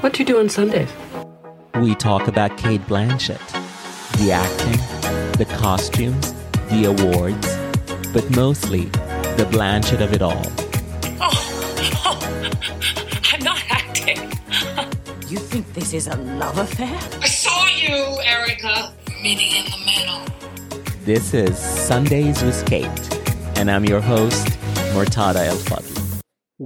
What 0.00 0.14
do 0.14 0.20
you 0.20 0.24
do 0.24 0.38
on 0.38 0.48
Sundays? 0.48 0.88
We 1.74 1.94
talk 1.94 2.26
about 2.26 2.56
Cate 2.56 2.80
Blanchett, 2.86 3.38
the 4.16 4.32
acting, 4.32 4.80
the 5.36 5.44
costumes, 5.58 6.32
the 6.70 6.86
awards, 6.86 7.46
but 8.10 8.24
mostly 8.34 8.86
the 9.36 9.46
Blanchett 9.50 10.00
of 10.00 10.14
it 10.14 10.22
all. 10.22 10.42
Oh, 11.20 11.30
oh 12.06 12.50
I'm 13.30 13.44
not 13.44 13.62
acting. 13.68 14.16
you 15.28 15.36
think 15.36 15.70
this 15.74 15.92
is 15.92 16.06
a 16.06 16.16
love 16.16 16.56
affair? 16.56 16.98
I 17.20 17.28
saw 17.28 17.66
you, 17.66 18.16
Erica. 18.24 18.94
Meeting 19.22 19.54
in 19.54 19.64
the 19.66 19.84
middle. 19.84 20.24
This 21.04 21.34
is 21.34 21.58
Sundays 21.58 22.42
with 22.42 22.64
Kate, 22.64 22.88
and 23.58 23.70
I'm 23.70 23.84
your 23.84 24.00
host, 24.00 24.46
Murtada 24.94 25.46
Elfadl. 25.46 25.99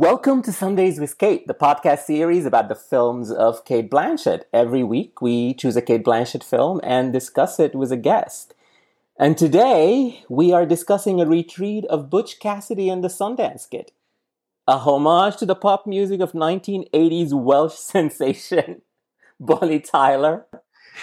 Welcome 0.05 0.43
to 0.43 0.52
Sundays 0.52 1.00
with 1.00 1.16
Kate, 1.16 1.46
the 1.46 1.55
podcast 1.55 2.00
series 2.00 2.45
about 2.45 2.68
the 2.68 2.75
films 2.75 3.30
of 3.30 3.64
Cate 3.64 3.91
Blanchett. 3.91 4.43
Every 4.53 4.82
week 4.85 5.22
we 5.22 5.54
choose 5.54 5.76
a 5.76 5.81
Cate 5.81 6.04
Blanchett 6.04 6.45
film 6.45 6.79
and 6.85 7.11
discuss 7.11 7.58
it 7.58 7.75
with 7.75 7.90
a 7.90 7.96
guest. 7.96 8.53
And 9.18 9.39
today 9.39 10.22
we 10.29 10.53
are 10.53 10.67
discussing 10.67 11.22
a 11.22 11.26
retreat 11.26 11.86
of 11.86 12.11
Butch 12.11 12.39
Cassidy 12.39 12.90
and 12.90 13.03
the 13.03 13.09
Sundance 13.09 13.68
Kid, 13.71 13.93
a 14.68 14.76
homage 14.76 15.39
to 15.39 15.46
the 15.46 15.54
pop 15.54 15.86
music 15.86 16.21
of 16.21 16.32
1980s 16.32 17.32
Welsh 17.32 17.73
sensation 17.79 18.82
Bonnie 19.40 19.81
Tyler. 19.81 20.45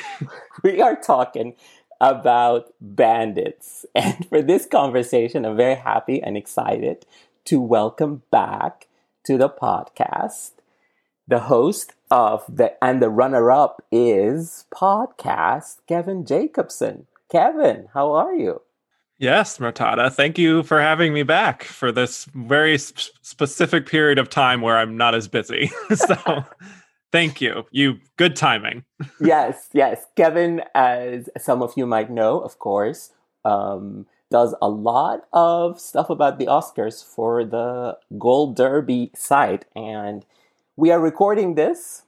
we 0.64 0.80
are 0.80 0.96
talking 0.96 1.56
about 2.00 2.72
bandits. 2.80 3.84
And 3.96 4.28
for 4.30 4.44
this 4.44 4.68
conversation, 4.68 5.44
I'm 5.44 5.58
very 5.58 5.74
happy 5.74 6.22
and 6.22 6.38
excited 6.38 7.08
to 7.46 7.60
welcome 7.60 8.22
back 8.30 8.90
to 9.26 9.38
the 9.38 9.50
podcast 9.50 10.52
the 11.32 11.40
host 11.40 11.94
of 12.12 12.44
the 12.50 12.74
and 12.84 13.02
the 13.02 13.10
runner 13.10 13.52
up 13.52 13.82
is 13.92 14.66
podcast 14.74 15.78
Kevin 15.88 16.26
Jacobson. 16.26 17.08
Kevin, 17.32 17.88
how 17.94 18.12
are 18.12 18.36
you? 18.36 18.62
Yes, 19.18 19.58
Murtada. 19.60 20.12
Thank 20.12 20.38
you 20.38 20.64
for 20.64 20.82
having 20.82 21.14
me 21.14 21.24
back 21.24 21.64
for 21.64 21.92
this 21.92 22.26
very 22.36 22.78
sp- 22.82 23.16
specific 23.22 23.86
period 23.86 24.18
of 24.18 24.30
time 24.30 24.62
where 24.62 24.78
I'm 24.78 24.98
not 24.98 25.16
as 25.16 25.30
busy. 25.30 25.72
so, 25.94 26.44
thank 27.14 27.40
you. 27.40 27.64
You 27.72 28.00
good 28.18 28.36
timing. 28.36 28.84
yes, 29.22 29.70
yes. 29.74 30.06
Kevin, 30.18 30.64
as 30.76 31.30
some 31.38 31.62
of 31.62 31.74
you 31.78 31.86
might 31.86 32.10
know, 32.12 32.40
of 32.42 32.60
course, 32.60 33.12
um, 33.46 34.06
does 34.32 34.56
a 34.62 34.70
lot 34.70 35.28
of 35.34 35.80
stuff 35.80 36.10
about 36.10 36.40
the 36.40 36.48
Oscars 36.48 37.06
for 37.06 37.44
the 37.44 37.98
Gold 38.18 38.56
Derby 38.56 39.12
site. 39.14 39.66
And 39.76 40.26
we 40.76 40.90
are 40.90 41.00
recording 41.00 41.56
this 41.56 42.04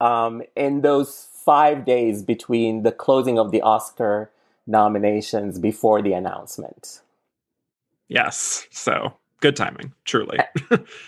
um, 0.00 0.42
in 0.54 0.82
those 0.82 1.28
five 1.44 1.84
days 1.84 2.22
between 2.22 2.84
the 2.84 2.92
closing 2.92 3.38
of 3.38 3.50
the 3.50 3.62
Oscar 3.62 4.30
nominations 4.66 5.58
before 5.58 6.02
the 6.02 6.12
announcement. 6.12 7.00
Yes. 8.06 8.68
So 8.70 9.14
good 9.40 9.56
timing, 9.56 9.92
truly. 10.04 10.38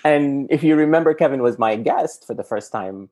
and 0.05 0.51
if 0.51 0.65
you 0.65 0.75
remember, 0.75 1.15
Kevin 1.15 1.43
was 1.43 1.59
my 1.59 1.77
guest 1.77 2.27
for 2.27 2.35
the 2.35 2.43
first 2.43 2.73
time 2.73 3.11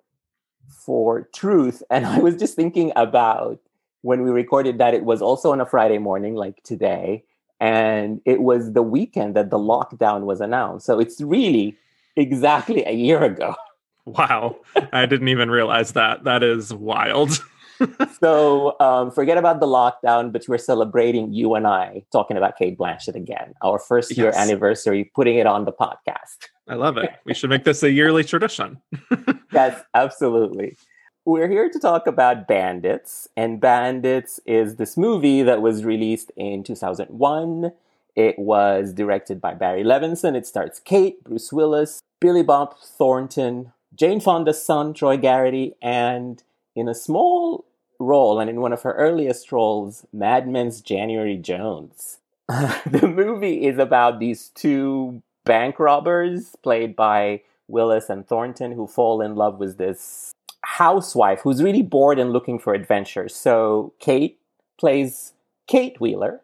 for 0.69 1.29
Truth. 1.35 1.83
And 1.91 2.07
I 2.07 2.19
was 2.19 2.37
just 2.37 2.57
thinking 2.57 2.93
about 2.97 3.61
when 4.01 4.23
we 4.23 4.31
recorded 4.31 4.79
that 4.79 4.95
it 4.95 5.05
was 5.05 5.21
also 5.21 5.53
on 5.53 5.61
a 5.61 5.67
Friday 5.67 5.99
morning, 5.99 6.35
like 6.35 6.63
today 6.65 7.25
and 7.63 8.21
it 8.25 8.43
was 8.43 8.73
the 8.73 8.83
weekend 8.83 9.37
that 9.37 9.51
the 9.51 9.59
lockdown 9.59 10.23
was 10.23 10.41
announced. 10.41 10.85
So 10.85 10.99
it's 10.99 11.21
really 11.21 11.77
exactly 12.17 12.85
a 12.85 12.93
year 12.93 13.23
ago. 13.23 13.55
Wow. 14.05 14.57
I 14.93 15.07
didn't 15.07 15.29
even 15.29 15.49
realize 15.49 15.93
that. 15.93 16.25
That 16.25 16.43
is 16.43 16.75
wild. 16.75 17.39
so 18.21 18.75
um, 18.81 19.13
forget 19.13 19.39
about 19.39 19.61
the 19.61 19.67
lockdown, 19.67 20.33
but 20.33 20.45
we're 20.49 20.59
celebrating 20.59 21.33
you 21.33 21.55
and 21.55 21.69
I 21.69 22.03
talking 22.11 22.37
about 22.37 22.59
Cate 22.59 22.77
Blanchett 22.77 23.15
again, 23.15 23.55
our 23.63 23.79
first 23.79 24.17
year 24.17 24.33
yes. 24.35 24.37
anniversary, 24.37 25.05
putting 25.15 25.37
it 25.37 25.47
on 25.47 25.67
the 25.67 25.73
podcast. 25.73 26.49
I 26.69 26.75
love 26.75 26.97
it. 26.97 27.11
We 27.25 27.33
should 27.33 27.49
make 27.49 27.63
this 27.63 27.85
a 27.85 27.93
yearly 27.93 28.25
tradition. 28.25 28.83
yes, 29.53 29.81
absolutely. 29.95 30.77
We're 31.25 31.49
here 31.49 31.71
to 31.71 31.79
talk 31.79 32.09
about 32.09 32.49
Bandits, 32.49 33.29
and 33.37 33.61
Bandits 33.61 34.41
is 34.45 34.75
this 34.75 34.97
movie 34.97 35.45
that 35.45 35.63
was 35.63 35.85
released 35.85 36.33
in 36.35 36.65
2001. 36.65 37.71
It 38.17 38.37
was 38.41 38.93
directed 38.93 39.41
by 39.41 39.55
Barry 39.55 39.85
Levinson. 39.85 40.35
It 40.35 40.49
stars 40.49 40.81
Kate, 40.85 41.23
Bruce 41.23 41.53
Willis, 41.53 42.03
Billy 42.21 42.43
Bob 42.43 42.77
Thornton, 42.77 43.73
Jane 43.95 44.19
Fonda's 44.19 44.65
son, 44.65 44.95
Troy 44.95 45.17
Garrity, 45.17 45.77
and 45.81 46.43
in 46.75 46.89
a 46.89 46.95
small 46.95 47.67
role 48.01 48.41
and 48.41 48.51
in 48.51 48.61
one 48.61 48.73
of 48.73 48.83
her 48.83 48.95
earliest 48.95 49.53
roles, 49.53 50.05
Mad 50.13 50.49
Men's 50.49 50.81
January 50.81 51.37
Jones. 51.37 52.19
the 52.49 53.07
movie 53.07 53.65
is 53.65 53.79
about 53.79 54.19
these 54.19 54.49
two 54.57 55.23
bank 55.45 55.79
robbers 55.79 56.57
played 56.65 56.97
by 56.97 57.43
Willis 57.69 58.11
and 58.11 58.27
Thornton 58.27 58.73
who 58.73 58.89
fall 58.89 59.21
in 59.21 59.37
love 59.37 59.61
with 59.61 59.79
this 59.79 60.33
housewife 60.65 61.41
who's 61.41 61.63
really 61.63 61.83
bored 61.83 62.19
and 62.19 62.33
looking 62.33 62.59
for 62.59 62.75
adventure. 62.75 63.29
So 63.29 63.93
Kate 63.99 64.39
plays 64.79 65.33
Kate 65.67 66.01
Wheeler, 66.01 66.41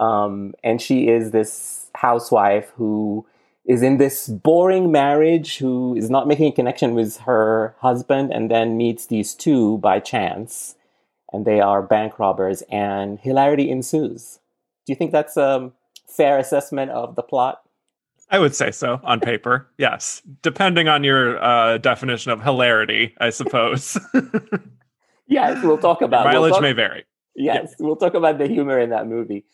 um, 0.00 0.54
and 0.62 0.80
she 0.80 1.08
is 1.08 1.30
this 1.30 1.90
housewife 1.94 2.72
who 2.76 3.26
is 3.64 3.82
in 3.82 3.96
this 3.96 4.28
boring 4.28 4.92
marriage 4.92 5.58
who 5.58 5.96
is 5.96 6.10
not 6.10 6.28
making 6.28 6.46
a 6.46 6.52
connection 6.52 6.94
with 6.94 7.18
her 7.18 7.74
husband 7.78 8.32
and 8.32 8.50
then 8.50 8.76
meets 8.76 9.06
these 9.06 9.34
two 9.34 9.78
by 9.78 9.98
chance 10.00 10.76
and 11.32 11.44
they 11.44 11.60
are 11.60 11.82
bank 11.82 12.18
robbers 12.18 12.62
and 12.70 13.18
hilarity 13.20 13.70
ensues 13.70 14.40
do 14.86 14.92
you 14.92 14.96
think 14.96 15.12
that's 15.12 15.36
a 15.36 15.70
fair 16.06 16.38
assessment 16.38 16.90
of 16.90 17.16
the 17.16 17.22
plot 17.22 17.62
I 18.30 18.38
would 18.38 18.54
say 18.54 18.70
so 18.70 19.00
on 19.04 19.20
paper. 19.20 19.68
Yes, 19.78 20.22
depending 20.42 20.88
on 20.88 21.04
your 21.04 21.42
uh, 21.42 21.78
definition 21.78 22.32
of 22.32 22.42
hilarity, 22.42 23.14
I 23.20 23.30
suppose. 23.30 23.98
yes, 25.26 25.62
we'll 25.62 25.78
talk 25.78 26.02
about 26.02 26.24
mileage 26.24 26.50
we'll 26.50 26.50
talk, 26.50 26.62
may 26.62 26.72
vary. 26.72 27.04
Yes, 27.36 27.66
yes, 27.70 27.74
we'll 27.78 27.96
talk 27.96 28.14
about 28.14 28.38
the 28.38 28.46
humor 28.46 28.78
in 28.78 28.90
that 28.90 29.06
movie. 29.06 29.44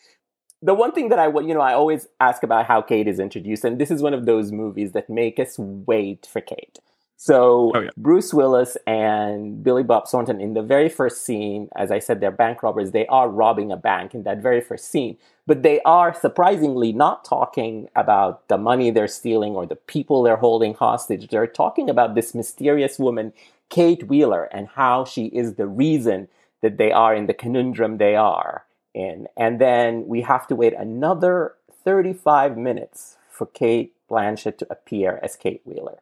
The 0.61 0.73
one 0.73 0.91
thing 0.91 1.09
that 1.09 1.19
I, 1.19 1.27
you 1.27 1.53
know, 1.53 1.61
I 1.61 1.73
always 1.73 2.07
ask 2.19 2.43
about 2.43 2.65
how 2.65 2.81
Kate 2.81 3.07
is 3.07 3.19
introduced, 3.19 3.63
and 3.65 3.79
this 3.79 3.91
is 3.91 4.01
one 4.01 4.13
of 4.13 4.25
those 4.25 4.51
movies 4.51 4.91
that 4.91 5.09
make 5.09 5.39
us 5.39 5.55
wait 5.57 6.27
for 6.31 6.39
Kate. 6.39 6.79
So 7.21 7.71
oh, 7.75 7.81
yeah. 7.81 7.89
Bruce 7.97 8.33
Willis 8.33 8.77
and 8.87 9.63
Billy 9.63 9.83
Bob 9.83 10.07
Thornton 10.07 10.41
in 10.41 10.55
the 10.55 10.63
very 10.63 10.89
first 10.89 11.23
scene, 11.23 11.69
as 11.75 11.91
I 11.91 11.99
said, 11.99 12.19
they're 12.19 12.31
bank 12.31 12.63
robbers. 12.63 12.93
They 12.93 13.05
are 13.07 13.29
robbing 13.29 13.71
a 13.71 13.77
bank 13.77 14.15
in 14.15 14.23
that 14.23 14.41
very 14.41 14.59
first 14.59 14.89
scene, 14.89 15.19
but 15.51 15.63
they 15.63 15.81
are 15.81 16.13
surprisingly 16.13 16.93
not 16.93 17.25
talking 17.25 17.89
about 17.93 18.47
the 18.47 18.57
money 18.57 18.89
they're 18.89 19.07
stealing 19.07 19.53
or 19.53 19.65
the 19.65 19.75
people 19.75 20.23
they're 20.23 20.37
holding 20.37 20.73
hostage. 20.73 21.27
They're 21.27 21.45
talking 21.45 21.89
about 21.89 22.15
this 22.15 22.33
mysterious 22.33 22.97
woman, 22.97 23.33
Kate 23.69 24.07
Wheeler, 24.07 24.45
and 24.45 24.69
how 24.69 25.03
she 25.03 25.25
is 25.25 25.55
the 25.55 25.67
reason 25.67 26.29
that 26.61 26.77
they 26.77 26.93
are 26.93 27.13
in 27.13 27.27
the 27.27 27.33
conundrum 27.33 27.97
they 27.97 28.15
are 28.15 28.63
in. 28.93 29.27
And 29.35 29.59
then 29.59 30.07
we 30.07 30.21
have 30.21 30.47
to 30.47 30.55
wait 30.55 30.73
another 30.73 31.55
35 31.83 32.57
minutes 32.57 33.17
for 33.29 33.45
Kate 33.45 33.93
Blanchett 34.09 34.57
to 34.59 34.67
appear 34.69 35.19
as 35.21 35.35
Kate 35.35 35.61
Wheeler 35.65 35.99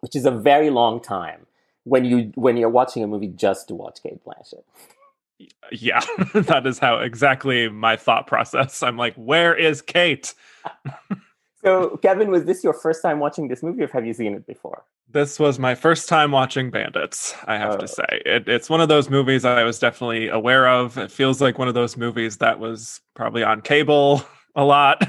which 0.00 0.14
is 0.14 0.24
a 0.24 0.30
very 0.30 0.70
long 0.70 1.00
time 1.00 1.46
when 1.84 2.04
you 2.04 2.32
when 2.34 2.56
you're 2.56 2.68
watching 2.68 3.02
a 3.02 3.06
movie 3.06 3.28
just 3.28 3.68
to 3.68 3.74
watch 3.74 4.02
Kate 4.02 4.22
Blanchett. 4.24 4.64
Yeah, 5.70 6.00
that 6.34 6.66
is 6.66 6.78
how 6.78 6.98
exactly 6.98 7.68
my 7.68 7.96
thought 7.96 8.26
process. 8.26 8.82
I'm 8.82 8.96
like, 8.96 9.14
where 9.14 9.54
is 9.54 9.82
Kate? 9.82 10.34
so, 11.64 11.98
Kevin, 11.98 12.30
was 12.30 12.44
this 12.44 12.64
your 12.64 12.74
first 12.74 13.02
time 13.02 13.20
watching 13.20 13.48
this 13.48 13.62
movie, 13.62 13.82
or 13.82 13.88
have 13.88 14.06
you 14.06 14.14
seen 14.14 14.34
it 14.34 14.46
before? 14.46 14.84
This 15.10 15.38
was 15.38 15.58
my 15.58 15.74
first 15.74 16.08
time 16.08 16.32
watching 16.32 16.70
Bandits. 16.70 17.34
I 17.46 17.56
have 17.56 17.74
oh. 17.74 17.78
to 17.78 17.88
say, 17.88 18.22
it, 18.26 18.48
it's 18.48 18.68
one 18.68 18.80
of 18.80 18.88
those 18.88 19.08
movies 19.08 19.44
I 19.44 19.62
was 19.62 19.78
definitely 19.78 20.28
aware 20.28 20.68
of. 20.68 20.98
It 20.98 21.10
feels 21.10 21.40
like 21.40 21.58
one 21.58 21.68
of 21.68 21.74
those 21.74 21.96
movies 21.96 22.38
that 22.38 22.58
was 22.58 23.00
probably 23.14 23.42
on 23.42 23.62
cable 23.62 24.22
a 24.54 24.64
lot. 24.64 25.02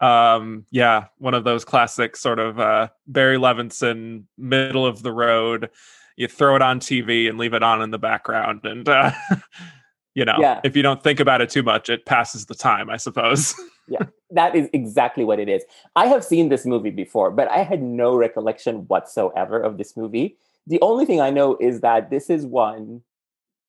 um, 0.00 0.66
yeah, 0.70 1.06
one 1.18 1.34
of 1.34 1.42
those 1.42 1.64
classic 1.64 2.16
sort 2.16 2.38
of 2.38 2.60
uh, 2.60 2.88
Barry 3.08 3.38
Levinson, 3.38 4.24
middle 4.38 4.86
of 4.86 5.02
the 5.02 5.12
road. 5.12 5.70
You 6.16 6.28
throw 6.28 6.56
it 6.56 6.62
on 6.62 6.80
TV 6.80 7.28
and 7.28 7.38
leave 7.38 7.54
it 7.54 7.62
on 7.62 7.82
in 7.82 7.90
the 7.90 7.98
background, 7.98 8.60
and 8.64 8.88
uh, 8.88 9.12
you 10.14 10.24
know, 10.24 10.36
yeah. 10.38 10.60
if 10.64 10.76
you 10.76 10.82
don't 10.82 11.02
think 11.02 11.20
about 11.20 11.40
it 11.40 11.50
too 11.50 11.62
much, 11.62 11.90
it 11.90 12.06
passes 12.06 12.46
the 12.46 12.54
time, 12.54 12.88
I 12.88 12.96
suppose. 12.96 13.54
yeah, 13.88 14.06
that 14.30 14.54
is 14.54 14.68
exactly 14.72 15.24
what 15.24 15.40
it 15.40 15.48
is. 15.48 15.64
I 15.96 16.06
have 16.06 16.24
seen 16.24 16.48
this 16.48 16.64
movie 16.64 16.90
before, 16.90 17.30
but 17.30 17.50
I 17.50 17.58
had 17.58 17.82
no 17.82 18.14
recollection 18.16 18.86
whatsoever 18.86 19.60
of 19.60 19.76
this 19.76 19.96
movie. 19.96 20.36
The 20.66 20.80
only 20.80 21.04
thing 21.04 21.20
I 21.20 21.30
know 21.30 21.56
is 21.60 21.80
that 21.80 22.10
this 22.10 22.30
is 22.30 22.46
one 22.46 23.02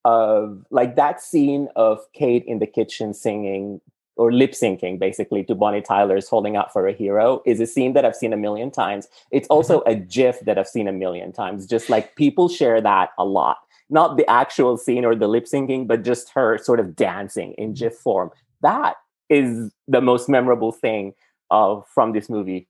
of 0.05 0.63
like 0.69 0.95
that 0.95 1.19
scene 1.19 1.67
of 1.75 1.99
Kate 2.13 2.45
in 2.45 2.59
the 2.59 2.67
kitchen 2.67 3.13
singing 3.13 3.81
or 4.17 4.31
lip 4.31 4.51
syncing 4.51 4.97
basically 4.99 5.43
to 5.43 5.55
Bonnie 5.55 5.81
Tyler's 5.81 6.27
Holding 6.27 6.55
Out 6.55 6.71
for 6.71 6.87
a 6.87 6.93
Hero 6.93 7.41
is 7.45 7.59
a 7.59 7.67
scene 7.67 7.93
that 7.93 8.05
I've 8.05 8.15
seen 8.15 8.33
a 8.33 8.37
million 8.37 8.71
times. 8.71 9.07
It's 9.31 9.47
mm-hmm. 9.47 9.53
also 9.53 9.81
a 9.81 9.95
GIF 9.95 10.41
that 10.41 10.57
I've 10.57 10.67
seen 10.67 10.87
a 10.87 10.93
million 10.93 11.31
times. 11.31 11.65
Just 11.65 11.89
like 11.89 12.15
people 12.15 12.49
share 12.49 12.81
that 12.81 13.09
a 13.17 13.25
lot. 13.25 13.57
Not 13.89 14.17
the 14.17 14.27
actual 14.29 14.77
scene 14.77 15.05
or 15.05 15.15
the 15.15 15.27
lip 15.27 15.45
syncing, 15.45 15.87
but 15.87 16.03
just 16.03 16.29
her 16.29 16.57
sort 16.57 16.79
of 16.79 16.95
dancing 16.95 17.53
in 17.53 17.73
mm-hmm. 17.73 17.85
GIF 17.85 17.95
form. 17.95 18.31
That 18.61 18.95
is 19.29 19.71
the 19.87 20.01
most 20.01 20.29
memorable 20.29 20.71
thing 20.71 21.13
of 21.51 21.85
from 21.93 22.13
this 22.13 22.29
movie. 22.29 22.67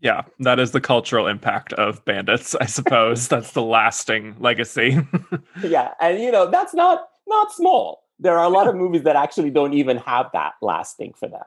Yeah, 0.00 0.22
that 0.40 0.58
is 0.58 0.70
the 0.70 0.80
cultural 0.80 1.26
impact 1.26 1.74
of 1.74 2.02
bandits, 2.06 2.54
I 2.54 2.66
suppose. 2.66 3.28
that's 3.28 3.52
the 3.52 3.62
lasting 3.62 4.34
legacy. 4.38 4.98
yeah, 5.62 5.92
and 6.00 6.18
you 6.18 6.32
know, 6.32 6.50
that's 6.50 6.74
not 6.74 7.06
not 7.26 7.52
small 7.52 8.02
there 8.20 8.38
are 8.38 8.44
a 8.44 8.48
lot 8.48 8.68
of 8.68 8.76
movies 8.82 9.02
that 9.02 9.16
actually 9.16 9.50
don't 9.50 9.74
even 9.74 9.96
have 9.98 10.30
that 10.32 10.52
last 10.62 10.96
thing 10.96 11.12
for 11.14 11.28
them. 11.28 11.46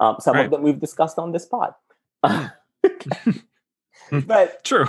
Um, 0.00 0.16
some 0.20 0.36
right. 0.36 0.44
of 0.44 0.50
them 0.50 0.62
we've 0.62 0.80
discussed 0.80 1.18
on 1.18 1.32
this 1.32 1.46
pod. 1.46 1.74
but 4.26 4.64
true. 4.64 4.86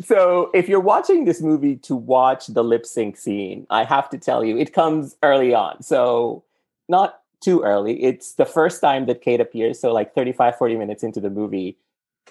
so 0.00 0.50
if 0.54 0.68
you're 0.68 0.80
watching 0.80 1.24
this 1.24 1.40
movie 1.40 1.76
to 1.76 1.94
watch 1.94 2.46
the 2.48 2.64
lip 2.64 2.86
sync 2.86 3.16
scene, 3.16 3.66
I 3.70 3.84
have 3.84 4.08
to 4.10 4.18
tell 4.18 4.44
you, 4.44 4.58
it 4.58 4.72
comes 4.72 5.16
early 5.22 5.54
on. 5.54 5.82
So 5.82 6.44
not 6.88 7.20
too 7.40 7.62
early. 7.62 8.02
It's 8.02 8.34
the 8.34 8.46
first 8.46 8.80
time 8.80 9.06
that 9.06 9.20
Kate 9.20 9.40
appears. 9.40 9.78
So 9.78 9.92
like 9.92 10.14
35, 10.14 10.56
40 10.56 10.76
minutes 10.76 11.02
into 11.02 11.20
the 11.20 11.30
movie, 11.30 11.76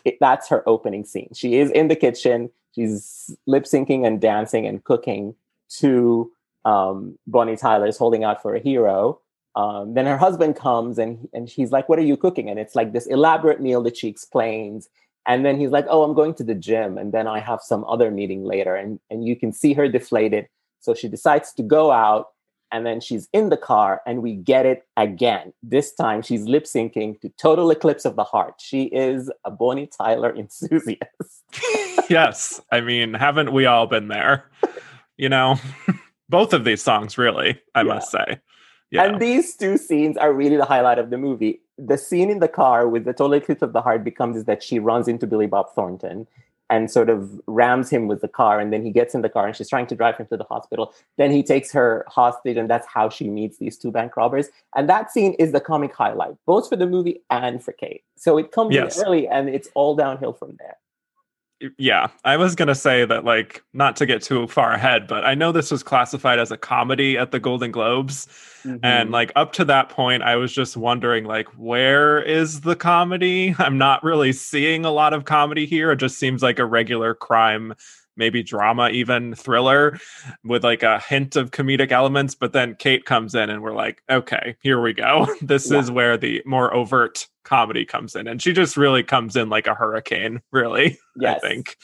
it, 0.03 0.18
that's 0.19 0.50
her 0.50 0.68
opening 0.68 1.06
scene. 1.06 1.29
She 1.33 1.56
is 1.56 1.69
in 1.71 1.88
the 1.88 1.95
kitchen. 1.95 2.50
She's 2.74 3.36
lip 3.45 3.65
syncing 3.65 4.06
and 4.06 4.19
dancing 4.19 4.65
and 4.65 4.83
cooking 4.83 5.36
to 5.77 6.31
um, 6.65 7.18
Bonnie 7.27 7.57
Tyler 7.57 7.88
is 7.88 7.98
holding 7.98 8.24
out 8.24 8.42
for 8.42 8.56
a 8.56 8.60
hero. 8.60 9.19
Um, 9.56 9.94
then 9.94 10.06
her 10.06 10.18
husband 10.18 10.56
comes 10.56 10.98
and 10.98 11.27
and 11.33 11.50
she's 11.50 11.71
like, 11.71 11.88
"What 11.88 12.00
are 12.00 12.04
you 12.04 12.18
cooking?" 12.18 12.50
And 12.50 12.60
it's 12.60 12.75
like 12.75 12.92
this 12.94 13.06
elaborate 13.06 13.62
meal 13.62 13.83
that 13.83 13.98
she 13.98 14.07
explains. 14.07 14.89
And 15.25 15.45
then 15.45 15.60
he's 15.60 15.69
like, 15.69 15.86
"Oh, 15.89 16.04
I'm 16.04 16.15
going 16.15 16.33
to 16.36 16.44
the 16.44 16.56
gym, 16.56 16.98
and 16.98 17.12
then 17.12 17.27
I 17.27 17.39
have 17.39 17.62
some 17.62 17.86
other 17.86 18.10
meeting 18.10 18.44
later." 18.44 18.75
And 18.75 19.00
and 19.10 19.25
you 19.25 19.36
can 19.36 19.54
see 19.54 19.74
her 19.74 19.88
deflated. 19.88 20.48
So 20.80 20.94
she 20.94 21.07
decides 21.07 21.54
to 21.54 21.63
go 21.63 21.92
out, 21.92 22.30
and 22.71 22.86
then 22.86 23.00
she's 23.00 23.30
in 23.31 23.50
the 23.50 23.57
car, 23.57 24.01
and 24.07 24.24
we 24.24 24.33
get 24.33 24.65
it 24.65 24.88
again. 24.98 25.54
This 25.62 25.94
time 25.94 26.24
she's 26.24 26.45
lip 26.45 26.63
syncing 26.63 27.21
to 27.21 27.30
"Total 27.38 27.69
Eclipse 27.69 28.06
of 28.06 28.15
the 28.15 28.24
Heart." 28.24 28.56
She 28.60 28.86
is 28.86 29.31
a 29.45 29.51
Bonnie 29.51 29.88
Tyler 29.88 30.36
enthusiast. 30.36 31.44
yes, 32.10 32.60
I 32.71 32.81
mean, 32.81 33.13
haven't 33.13 33.54
we 33.54 33.68
all 33.68 33.86
been 33.86 34.07
there? 34.07 34.50
You 35.15 35.30
know. 35.30 35.60
both 36.33 36.51
of 36.51 36.63
these 36.65 36.81
songs, 36.81 37.15
really, 37.15 37.62
I 37.75 37.81
yeah. 37.81 37.94
must 37.94 38.09
say. 38.09 38.39
Yeah. 38.89 39.03
And 39.03 39.21
these 39.21 39.56
two 39.56 39.77
scenes 39.77 40.18
are 40.18 40.33
really 40.33 40.57
the 40.57 40.65
highlight 40.65 40.97
of 40.97 41.12
the 41.12 41.18
movie. 41.18 41.62
The 41.77 41.97
scene 41.97 42.31
in 42.31 42.39
the 42.39 42.47
car 42.47 42.88
with 42.88 43.06
the 43.06 43.13
total 43.13 43.33
eclipse 43.33 43.62
of 43.62 43.71
the 43.71 43.81
heart 43.81 44.03
becomes 44.03 44.35
is 44.38 44.45
that 44.45 44.63
she 44.63 44.80
runs 44.80 45.07
into 45.07 45.27
Billy 45.27 45.45
Bob 45.45 45.68
Thornton 45.75 46.25
and 46.71 46.89
sort 46.89 47.09
of 47.09 47.39
rams 47.45 47.91
him 47.91 48.07
with 48.07 48.21
the 48.21 48.27
car. 48.27 48.59
And 48.59 48.74
then 48.74 48.83
he 48.83 48.89
gets 48.89 49.13
in 49.13 49.21
the 49.21 49.30
car 49.30 49.45
and 49.45 49.56
she's 49.56 49.69
trying 49.69 49.85
to 49.88 49.95
drive 49.95 50.18
him 50.18 50.25
to 50.27 50.38
the 50.38 50.44
hospital. 50.45 50.91
Then 51.18 51.30
he 51.30 51.44
takes 51.44 51.71
her 51.71 52.03
hostage, 52.07 52.57
and 52.57 52.68
that's 52.68 52.88
how 52.88 53.09
she 53.09 53.29
meets 53.29 53.57
these 53.59 53.77
two 53.77 53.91
bank 53.91 54.18
robbers. 54.18 54.47
And 54.75 54.89
that 54.89 55.12
scene 55.12 55.33
is 55.33 55.51
the 55.51 55.62
comic 55.62 55.94
highlight, 55.94 56.36
both 56.47 56.68
for 56.68 56.75
the 56.75 56.88
movie 56.88 57.21
and 57.29 57.63
for 57.63 57.74
Kate. 57.74 58.03
So 58.15 58.39
it 58.39 58.51
comes 58.51 58.74
yes. 58.74 58.97
in 58.97 59.06
early 59.06 59.27
and 59.27 59.50
it's 59.50 59.69
all 59.75 59.95
downhill 59.95 60.33
from 60.33 60.56
there 60.57 60.77
yeah, 61.77 62.07
I 62.24 62.38
was 62.38 62.56
gonna 62.56 62.75
say 62.75 63.06
that, 63.06 63.25
like, 63.25 63.63
not 63.74 63.95
to 63.98 64.06
get 64.06 64.21
too 64.21 64.48
far 64.48 64.74
ahead, 64.74 65.07
but 65.07 65.25
I 65.25 65.33
know 65.33 65.51
this 65.51 65.71
was 65.71 65.83
classified 65.83 66.39
as 66.39 66.51
a 66.51 66.57
comedy 66.57 67.18
at 67.18 67.31
the 67.31 67.39
Golden 67.39 67.71
Globes, 67.71 68.27
mm-hmm. 68.63 68.83
and 68.83 69.12
like 69.12 69.31
up 69.36 69.54
to 69.54 69.65
that 69.65 69.89
point, 69.89 70.24
I 70.24 70.36
was 70.36 70.54
just 70.54 70.77
wondering, 70.77 71.25
like, 71.25 71.48
where 71.57 72.21
is 72.21 72.62
the 72.62 72.75
comedy? 72.75 73.56
I'm 73.57 73.77
not 73.77 74.04
really 74.04 74.33
seeing 74.33 74.86
a 74.86 74.92
lot 74.92 75.13
of 75.13 75.25
comedy 75.25 75.65
here. 75.65 75.92
It 75.92 75.98
just 75.98 76.18
seems 76.18 76.44
like 76.44 76.60
a 76.60 76.65
regular 76.65 77.13
crime 77.13 77.75
maybe 78.15 78.44
drama, 78.44 78.89
even 78.89 79.36
thriller 79.36 80.00
with 80.44 80.63
like 80.63 80.83
a 80.83 81.00
hint 81.00 81.36
of 81.36 81.51
comedic 81.51 81.92
elements. 81.92 82.36
But 82.36 82.54
then 82.54 82.75
Kate 82.77 83.06
comes 83.06 83.36
in 83.36 83.50
and 83.50 83.62
we're 83.62 83.74
like, 83.74 84.01
okay, 84.10 84.56
here 84.62 84.81
we 84.81 84.94
go. 84.94 85.27
this 85.42 85.71
yeah. 85.71 85.80
is 85.80 85.92
where 85.92 86.18
the 86.18 86.42
more 86.45 86.74
overt 86.74 87.27
comedy 87.44 87.86
comes 87.86 88.15
in. 88.15 88.27
And 88.27 88.42
she 88.42 88.54
just 88.54 88.77
really 88.77 89.04
comes 89.04 89.36
in 89.36 89.50
like 89.50 89.68
a 89.68 89.75
hurricane, 89.75 90.42
really. 90.51 90.98
Yes. 91.15 91.39
I 91.44 91.48
think. 91.48 91.77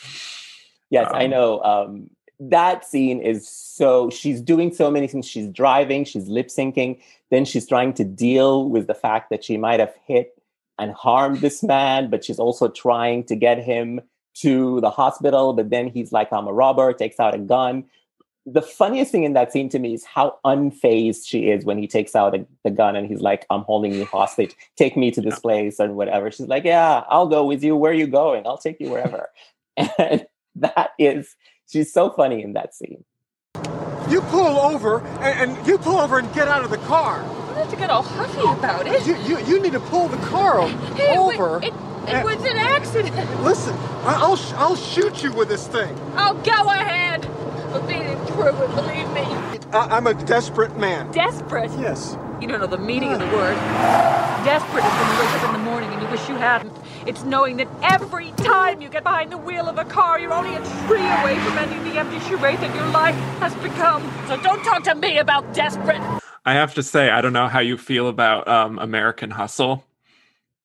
Yes, 0.89 1.07
um, 1.07 1.15
I 1.15 1.27
know. 1.27 1.61
Um, 1.63 2.09
that 2.39 2.85
scene 2.85 3.19
is 3.19 3.47
so 3.47 4.09
she's 4.09 4.41
doing 4.41 4.73
so 4.73 4.89
many 4.89 5.07
things. 5.07 5.27
She's 5.27 5.49
driving, 5.49 6.05
she's 6.05 6.27
lip 6.27 6.47
syncing, 6.47 7.01
then 7.31 7.43
she's 7.43 7.67
trying 7.67 7.93
to 7.95 8.05
deal 8.05 8.69
with 8.69 8.87
the 8.87 8.93
fact 8.93 9.29
that 9.29 9.43
she 9.43 9.57
might 9.57 9.79
have 9.79 9.93
hit 10.05 10.41
and 10.77 10.93
harmed 10.93 11.41
this 11.41 11.61
man, 11.61 12.09
but 12.09 12.23
she's 12.23 12.39
also 12.39 12.69
trying 12.69 13.25
to 13.25 13.35
get 13.35 13.61
him 13.61 13.99
to 14.35 14.79
the 14.81 14.89
hospital, 14.89 15.53
but 15.53 15.69
then 15.69 15.87
he's 15.87 16.11
like, 16.11 16.31
I'm 16.31 16.47
a 16.47 16.53
robber, 16.53 16.93
takes 16.93 17.19
out 17.19 17.35
a 17.35 17.39
gun. 17.39 17.85
The 18.45 18.61
funniest 18.61 19.11
thing 19.11 19.23
in 19.23 19.33
that 19.33 19.51
scene 19.51 19.69
to 19.69 19.79
me 19.79 19.93
is 19.93 20.05
how 20.05 20.37
unfazed 20.45 21.27
she 21.27 21.49
is 21.49 21.65
when 21.65 21.77
he 21.77 21.87
takes 21.87 22.15
out 22.15 22.35
a, 22.35 22.45
the 22.63 22.71
gun 22.71 22.95
and 22.95 23.07
he's 23.07 23.21
like, 23.21 23.45
I'm 23.49 23.61
holding 23.61 23.93
you 23.93 24.05
hostage. 24.05 24.55
Take 24.75 24.95
me 24.97 25.11
to 25.11 25.21
this 25.21 25.35
yeah. 25.35 25.41
place 25.41 25.79
or 25.79 25.91
whatever. 25.91 26.31
She's 26.31 26.47
like, 26.47 26.63
Yeah, 26.63 27.03
I'll 27.09 27.27
go 27.27 27.45
with 27.45 27.63
you. 27.63 27.75
Where 27.75 27.91
are 27.91 27.95
you 27.95 28.07
going? 28.07 28.47
I'll 28.47 28.57
take 28.57 28.79
you 28.79 28.89
wherever. 28.89 29.29
and 29.77 30.25
that 30.55 30.91
is, 30.97 31.35
she's 31.67 31.93
so 31.93 32.09
funny 32.09 32.41
in 32.41 32.53
that 32.53 32.73
scene. 32.73 33.03
You 34.09 34.21
pull 34.21 34.57
over 34.59 35.01
and, 35.19 35.51
and 35.51 35.67
you 35.67 35.77
pull 35.77 35.97
over 35.97 36.17
and 36.17 36.33
get 36.33 36.47
out 36.47 36.63
of 36.63 36.71
the 36.71 36.77
car. 36.77 37.21
You 37.49 37.55
have 37.55 37.69
to 37.69 37.75
get 37.75 37.89
all 37.89 38.01
huffy 38.01 38.59
about 38.59 38.87
it. 38.87 39.05
You, 39.05 39.15
you, 39.17 39.45
you 39.45 39.61
need 39.61 39.73
to 39.73 39.79
pull 39.79 40.07
the 40.07 40.17
car 40.17 40.67
hey, 40.95 41.15
over. 41.15 41.59
Wait, 41.59 41.67
it, 41.67 41.88
it 42.09 42.23
was 42.23 42.43
an 42.45 42.57
accident. 42.57 43.43
Listen, 43.43 43.75
I'll 44.03 44.39
I'll 44.55 44.75
shoot 44.75 45.23
you 45.23 45.31
with 45.33 45.49
this 45.49 45.67
thing. 45.67 45.95
Oh, 46.17 46.33
go 46.43 46.69
ahead. 46.69 47.21
But 47.71 47.87
be 47.87 47.99
through 48.31 48.47
it, 48.47 48.75
believe 48.75 49.09
me. 49.13 49.21
I, 49.71 49.97
am 49.97 50.07
a 50.07 50.15
desperate 50.25 50.75
man. 50.77 51.11
Desperate? 51.11 51.69
Yes. 51.79 52.17
You 52.41 52.47
don't 52.47 52.59
know 52.59 52.67
the 52.67 52.79
meaning 52.79 53.11
of 53.11 53.19
the 53.19 53.27
word. 53.27 53.55
Desperate 54.43 54.83
is 54.83 54.91
when 54.91 55.11
you 55.11 55.19
wake 55.19 55.29
up 55.35 55.45
in 55.45 55.53
the 55.53 55.69
morning 55.69 55.89
and 55.91 56.01
you 56.01 56.07
wish 56.07 56.27
you 56.27 56.35
hadn't. 56.35 56.73
It's 57.05 57.23
knowing 57.23 57.57
that 57.57 57.67
every 57.83 58.31
time 58.31 58.81
you 58.81 58.89
get 58.89 59.03
behind 59.03 59.31
the 59.31 59.37
wheel 59.37 59.67
of 59.67 59.77
a 59.77 59.85
car, 59.85 60.19
you're 60.19 60.33
only 60.33 60.55
a 60.55 60.59
tree 60.87 60.99
away 60.99 61.37
from 61.39 61.57
ending 61.59 61.83
the 61.83 61.99
empty 61.99 62.19
charade 62.21 62.59
that 62.59 62.73
your 62.75 62.87
life 62.87 63.15
has 63.39 63.53
become. 63.55 64.01
So 64.27 64.41
don't 64.41 64.63
talk 64.63 64.83
to 64.85 64.95
me 64.95 65.19
about 65.19 65.53
desperate. 65.53 66.01
I 66.45 66.53
have 66.53 66.73
to 66.75 66.83
say, 66.83 67.11
I 67.11 67.21
don't 67.21 67.33
know 67.33 67.47
how 67.47 67.59
you 67.59 67.77
feel 67.77 68.07
about 68.07 68.47
um, 68.47 68.79
American 68.79 69.29
Hustle, 69.29 69.83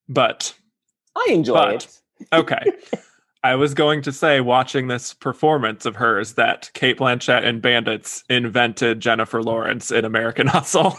but 0.08 0.54
I 1.16 1.26
enjoy 1.30 1.54
but, 1.54 1.84
it. 1.84 2.00
okay. 2.32 2.64
I 3.44 3.56
was 3.56 3.74
going 3.74 4.00
to 4.02 4.12
say, 4.12 4.40
watching 4.40 4.88
this 4.88 5.12
performance 5.12 5.84
of 5.84 5.96
hers, 5.96 6.32
that 6.32 6.70
Cate 6.72 6.96
Blanchett 6.96 7.44
and 7.44 7.60
Bandits 7.60 8.24
invented 8.30 9.00
Jennifer 9.00 9.42
Lawrence 9.42 9.90
in 9.90 10.06
American 10.06 10.46
Hustle. 10.48 10.96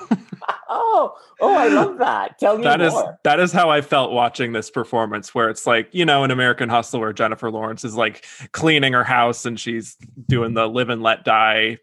oh, 0.69 1.15
oh, 1.41 1.55
I 1.55 1.69
love 1.69 1.97
that. 1.97 2.37
Tell 2.37 2.57
me 2.57 2.63
that 2.63 2.79
more. 2.79 2.87
Is, 2.87 3.17
that 3.23 3.39
is 3.39 3.51
how 3.51 3.71
I 3.71 3.81
felt 3.81 4.11
watching 4.11 4.53
this 4.53 4.69
performance, 4.69 5.33
where 5.33 5.49
it's 5.49 5.65
like, 5.65 5.89
you 5.91 6.05
know, 6.05 6.23
in 6.23 6.29
American 6.29 6.69
Hustle, 6.69 6.99
where 6.99 7.13
Jennifer 7.13 7.49
Lawrence 7.49 7.83
is 7.83 7.95
like 7.95 8.23
cleaning 8.51 8.93
her 8.93 9.03
house 9.03 9.47
and 9.47 9.59
she's 9.59 9.97
doing 10.27 10.53
the 10.53 10.67
live 10.67 10.89
and 10.89 11.01
let 11.01 11.25
die 11.25 11.79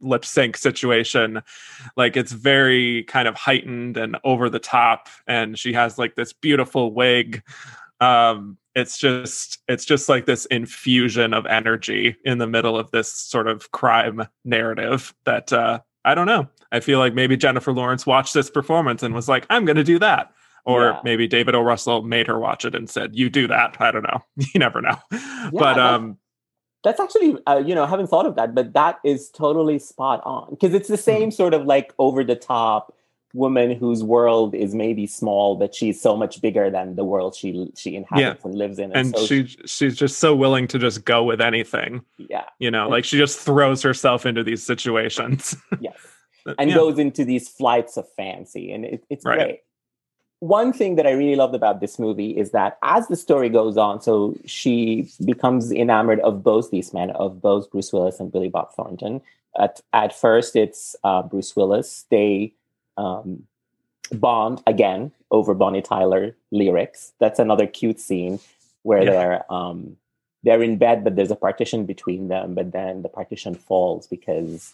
lip 0.00 0.24
sync 0.24 0.56
situation. 0.56 1.42
Like 1.96 2.16
it's 2.16 2.32
very 2.32 3.04
kind 3.04 3.28
of 3.28 3.34
heightened 3.34 3.96
and 3.96 4.16
over 4.24 4.48
the 4.48 4.58
top 4.58 5.08
and 5.26 5.58
she 5.58 5.72
has 5.72 5.98
like 5.98 6.14
this 6.14 6.32
beautiful 6.32 6.92
wig. 6.92 7.42
Um 8.00 8.58
it's 8.78 8.96
just 8.96 9.58
it's 9.66 9.84
just 9.84 10.08
like 10.08 10.26
this 10.26 10.46
infusion 10.46 11.34
of 11.34 11.46
energy 11.46 12.16
in 12.24 12.38
the 12.38 12.46
middle 12.46 12.78
of 12.78 12.90
this 12.92 13.12
sort 13.12 13.48
of 13.48 13.70
crime 13.72 14.26
narrative 14.44 15.14
that 15.24 15.52
uh 15.52 15.80
i 16.04 16.14
don't 16.14 16.26
know. 16.26 16.46
I 16.70 16.80
feel 16.80 16.98
like 16.98 17.14
maybe 17.14 17.36
jennifer 17.36 17.72
lawrence 17.72 18.06
watched 18.06 18.34
this 18.34 18.50
performance 18.50 19.02
and 19.02 19.14
was 19.14 19.28
like 19.28 19.46
i'm 19.50 19.64
gonna 19.64 19.84
do 19.84 19.98
that. 19.98 20.32
Or 20.64 20.82
yeah. 20.82 21.00
maybe 21.02 21.26
david 21.26 21.54
o. 21.54 21.60
Russell 21.60 22.02
made 22.02 22.28
her 22.28 22.38
watch 22.38 22.64
it 22.64 22.74
and 22.74 22.88
said 22.88 23.16
you 23.16 23.28
do 23.28 23.48
that. 23.48 23.80
I 23.80 23.90
don't 23.90 24.04
know. 24.04 24.22
You 24.54 24.60
never 24.60 24.80
know. 24.80 24.98
Yeah, 25.10 25.50
but 25.52 25.78
um 25.78 26.18
that's 26.84 27.00
actually, 27.00 27.36
uh, 27.46 27.62
you 27.64 27.74
know, 27.74 27.84
I 27.84 27.88
haven't 27.88 28.08
thought 28.08 28.26
of 28.26 28.36
that, 28.36 28.54
but 28.54 28.72
that 28.72 28.98
is 29.04 29.30
totally 29.30 29.78
spot 29.78 30.22
on 30.24 30.50
because 30.50 30.74
it's 30.74 30.88
the 30.88 30.96
hmm. 30.96 31.02
same 31.02 31.30
sort 31.30 31.54
of 31.54 31.66
like 31.66 31.92
over 31.98 32.24
the 32.24 32.36
top 32.36 32.94
woman 33.34 33.72
whose 33.72 34.02
world 34.02 34.54
is 34.54 34.74
maybe 34.74 35.06
small, 35.06 35.56
but 35.56 35.74
she's 35.74 36.00
so 36.00 36.16
much 36.16 36.40
bigger 36.40 36.70
than 36.70 36.96
the 36.96 37.04
world 37.04 37.34
she 37.34 37.70
she 37.76 37.96
inhabits 37.96 38.40
yeah. 38.42 38.48
and 38.48 38.58
lives 38.58 38.78
in. 38.78 38.92
And, 38.92 39.14
and 39.14 39.16
so 39.16 39.26
she 39.26 39.46
she's 39.66 39.96
just 39.96 40.18
so 40.18 40.34
willing 40.34 40.66
to 40.68 40.78
just 40.78 41.04
go 41.04 41.24
with 41.24 41.40
anything. 41.40 42.02
Yeah, 42.16 42.44
you 42.58 42.70
know, 42.70 42.88
like 42.88 43.04
she 43.04 43.18
just 43.18 43.38
throws 43.38 43.82
herself 43.82 44.24
into 44.24 44.42
these 44.42 44.62
situations. 44.62 45.56
yes, 45.80 45.96
and 46.58 46.70
yeah. 46.70 46.76
goes 46.76 46.98
into 46.98 47.24
these 47.24 47.48
flights 47.48 47.96
of 47.96 48.06
fancy, 48.12 48.72
and 48.72 48.84
it, 48.84 49.04
it's 49.10 49.24
right. 49.24 49.38
great 49.38 49.60
one 50.40 50.72
thing 50.72 50.94
that 50.96 51.06
I 51.06 51.10
really 51.12 51.36
loved 51.36 51.54
about 51.54 51.80
this 51.80 51.98
movie 51.98 52.30
is 52.30 52.52
that 52.52 52.78
as 52.82 53.08
the 53.08 53.16
story 53.16 53.48
goes 53.48 53.76
on, 53.76 54.00
so 54.00 54.36
she 54.44 55.08
becomes 55.24 55.72
enamored 55.72 56.20
of 56.20 56.42
both 56.44 56.70
these 56.70 56.92
men, 56.94 57.10
of 57.10 57.40
both 57.42 57.70
Bruce 57.70 57.92
Willis 57.92 58.20
and 58.20 58.30
Billy 58.30 58.48
Bob 58.48 58.72
Thornton. 58.74 59.20
At 59.58 59.80
at 59.92 60.14
first, 60.14 60.54
it's 60.54 60.94
uh, 61.02 61.22
Bruce 61.22 61.56
Willis. 61.56 62.04
They 62.10 62.52
um, 62.96 63.46
bombed 64.12 64.62
again 64.66 65.10
over 65.30 65.54
Bonnie 65.54 65.82
Tyler 65.82 66.36
lyrics. 66.52 67.12
That's 67.18 67.38
another 67.40 67.66
cute 67.66 67.98
scene 67.98 68.38
where 68.82 69.02
Yeah. 69.02 69.10
they're 69.10 69.52
um, 69.52 69.96
they're 70.44 70.62
in 70.62 70.78
bed, 70.78 71.02
but 71.02 71.16
there's 71.16 71.32
a 71.32 71.36
partition 71.36 71.84
between 71.84 72.28
them. 72.28 72.54
But 72.54 72.70
then 72.70 73.02
the 73.02 73.08
partition 73.08 73.56
falls 73.56 74.06
because 74.06 74.72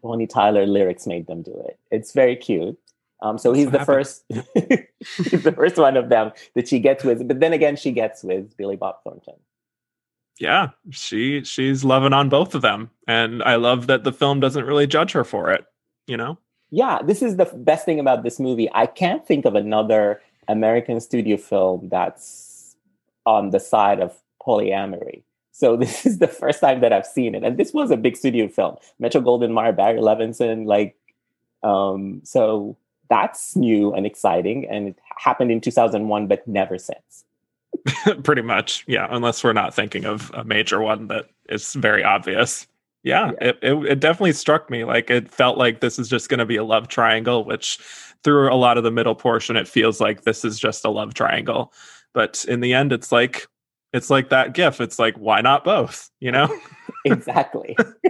Bonnie 0.00 0.28
Tyler 0.28 0.64
lyrics 0.66 1.06
made 1.08 1.26
them 1.26 1.42
do 1.42 1.52
it. 1.66 1.76
It's 1.90 2.12
very 2.12 2.36
cute. 2.36 2.78
Um, 3.22 3.38
so 3.38 3.52
he's 3.52 3.70
the 3.70 3.78
happened. 3.78 3.86
first, 3.86 4.24
he's 4.30 5.42
the 5.42 5.52
first 5.52 5.76
one 5.76 5.96
of 5.96 6.08
them 6.08 6.32
that 6.54 6.68
she 6.68 6.78
gets 6.78 7.02
with. 7.02 7.26
But 7.26 7.40
then 7.40 7.52
again, 7.52 7.76
she 7.76 7.92
gets 7.92 8.22
with 8.22 8.56
Billy 8.56 8.76
Bob 8.76 9.02
Thornton. 9.02 9.34
Yeah, 10.38 10.70
she 10.90 11.42
she's 11.44 11.82
loving 11.82 12.12
on 12.12 12.28
both 12.28 12.54
of 12.54 12.60
them, 12.60 12.90
and 13.08 13.42
I 13.42 13.56
love 13.56 13.86
that 13.86 14.04
the 14.04 14.12
film 14.12 14.38
doesn't 14.38 14.66
really 14.66 14.86
judge 14.86 15.12
her 15.12 15.24
for 15.24 15.50
it. 15.50 15.64
You 16.06 16.18
know, 16.18 16.38
yeah, 16.70 17.00
this 17.02 17.22
is 17.22 17.36
the 17.36 17.46
best 17.46 17.86
thing 17.86 17.98
about 18.00 18.22
this 18.22 18.38
movie. 18.38 18.68
I 18.74 18.86
can't 18.86 19.26
think 19.26 19.46
of 19.46 19.54
another 19.54 20.20
American 20.46 21.00
studio 21.00 21.38
film 21.38 21.88
that's 21.88 22.76
on 23.24 23.50
the 23.50 23.60
side 23.60 24.00
of 24.00 24.14
polyamory. 24.46 25.22
So 25.52 25.76
this 25.82 26.04
is 26.04 26.18
the 26.18 26.28
first 26.28 26.60
time 26.60 26.80
that 26.80 26.92
I've 26.92 27.06
seen 27.06 27.34
it, 27.34 27.42
and 27.42 27.56
this 27.56 27.72
was 27.72 27.90
a 27.90 27.96
big 27.96 28.16
studio 28.16 28.48
film. 28.48 28.76
Metro 28.98 29.22
Goldwyn 29.22 29.54
Mayer, 29.54 29.72
Barry 29.72 30.00
Levinson, 30.00 30.66
like, 30.66 30.96
um, 31.62 32.20
so 32.24 32.76
that's 33.08 33.56
new 33.56 33.92
and 33.92 34.06
exciting, 34.06 34.66
and 34.68 34.88
it 34.88 34.98
happened 35.16 35.50
in 35.50 35.60
2001, 35.60 36.26
but 36.26 36.46
never 36.46 36.78
since. 36.78 37.24
pretty 38.24 38.42
much. 38.42 38.84
Yeah, 38.86 39.06
unless 39.10 39.42
we're 39.42 39.52
not 39.52 39.74
thinking 39.74 40.04
of 40.04 40.30
a 40.34 40.44
major 40.44 40.80
one 40.80 41.08
that 41.08 41.28
is 41.48 41.74
very 41.74 42.02
obvious. 42.02 42.66
Yeah, 43.02 43.32
It, 43.40 43.58
it 43.62 43.74
it 43.84 44.00
definitely 44.00 44.32
struck 44.32 44.68
me 44.68 44.82
like 44.82 45.10
it 45.10 45.30
felt 45.30 45.58
like 45.58 45.78
this 45.80 45.96
is 45.96 46.08
just 46.08 46.28
going 46.28 46.38
to 46.38 46.46
be 46.46 46.56
a 46.56 46.64
love 46.64 46.88
triangle, 46.88 47.44
which 47.44 47.78
through 48.24 48.52
a 48.52 48.56
lot 48.56 48.78
of 48.78 48.84
the 48.84 48.90
middle 48.90 49.14
portion, 49.14 49.56
it 49.56 49.68
feels 49.68 50.00
like 50.00 50.22
this 50.22 50.44
is 50.44 50.58
just 50.58 50.84
a 50.84 50.90
love 50.90 51.14
triangle. 51.14 51.72
But 52.14 52.44
in 52.48 52.60
the 52.60 52.74
end, 52.74 52.92
it's 52.92 53.12
like 53.12 53.46
it's 53.92 54.10
like 54.10 54.30
that 54.30 54.54
gif. 54.54 54.80
It's 54.80 54.98
like 54.98 55.16
why 55.16 55.40
not 55.40 55.62
both? 55.62 56.10
You 56.18 56.32
know? 56.32 56.48
exactly. 57.04 57.76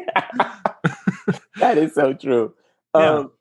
that 1.56 1.76
is 1.76 1.92
so 1.94 2.14
true. 2.14 2.54
Yeah. 2.94 3.10
Um, 3.10 3.32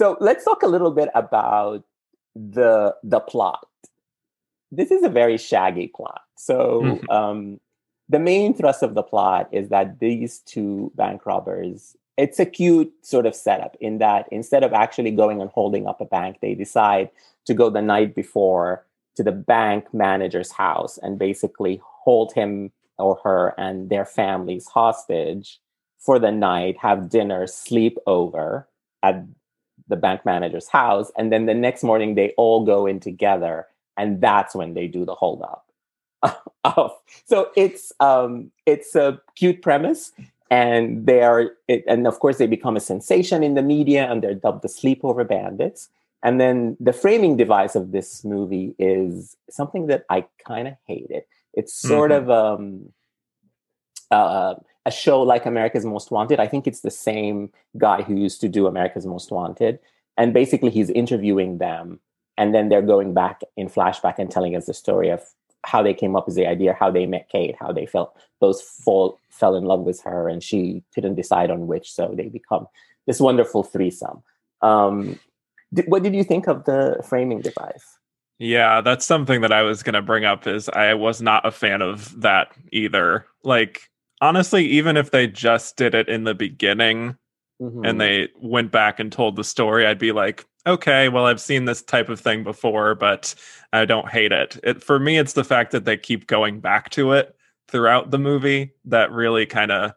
so 0.00 0.16
let's 0.18 0.46
talk 0.46 0.62
a 0.62 0.66
little 0.74 0.90
bit 0.90 1.10
about 1.14 1.84
the 2.34 2.96
the 3.02 3.20
plot. 3.20 3.68
This 4.72 4.90
is 4.90 5.02
a 5.02 5.10
very 5.10 5.36
shaggy 5.36 5.88
plot. 5.88 6.22
So 6.36 6.56
Mhm. 6.82 7.10
um, 7.18 7.60
the 8.08 8.18
main 8.18 8.54
thrust 8.54 8.82
of 8.82 8.94
the 8.94 9.02
plot 9.02 9.48
is 9.52 9.68
that 9.68 9.98
these 9.98 10.38
two 10.52 10.90
bank 10.94 11.26
robbers. 11.26 11.96
It's 12.16 12.40
a 12.40 12.46
cute 12.46 12.92
sort 13.02 13.26
of 13.26 13.34
setup 13.34 13.76
in 13.80 13.98
that 13.98 14.22
instead 14.38 14.62
of 14.64 14.72
actually 14.72 15.10
going 15.22 15.40
and 15.42 15.50
holding 15.50 15.86
up 15.86 16.00
a 16.00 16.04
bank, 16.18 16.38
they 16.40 16.54
decide 16.54 17.10
to 17.46 17.52
go 17.60 17.68
the 17.70 17.82
night 17.82 18.14
before 18.14 18.68
to 19.16 19.22
the 19.22 19.36
bank 19.54 19.92
manager's 19.92 20.52
house 20.52 20.94
and 21.02 21.18
basically 21.18 21.80
hold 22.04 22.32
him 22.32 22.72
or 22.98 23.18
her 23.24 23.54
and 23.58 23.90
their 23.90 24.06
families 24.20 24.66
hostage 24.66 25.60
for 25.98 26.18
the 26.18 26.32
night, 26.32 26.76
have 26.78 27.10
dinner, 27.10 27.46
sleep 27.46 27.98
over 28.06 28.66
at 29.02 29.16
the 29.90 29.96
bank 29.96 30.24
manager's 30.24 30.68
house, 30.68 31.12
and 31.18 31.30
then 31.32 31.44
the 31.46 31.54
next 31.54 31.82
morning 31.84 32.14
they 32.14 32.30
all 32.38 32.64
go 32.64 32.86
in 32.86 33.00
together, 33.00 33.66
and 33.98 34.20
that's 34.22 34.54
when 34.54 34.72
they 34.74 34.86
do 34.88 35.04
the 35.04 35.14
hold 35.14 35.42
up. 35.42 35.66
so 37.26 37.50
it's 37.56 37.92
um 38.00 38.50
it's 38.66 38.94
a 38.94 39.20
cute 39.36 39.62
premise 39.62 40.12
and 40.50 41.06
they 41.06 41.22
are 41.22 41.52
it, 41.68 41.82
and 41.86 42.06
of 42.06 42.18
course 42.20 42.36
they 42.38 42.46
become 42.46 42.76
a 42.76 42.80
sensation 42.80 43.42
in 43.42 43.54
the 43.54 43.62
media 43.62 44.10
and 44.10 44.22
they're 44.22 44.34
dubbed 44.34 44.60
the 44.62 44.68
sleepover 44.68 45.26
bandits 45.26 45.88
and 46.22 46.38
then 46.38 46.76
the 46.78 46.92
framing 46.92 47.38
device 47.38 47.74
of 47.74 47.92
this 47.92 48.22
movie 48.24 48.74
is 48.78 49.36
something 49.48 49.86
that 49.86 50.04
i 50.10 50.22
kind 50.46 50.68
of 50.68 50.74
hated 50.86 51.22
it's 51.54 51.72
sort 51.72 52.10
Mhm. 52.10 52.16
of 52.18 52.30
um 52.30 52.92
uh, 54.10 54.54
a 54.86 54.90
show 54.90 55.22
like 55.22 55.46
america's 55.46 55.84
most 55.84 56.10
wanted 56.10 56.40
i 56.40 56.46
think 56.46 56.66
it's 56.66 56.80
the 56.80 56.90
same 56.90 57.50
guy 57.78 58.02
who 58.02 58.14
used 58.14 58.40
to 58.40 58.48
do 58.48 58.66
america's 58.66 59.06
most 59.06 59.30
wanted 59.30 59.78
and 60.16 60.32
basically 60.32 60.70
he's 60.70 60.90
interviewing 60.90 61.58
them 61.58 62.00
and 62.36 62.54
then 62.54 62.68
they're 62.68 62.82
going 62.82 63.12
back 63.12 63.42
in 63.56 63.68
flashback 63.68 64.14
and 64.18 64.30
telling 64.30 64.56
us 64.56 64.66
the 64.66 64.74
story 64.74 65.10
of 65.10 65.22
how 65.64 65.82
they 65.82 65.94
came 65.94 66.16
up 66.16 66.26
with 66.26 66.36
the 66.36 66.46
idea, 66.46 66.76
how 66.78 66.90
they 66.90 67.06
met 67.06 67.28
Kate, 67.28 67.54
how 67.58 67.72
they 67.72 67.86
felt 67.86 68.16
both 68.40 68.62
fall, 68.62 69.18
fell 69.30 69.54
in 69.54 69.64
love 69.64 69.80
with 69.80 70.00
her, 70.02 70.28
and 70.28 70.42
she 70.42 70.82
couldn't 70.94 71.16
decide 71.16 71.50
on 71.50 71.66
which, 71.66 71.92
so 71.92 72.12
they 72.16 72.28
become 72.28 72.66
this 73.06 73.20
wonderful 73.20 73.62
threesome. 73.62 74.22
Um, 74.62 75.18
di- 75.72 75.82
what 75.82 76.02
did 76.02 76.14
you 76.14 76.24
think 76.24 76.46
of 76.48 76.64
the 76.64 77.02
framing 77.06 77.40
device? 77.40 77.98
Yeah, 78.38 78.80
that's 78.80 79.04
something 79.04 79.42
that 79.42 79.52
I 79.52 79.62
was 79.62 79.82
going 79.82 79.94
to 79.94 80.02
bring 80.02 80.24
up 80.24 80.46
is 80.46 80.70
I 80.70 80.94
was 80.94 81.20
not 81.20 81.44
a 81.46 81.50
fan 81.50 81.82
of 81.82 82.18
that 82.22 82.48
either. 82.72 83.26
Like 83.44 83.89
honestly, 84.20 84.64
even 84.66 84.96
if 84.96 85.10
they 85.10 85.26
just 85.26 85.76
did 85.76 85.94
it 85.94 86.08
in 86.08 86.24
the 86.24 86.34
beginning 86.34 87.16
Mhm. 87.60 87.86
and 87.86 88.00
they 88.00 88.28
went 88.40 88.72
back 88.72 89.00
and 89.00 89.12
told 89.12 89.36
the 89.36 89.44
story, 89.44 89.86
I'd 89.86 89.98
be 89.98 90.12
like, 90.12 90.46
okay, 90.66 91.08
well 91.08 91.26
I've 91.26 91.40
seen 91.40 91.64
this 91.64 91.82
type 91.82 92.08
of 92.08 92.20
thing 92.20 92.44
before, 92.44 92.94
but 92.94 93.34
I 93.72 93.84
don't 93.84 94.08
hate 94.10 94.32
it. 94.32 94.58
It 94.62 94.82
for 94.82 94.98
me 94.98 95.18
it's 95.18 95.32
the 95.34 95.44
fact 95.44 95.72
that 95.72 95.84
they 95.84 95.96
keep 95.96 96.26
going 96.26 96.60
back 96.60 96.90
to 96.90 97.12
it 97.12 97.34
throughout 97.68 98.10
the 98.10 98.18
movie 98.18 98.72
that 98.86 99.12
really 99.12 99.46
kind 99.46 99.70
of 99.72 99.92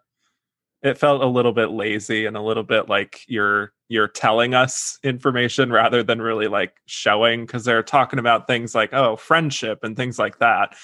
it 0.83 0.97
felt 0.97 1.21
a 1.23 1.27
little 1.27 1.53
bit 1.53 1.71
lazy 1.71 2.25
and 2.25 2.35
a 2.35 2.41
little 2.41 2.63
bit 2.63 2.89
like 2.89 3.21
you're 3.27 3.73
you're 3.89 4.07
telling 4.07 4.53
us 4.53 4.99
information 5.03 5.71
rather 5.71 6.03
than 6.03 6.21
really 6.21 6.47
like 6.47 6.73
showing 6.85 7.45
because 7.45 7.63
they're 7.65 7.83
talking 7.83 8.19
about 8.19 8.47
things 8.47 8.75
like 8.75 8.93
oh 8.93 9.15
friendship 9.15 9.79
and 9.83 9.95
things 9.95 10.19
like 10.19 10.39
that 10.39 10.75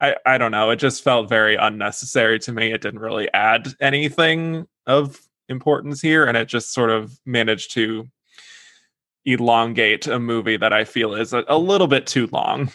i 0.00 0.14
i 0.26 0.38
don't 0.38 0.50
know 0.50 0.70
it 0.70 0.76
just 0.76 1.02
felt 1.02 1.28
very 1.28 1.56
unnecessary 1.56 2.38
to 2.38 2.52
me 2.52 2.72
it 2.72 2.80
didn't 2.80 3.00
really 3.00 3.32
add 3.32 3.74
anything 3.80 4.66
of 4.86 5.20
importance 5.48 6.00
here 6.00 6.24
and 6.24 6.36
it 6.36 6.46
just 6.46 6.72
sort 6.72 6.90
of 6.90 7.18
managed 7.26 7.72
to 7.72 8.08
elongate 9.24 10.06
a 10.06 10.18
movie 10.18 10.56
that 10.56 10.72
i 10.72 10.84
feel 10.84 11.14
is 11.14 11.32
a, 11.32 11.44
a 11.48 11.58
little 11.58 11.86
bit 11.86 12.06
too 12.06 12.28
long 12.32 12.70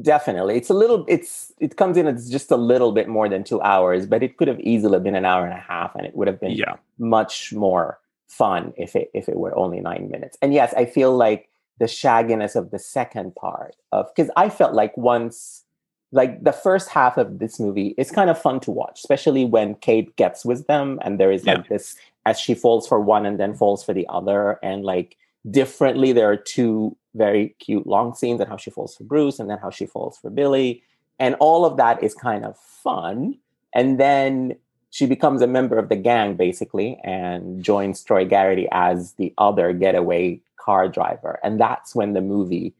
Definitely, 0.00 0.56
it's 0.56 0.70
a 0.70 0.74
little. 0.74 1.04
It's 1.06 1.52
it 1.58 1.76
comes 1.76 1.98
in 1.98 2.06
as 2.06 2.30
just 2.30 2.50
a 2.50 2.56
little 2.56 2.92
bit 2.92 3.08
more 3.08 3.28
than 3.28 3.44
two 3.44 3.60
hours, 3.60 4.06
but 4.06 4.22
it 4.22 4.38
could 4.38 4.48
have 4.48 4.58
easily 4.60 4.98
been 5.00 5.14
an 5.14 5.26
hour 5.26 5.44
and 5.44 5.52
a 5.52 5.60
half, 5.60 5.94
and 5.94 6.06
it 6.06 6.16
would 6.16 6.28
have 6.28 6.40
been 6.40 6.52
yeah 6.52 6.76
much 6.98 7.52
more 7.52 7.98
fun 8.26 8.72
if 8.78 8.96
it 8.96 9.10
if 9.12 9.28
it 9.28 9.36
were 9.36 9.54
only 9.54 9.80
nine 9.80 10.08
minutes. 10.10 10.38
And 10.40 10.54
yes, 10.54 10.72
I 10.74 10.86
feel 10.86 11.14
like 11.14 11.50
the 11.78 11.84
shagginess 11.84 12.56
of 12.56 12.70
the 12.70 12.78
second 12.78 13.34
part 13.34 13.76
of 13.92 14.08
because 14.14 14.30
I 14.34 14.48
felt 14.48 14.72
like 14.72 14.96
once 14.96 15.64
like 16.12 16.44
the 16.44 16.52
first 16.52 16.90
half 16.90 17.16
of 17.16 17.38
this 17.38 17.58
movie 17.58 17.94
is 17.96 18.10
kind 18.10 18.30
of 18.30 18.40
fun 18.40 18.60
to 18.60 18.70
watch, 18.70 19.00
especially 19.00 19.44
when 19.44 19.74
Kate 19.76 20.14
gets 20.16 20.44
with 20.44 20.66
them 20.66 21.00
and 21.02 21.18
there 21.18 21.32
is 21.32 21.44
like 21.44 21.68
this 21.68 21.96
as 22.26 22.38
she 22.38 22.54
falls 22.54 22.86
for 22.86 23.00
one 23.00 23.26
and 23.26 23.40
then 23.40 23.54
falls 23.54 23.82
for 23.82 23.92
the 23.92 24.06
other, 24.08 24.58
and 24.62 24.84
like 24.84 25.16
differently 25.50 26.12
there 26.12 26.30
are 26.30 26.36
two 26.36 26.96
very 27.14 27.54
cute 27.58 27.86
long 27.86 28.14
scenes 28.14 28.40
and 28.40 28.48
how 28.48 28.56
she 28.56 28.70
falls 28.70 28.94
for 28.94 29.04
Bruce 29.04 29.38
and 29.38 29.50
then 29.50 29.58
how 29.58 29.70
she 29.70 29.86
falls 29.86 30.18
for 30.18 30.30
Billy. 30.30 30.82
And 31.18 31.34
all 31.40 31.64
of 31.64 31.76
that 31.76 32.02
is 32.02 32.14
kind 32.14 32.44
of 32.44 32.56
fun. 32.58 33.38
And 33.74 33.98
then 33.98 34.56
she 34.90 35.06
becomes 35.06 35.42
a 35.42 35.46
member 35.46 35.78
of 35.78 35.88
the 35.88 35.96
gang 35.96 36.34
basically 36.36 36.98
and 37.02 37.62
joins 37.62 38.02
Troy 38.02 38.24
Garrity 38.24 38.68
as 38.70 39.14
the 39.14 39.32
other 39.38 39.72
getaway 39.72 40.40
car 40.56 40.88
driver. 40.88 41.40
And 41.42 41.60
that's 41.60 41.94
when 41.94 42.12
the 42.12 42.20
movie 42.20 42.74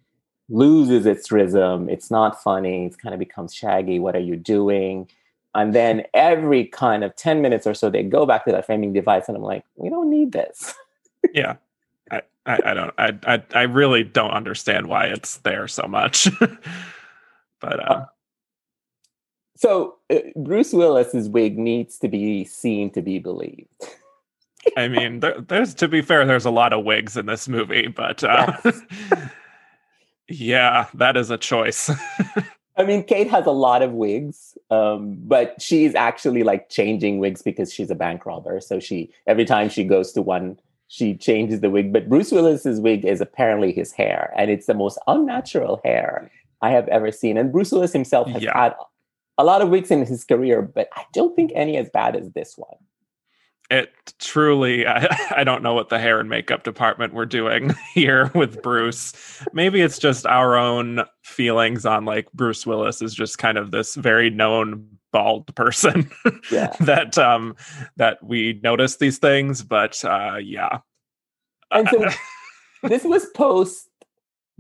loses 0.49 1.07
its 1.07 1.31
rhythm. 1.33 1.89
It's 1.89 2.11
not 2.11 2.43
funny. 2.43 2.87
It 2.87 2.99
kind 2.99 3.15
of 3.15 3.19
becomes 3.19 3.55
shaggy. 3.55 3.99
What 3.99 4.17
are 4.17 4.21
you 4.21 4.37
doing? 4.37 5.09
And 5.55 5.75
then 5.75 6.05
every 6.15 6.65
kind 6.65 7.05
of 7.05 7.15
10 7.17 7.43
minutes 7.43 7.67
or 7.67 7.75
so, 7.75 7.91
they 7.91 8.03
go 8.03 8.25
back 8.25 8.45
to 8.47 8.53
that 8.53 8.67
framing 8.67 8.93
device. 8.93 9.29
And 9.29 9.37
I'm 9.37 9.43
like, 9.43 9.65
we 9.77 9.91
don't 9.91 10.11
need 10.11 10.33
this. 10.33 10.75
yeah 11.35 11.57
I, 12.11 12.23
I, 12.47 12.59
I 12.67 12.75
don't 12.75 12.95
I, 12.99 13.19
I 13.27 13.43
I 13.55 13.63
really 13.63 14.03
don't 14.03 14.33
understand 14.33 14.87
why 14.89 15.07
it's 15.07 15.39
there 15.39 15.69
so 15.69 15.87
much. 15.87 16.29
but 17.61 17.91
uh, 17.91 18.07
So 19.57 19.97
uh, 20.11 20.19
Bruce 20.37 20.73
Willis's 20.73 21.29
wig 21.29 21.59
needs 21.59 21.99
to 21.99 22.09
be 22.09 22.45
seen 22.45 22.91
to 22.91 23.03
be 23.03 23.19
believed. 23.19 23.69
I 24.77 24.89
mean, 24.89 25.21
there, 25.21 25.41
there's 25.41 25.75
to 25.75 25.89
be 25.89 26.03
fair, 26.03 26.25
there's 26.25 26.45
a 26.45 26.51
lot 26.51 26.73
of 26.73 26.85
wigs 26.85 27.17
in 27.17 27.27
this 27.27 27.49
movie, 27.49 27.89
but 27.89 28.23
uh, 28.25 28.57
yeah, 30.33 30.87
that 30.95 31.17
is 31.17 31.31
a 31.31 31.39
choice. 31.39 31.91
I 32.77 32.85
mean, 32.85 33.05
Kate 33.05 33.29
has 33.31 33.45
a 33.47 33.51
lot 33.53 33.83
of 33.83 33.93
wigs, 33.93 34.57
um, 34.71 35.17
but 35.25 35.61
she's 35.61 35.95
actually 35.95 36.43
like 36.43 36.71
changing 36.71 37.19
wigs 37.19 37.43
because 37.43 37.73
she's 37.73 37.91
a 37.91 37.95
bank 37.95 38.25
robber. 38.25 38.61
So 38.61 38.81
she 38.81 39.11
every 39.27 39.45
time 39.45 39.69
she 39.69 39.85
goes 39.85 40.12
to 40.12 40.23
one, 40.23 40.59
she 40.89 41.15
changes 41.15 41.61
the 41.61 41.69
wig. 41.71 41.93
But 41.93 42.09
Bruce 42.09 42.33
Willis's 42.33 42.81
wig 42.81 43.05
is 43.05 43.21
apparently 43.21 43.73
his 43.73 43.93
hair, 43.93 44.33
and 44.37 44.51
it's 44.51 44.67
the 44.67 44.75
most 44.75 44.99
unnatural 45.07 45.81
hair 45.85 46.31
I 46.62 46.71
have 46.71 46.89
ever 46.89 47.12
seen. 47.12 47.37
And 47.37 47.53
Bruce 47.53 47.73
Willis 47.73 47.93
himself 47.93 48.29
has 48.29 48.43
Yeah. 48.43 48.57
had 48.59 48.75
a 49.39 49.45
lot 49.45 49.61
of 49.62 49.69
wigs 49.69 49.91
in 49.91 50.07
his 50.07 50.25
career, 50.25 50.62
but 50.62 50.89
I 50.97 51.05
don't 51.12 51.35
think 51.37 51.53
any 51.55 51.77
as 51.77 51.91
bad 51.91 52.17
as 52.17 52.31
this 52.33 52.57
one. 52.57 52.77
It 53.73 53.91
truly 54.19 54.87
I, 54.87 55.09
I 55.37 55.45
don't 55.45 55.62
know 55.62 55.75
what 55.75 55.88
the 55.88 55.99
hair 55.99 56.21
and 56.21 56.29
makeup 56.29 56.62
department 56.64 57.14
were 57.14 57.26
doing 57.26 57.75
here 57.95 58.31
with 58.35 58.62
bruce 58.62 59.12
maybe 59.52 59.81
it's 59.81 59.99
just 59.99 60.26
our 60.26 60.57
own 60.57 61.00
feelings 61.25 61.85
on 61.87 62.05
like 62.05 62.31
bruce 62.33 62.67
willis 62.67 63.02
is 63.02 63.14
just 63.14 63.38
kind 63.38 63.59
of 63.59 63.71
this 63.71 63.95
very 63.95 64.31
known 64.31 64.87
bald 65.12 65.55
person 65.55 66.11
Yeah. 66.50 66.75
that 66.81 67.19
um 67.19 67.57
that 67.97 68.23
we 68.23 68.61
notice 68.62 68.97
these 68.97 69.19
things 69.19 69.62
but 69.62 70.05
uh 70.05 70.37
yeah 70.43 70.79
And 71.71 71.88
so 71.88 72.09
this 72.83 73.05
was 73.05 73.26
post 73.35 73.88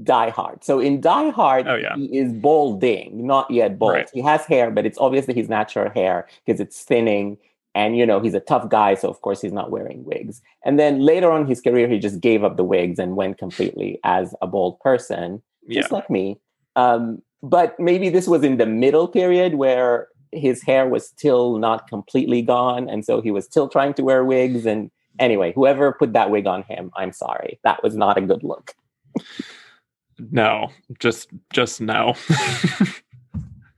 Die 0.02 0.30
Hard. 0.30 0.64
So 0.64 0.80
in 0.80 1.00
Die 1.00 1.30
Hard, 1.30 1.68
Oh, 1.68 1.74
yeah. 1.76 1.94
he 1.94 2.18
is 2.18 2.32
balding, 2.32 3.26
not 3.26 3.48
yet 3.50 3.78
bald. 3.78 3.92
Right. 3.92 4.10
He 4.12 4.22
has 4.22 4.44
hair, 4.46 4.70
but 4.70 4.86
it's 4.86 4.98
obviously 4.98 5.34
his 5.34 5.48
natural 5.50 5.90
hair 5.90 6.26
because 6.44 6.60
it's 6.60 6.82
thinning. 6.82 7.36
And 7.74 7.96
you 7.96 8.04
know 8.04 8.20
he's 8.20 8.34
a 8.34 8.40
tough 8.40 8.68
guy, 8.68 8.94
so 8.94 9.08
of 9.08 9.20
course 9.22 9.40
he's 9.40 9.52
not 9.52 9.70
wearing 9.70 10.04
wigs. 10.04 10.42
And 10.64 10.78
then 10.78 11.00
later 11.00 11.30
on 11.30 11.42
in 11.42 11.46
his 11.46 11.60
career, 11.60 11.88
he 11.88 11.98
just 11.98 12.20
gave 12.20 12.44
up 12.44 12.56
the 12.56 12.64
wigs 12.64 12.98
and 12.98 13.16
went 13.16 13.38
completely 13.38 13.98
as 14.04 14.34
a 14.42 14.46
bald 14.46 14.78
person, 14.80 15.42
yeah 15.66 15.80
just 15.80 15.92
like 15.92 16.10
me. 16.10 16.38
Um, 16.76 17.22
but 17.42 17.78
maybe 17.80 18.08
this 18.08 18.28
was 18.28 18.44
in 18.44 18.58
the 18.58 18.66
middle 18.66 19.08
period 19.08 19.54
where 19.54 20.08
his 20.32 20.62
hair 20.62 20.88
was 20.88 21.06
still 21.06 21.58
not 21.58 21.88
completely 21.88 22.42
gone, 22.42 22.88
and 22.88 23.04
so 23.04 23.20
he 23.20 23.30
was 23.30 23.44
still 23.44 23.68
trying 23.68 23.94
to 23.94 24.02
wear 24.02 24.24
wigs. 24.24 24.66
And 24.66 24.90
anyway, 25.18 25.52
whoever 25.54 25.92
put 25.92 26.12
that 26.12 26.30
wig 26.30 26.46
on 26.46 26.62
him, 26.64 26.90
I'm 26.96 27.12
sorry, 27.12 27.58
that 27.64 27.82
was 27.82 27.96
not 27.96 28.18
a 28.18 28.22
good 28.22 28.42
look. 28.42 28.74
no 30.30 30.68
just 30.98 31.28
just 31.52 31.80
no 31.80 32.14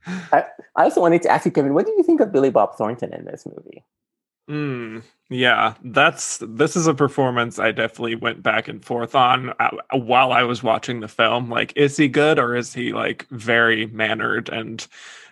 I 0.05 0.45
also 0.75 1.01
wanted 1.01 1.21
to 1.23 1.29
ask 1.29 1.45
you, 1.45 1.51
Kevin, 1.51 1.73
what 1.73 1.85
do 1.85 1.91
you 1.93 2.03
think 2.03 2.19
of 2.21 2.31
Billy 2.31 2.49
Bob 2.49 2.75
Thornton 2.75 3.13
in 3.13 3.25
this 3.25 3.45
movie? 3.45 3.83
Mm, 4.49 5.01
yeah, 5.29 5.73
that's 5.83 6.37
this 6.47 6.75
is 6.75 6.85
a 6.85 6.93
performance 6.93 7.57
I 7.57 7.71
definitely 7.71 8.15
went 8.15 8.43
back 8.43 8.67
and 8.67 8.85
forth 8.85 9.15
on 9.15 9.53
uh, 9.59 9.71
while 9.93 10.31
I 10.31 10.43
was 10.43 10.61
watching 10.61 10.99
the 10.99 11.07
film. 11.07 11.49
Like, 11.49 11.73
is 11.75 11.97
he 11.97 12.07
good 12.07 12.37
or 12.37 12.55
is 12.55 12.73
he 12.73 12.93
like 12.93 13.27
very 13.31 13.87
mannered 13.87 14.49
and 14.49 14.85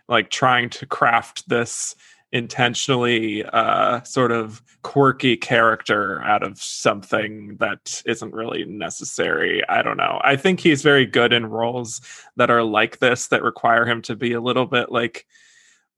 like 0.08 0.30
trying 0.32 0.70
to 0.72 0.86
craft 0.88 1.48
this 1.48 1.96
intentionally 2.34 3.46
uh 3.54 4.02
sort 4.02 4.32
of 4.32 4.62
quirky 4.82 5.38
character 5.38 6.22
out 6.24 6.44
of 6.44 6.62
something 6.62 7.56
that 7.58 8.02
isn't 8.06 8.34
really 8.34 8.66
necessary. 8.66 9.62
I 9.70 9.82
don't 9.82 9.98
know. 9.98 10.20
I 10.24 10.36
think 10.36 10.60
he's 10.60 10.82
very 10.82 11.06
good 11.06 11.32
in 11.32 11.46
roles 11.46 12.02
that 12.36 12.50
are 12.50 12.64
like 12.64 13.00
this 13.00 13.28
that 13.28 13.44
require 13.44 13.86
him 13.86 14.02
to 14.04 14.16
be 14.16 14.34
a 14.34 14.42
little 14.42 14.66
bit 14.66 14.92
like 14.92 15.26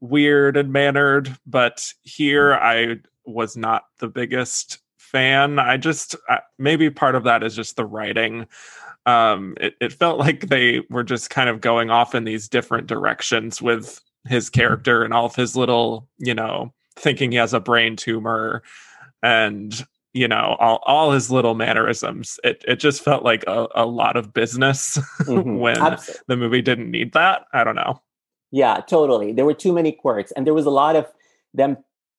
weird 0.02 0.58
and 0.58 0.72
mannered, 0.72 1.36
but 1.48 1.92
here 2.04 2.54
I 2.54 2.98
was 3.26 3.58
not 3.58 3.86
the 4.00 4.10
biggest 4.10 4.80
fan. 4.98 5.58
I 5.58 5.78
just 5.78 6.16
uh, 6.30 6.40
maybe 6.60 6.90
part 6.90 7.16
of 7.16 7.24
that 7.24 7.44
is 7.44 7.56
just 7.56 7.76
the 7.76 7.86
writing. 7.86 8.46
Um, 9.06 9.56
it, 9.60 9.76
it 9.80 9.94
felt 9.94 10.20
like 10.20 10.48
they 10.48 10.82
were 10.90 11.04
just 11.04 11.30
kind 11.30 11.50
of 11.50 11.62
going 11.62 11.90
off 11.90 12.14
in 12.14 12.24
these 12.24 12.50
different 12.50 12.88
directions 12.88 13.62
with 13.62 14.02
his 14.28 14.50
character 14.50 15.04
and 15.04 15.14
all 15.14 15.26
of 15.26 15.36
his 15.36 15.56
little, 15.56 16.08
you 16.18 16.34
know, 16.34 16.74
thinking 16.96 17.32
he 17.32 17.38
has 17.38 17.54
a 17.54 17.60
brain 17.60 17.96
tumor 17.96 18.64
and 19.24 19.86
you 20.14 20.28
know 20.30 20.56
all, 20.60 20.80
all 20.86 21.12
his 21.12 21.30
little 21.30 21.56
mannerisms 21.56 22.40
it, 22.44 22.64
it 22.68 22.78
just 22.78 23.04
felt 23.04 23.24
like 23.24 23.44
a, 23.48 23.68
a 23.76 23.86
lot 23.86 24.16
of 24.16 24.34
business 24.34 24.98
Mhm. 25.24 25.60
when 25.60 25.76
Abso- 25.76 26.16
the 26.28 26.38
movie 26.38 26.62
didn't 26.62 26.90
need 26.90 27.12
that 27.14 27.44
i 27.54 27.64
don't 27.66 27.76
know 27.76 28.02
Yeah, 28.52 28.80
totally. 28.88 29.34
There 29.34 29.44
were 29.46 29.54
too 29.66 29.74
many 29.74 29.92
quirks, 29.92 30.32
and 30.32 30.46
there 30.48 30.54
was 30.54 30.66
a 30.66 30.70
lot 30.70 30.96
of 30.96 31.06
them 31.54 31.76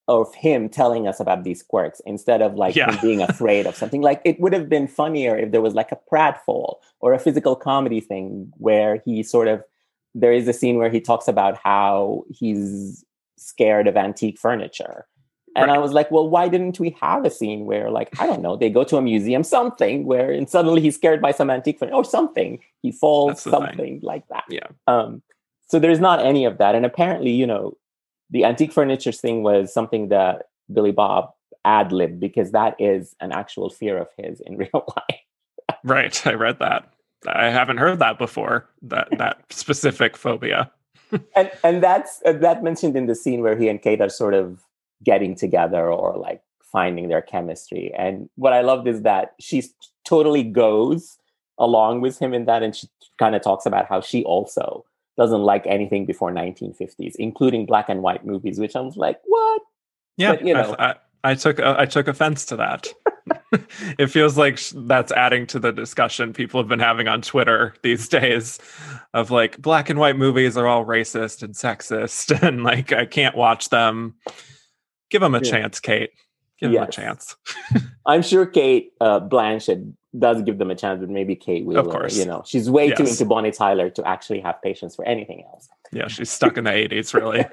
of 0.09 0.35
him 0.35 0.69
telling 0.69 1.09
us 1.09 1.19
about 1.21 1.45
these 1.45 1.63
quirks 1.63 2.01
instead 2.05 2.43
of 2.43 2.55
like 2.57 2.77
Yeah. 2.77 2.93
him 2.93 2.99
being 3.01 3.23
afraid 3.31 3.67
of 3.67 3.75
something. 3.75 4.03
Like 4.03 4.21
it 4.25 4.39
would 4.41 4.53
have 4.53 4.69
been 4.69 4.87
funnier 4.89 5.39
if 5.39 5.51
there 5.53 5.63
was 5.63 5.73
like 5.75 5.93
a 5.93 5.99
pratfall 6.13 6.77
or 7.01 7.15
a 7.15 7.19
physical 7.19 7.57
comedy 7.57 8.01
thing 8.01 8.53
where 8.59 9.01
he 9.07 9.23
sort 9.23 9.49
of 9.49 9.63
there 10.16 10.32
is 10.32 10.49
a 10.49 10.52
scene 10.52 10.76
where 10.76 10.90
he 10.90 11.00
talks 11.00 11.28
about 11.28 11.58
how 11.62 12.25
he's 12.28 13.04
scared 13.37 13.87
of 13.87 13.96
antique 13.96 14.38
furniture. 14.38 15.06
And 15.54 15.70
I 15.70 15.78
was 15.78 15.92
like, 15.92 16.11
well, 16.11 16.28
why 16.28 16.49
didn't 16.49 16.78
we 16.78 16.94
have 17.00 17.25
a 17.25 17.30
scene 17.30 17.64
where, 17.64 17.90
like, 17.90 18.11
I 18.20 18.26
don't 18.26 18.42
know, 18.42 18.57
they 18.57 18.68
go 18.68 18.85
to 18.85 18.98
a 18.98 19.02
museum, 19.02 19.42
something 19.42 20.05
where, 20.05 20.31
and 20.31 20.50
suddenly 20.50 20.83
he's 20.83 20.96
scared 20.96 21.22
by 21.22 21.33
some 21.33 21.48
antique 21.48 21.79
furniture 21.79 21.96
or 21.96 22.05
something. 22.05 22.59
He 22.83 22.92
falls, 22.92 23.42
the 23.42 23.50
thing. 23.52 23.61
something 23.61 24.00
like 24.02 24.29
that. 24.29 24.44
Yeah. 24.50 24.66
Um, 24.87 25.22
so 25.66 25.79
there's 25.79 25.98
not 25.98 26.20
any 26.20 26.44
of 26.44 26.59
that. 26.59 26.74
And 26.74 26.85
apparently, 26.85 27.31
you 27.31 27.46
know, 27.46 27.72
the 28.29 28.44
antique 28.44 28.70
furniture 28.70 29.12
thing 29.12 29.42
was 29.42 29.72
something 29.72 30.09
that 30.09 30.48
Billy 30.70 30.92
Bob 30.92 31.31
ad 31.64 31.90
libbed 31.90 32.20
because 32.20 32.52
that 32.52 32.76
is 32.79 33.14
an 33.20 33.33
actual 33.33 33.70
fear 33.70 33.98
of 33.98 34.09
his 34.18 34.40
in 34.40 34.57
real 34.62 34.85
life. 34.96 35.20
right 35.83 36.26
i 36.26 36.33
read 36.33 36.59
that 36.61 36.92
i 37.29 37.46
haven't 37.46 37.79
heard 37.79 37.98
that 37.98 38.18
before 38.18 38.68
that 38.83 39.09
that 39.18 39.42
specific 39.50 40.16
phobia 40.16 40.70
and 41.35 41.50
and 41.62 41.83
that's 41.83 42.20
uh, 42.24 42.33
that 42.33 42.62
mentioned 42.62 42.96
in 42.96 43.07
the 43.07 43.14
scene 43.14 43.40
where 43.40 43.57
he 43.57 43.68
and 43.68 43.81
Kate 43.81 44.00
are 44.00 44.09
sort 44.09 44.35
of 44.35 44.62
getting 45.05 45.35
together 45.35 45.90
or 45.90 46.16
like 46.16 46.42
finding 46.61 47.09
their 47.09 47.22
chemistry. 47.22 47.92
And 47.96 48.29
what 48.37 48.52
I 48.52 48.61
loved 48.62 48.88
is 48.88 49.02
that 49.02 49.35
she 49.40 49.62
totally 50.05 50.42
goes 50.42 51.18
along 51.59 52.00
with 52.00 52.18
him 52.18 52.35
in 52.35 52.44
that, 52.46 52.62
and 52.62 52.74
she 52.74 52.88
kind 53.18 53.35
of 53.35 53.42
talks 53.42 53.66
about 53.66 53.87
how 53.87 54.00
she 54.00 54.24
also 54.24 54.85
doesn't 55.16 55.42
like 55.42 55.66
anything 55.66 56.05
before 56.05 56.31
1950s, 56.31 57.14
including 57.18 57.66
black 57.66 57.88
and 57.88 58.02
white 58.02 58.26
movies. 58.26 58.59
Which 58.59 58.76
I 58.76 58.81
was 58.81 58.96
like, 58.96 59.20
what? 59.24 59.62
yeah 60.16 60.33
But, 60.33 60.46
you 60.46 60.55
know. 60.55 60.74
I, 60.79 60.96
I, 61.24 61.35
took 61.35 61.59
uh, 61.61 61.74
i 61.79 61.87
took 61.87 62.09
offense 62.09 62.44
to 62.46 62.57
that 62.57 62.88
it 63.98 64.07
feels 64.09 64.38
like 64.38 64.61
that's 64.74 65.11
adding 65.12 65.46
to 65.48 65.59
the 65.59 65.72
discussion 65.72 66.33
people 66.33 66.61
have 66.61 66.68
been 66.68 66.79
having 66.81 67.09
on 67.09 67.22
twitter 67.22 67.74
these 67.83 68.09
days 68.20 68.59
of 69.14 69.31
like 69.31 69.59
black 69.61 69.90
and 69.90 69.98
white 69.98 70.16
movies 70.16 70.57
are 70.57 70.66
all 70.66 70.85
racist 70.85 71.42
and 71.42 71.55
sexist 71.55 72.40
and 72.46 72.62
like 72.62 72.92
i 72.92 73.05
can't 73.07 73.37
watch 73.37 73.68
them 73.70 74.14
give 75.11 75.20
them 75.20 75.35
a 75.35 75.40
Yeah. 75.42 75.50
chance 75.50 75.81
kate 75.81 76.11
give 76.61 76.72
them 76.72 76.83
a 76.83 76.90
chance 76.90 77.37
I'm 78.09 78.22
sure 78.22 78.46
Kate 78.46 78.92
uh, 79.00 79.18
Blanchett 79.18 79.92
does 80.16 80.40
give 80.42 80.59
them 80.59 80.70
a 80.70 80.76
chance, 80.76 81.00
but 81.00 81.11
maybe 81.11 81.35
Kate 81.35 81.66
Wheeler. 81.66 81.83
course. 81.90 82.16
You 82.16 82.24
know, 82.24 82.44
she's 82.46 82.70
way 82.70 82.92
too 82.92 83.02
into 83.02 83.24
Bonnie 83.24 83.50
Tyler 83.50 83.90
to 83.90 84.07
actually 84.07 84.38
have 84.42 84.62
patience 84.62 84.94
for 84.94 85.05
anything 85.05 85.42
else. 85.52 85.68
yeah 85.92 86.07
she's 86.07 86.31
stuck 86.31 86.57
in 86.57 86.62
the 86.62 86.70
80s 86.70 87.12
really 87.14 87.44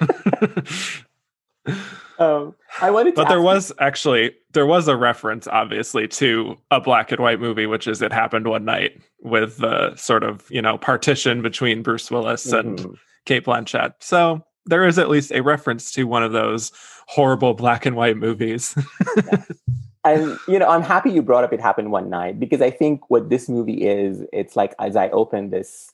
Um, 2.19 2.55
I 2.81 2.91
wanted 2.91 3.15
to 3.15 3.21
but 3.21 3.29
there 3.29 3.41
was 3.41 3.71
actually 3.79 4.35
there 4.53 4.65
was 4.65 4.87
a 4.87 4.95
reference 4.95 5.47
obviously 5.47 6.07
to 6.09 6.57
a 6.69 6.79
black 6.79 7.11
and 7.11 7.19
white 7.19 7.39
movie 7.39 7.65
which 7.65 7.87
is 7.87 8.01
it 8.01 8.13
happened 8.13 8.47
one 8.47 8.65
night 8.65 9.01
with 9.21 9.57
the 9.57 9.95
sort 9.95 10.23
of 10.23 10.45
you 10.51 10.61
know 10.61 10.77
partition 10.77 11.41
between 11.41 11.81
bruce 11.81 12.11
willis 12.11 12.51
and 12.53 12.79
Mhm. 12.79 12.95
kate 13.25 13.45
blanchett. 13.45 13.93
So 13.99 14.43
there 14.65 14.85
is 14.85 14.97
at 14.99 15.09
least 15.09 15.31
a 15.31 15.41
reference 15.41 15.91
to 15.93 16.03
one 16.05 16.23
of 16.23 16.31
those 16.33 16.71
horrible 17.07 17.53
black 17.53 17.85
and 17.85 17.95
white 17.95 18.17
movies. 18.17 18.75
And 20.05 20.37
you 20.49 20.59
know 20.59 20.67
i'm 20.67 20.81
happy 20.81 21.11
you 21.11 21.21
brought 21.21 21.45
up 21.45 21.53
it 21.53 21.61
happened 21.61 21.89
one 21.89 22.09
night 22.09 22.37
because 22.37 22.61
i 22.61 22.69
think 22.69 23.09
what 23.09 23.29
this 23.29 23.47
movie 23.47 23.87
is 23.87 24.21
it's 24.33 24.57
like 24.57 24.75
as 24.77 24.97
i 24.97 25.07
open 25.11 25.49
this 25.49 25.92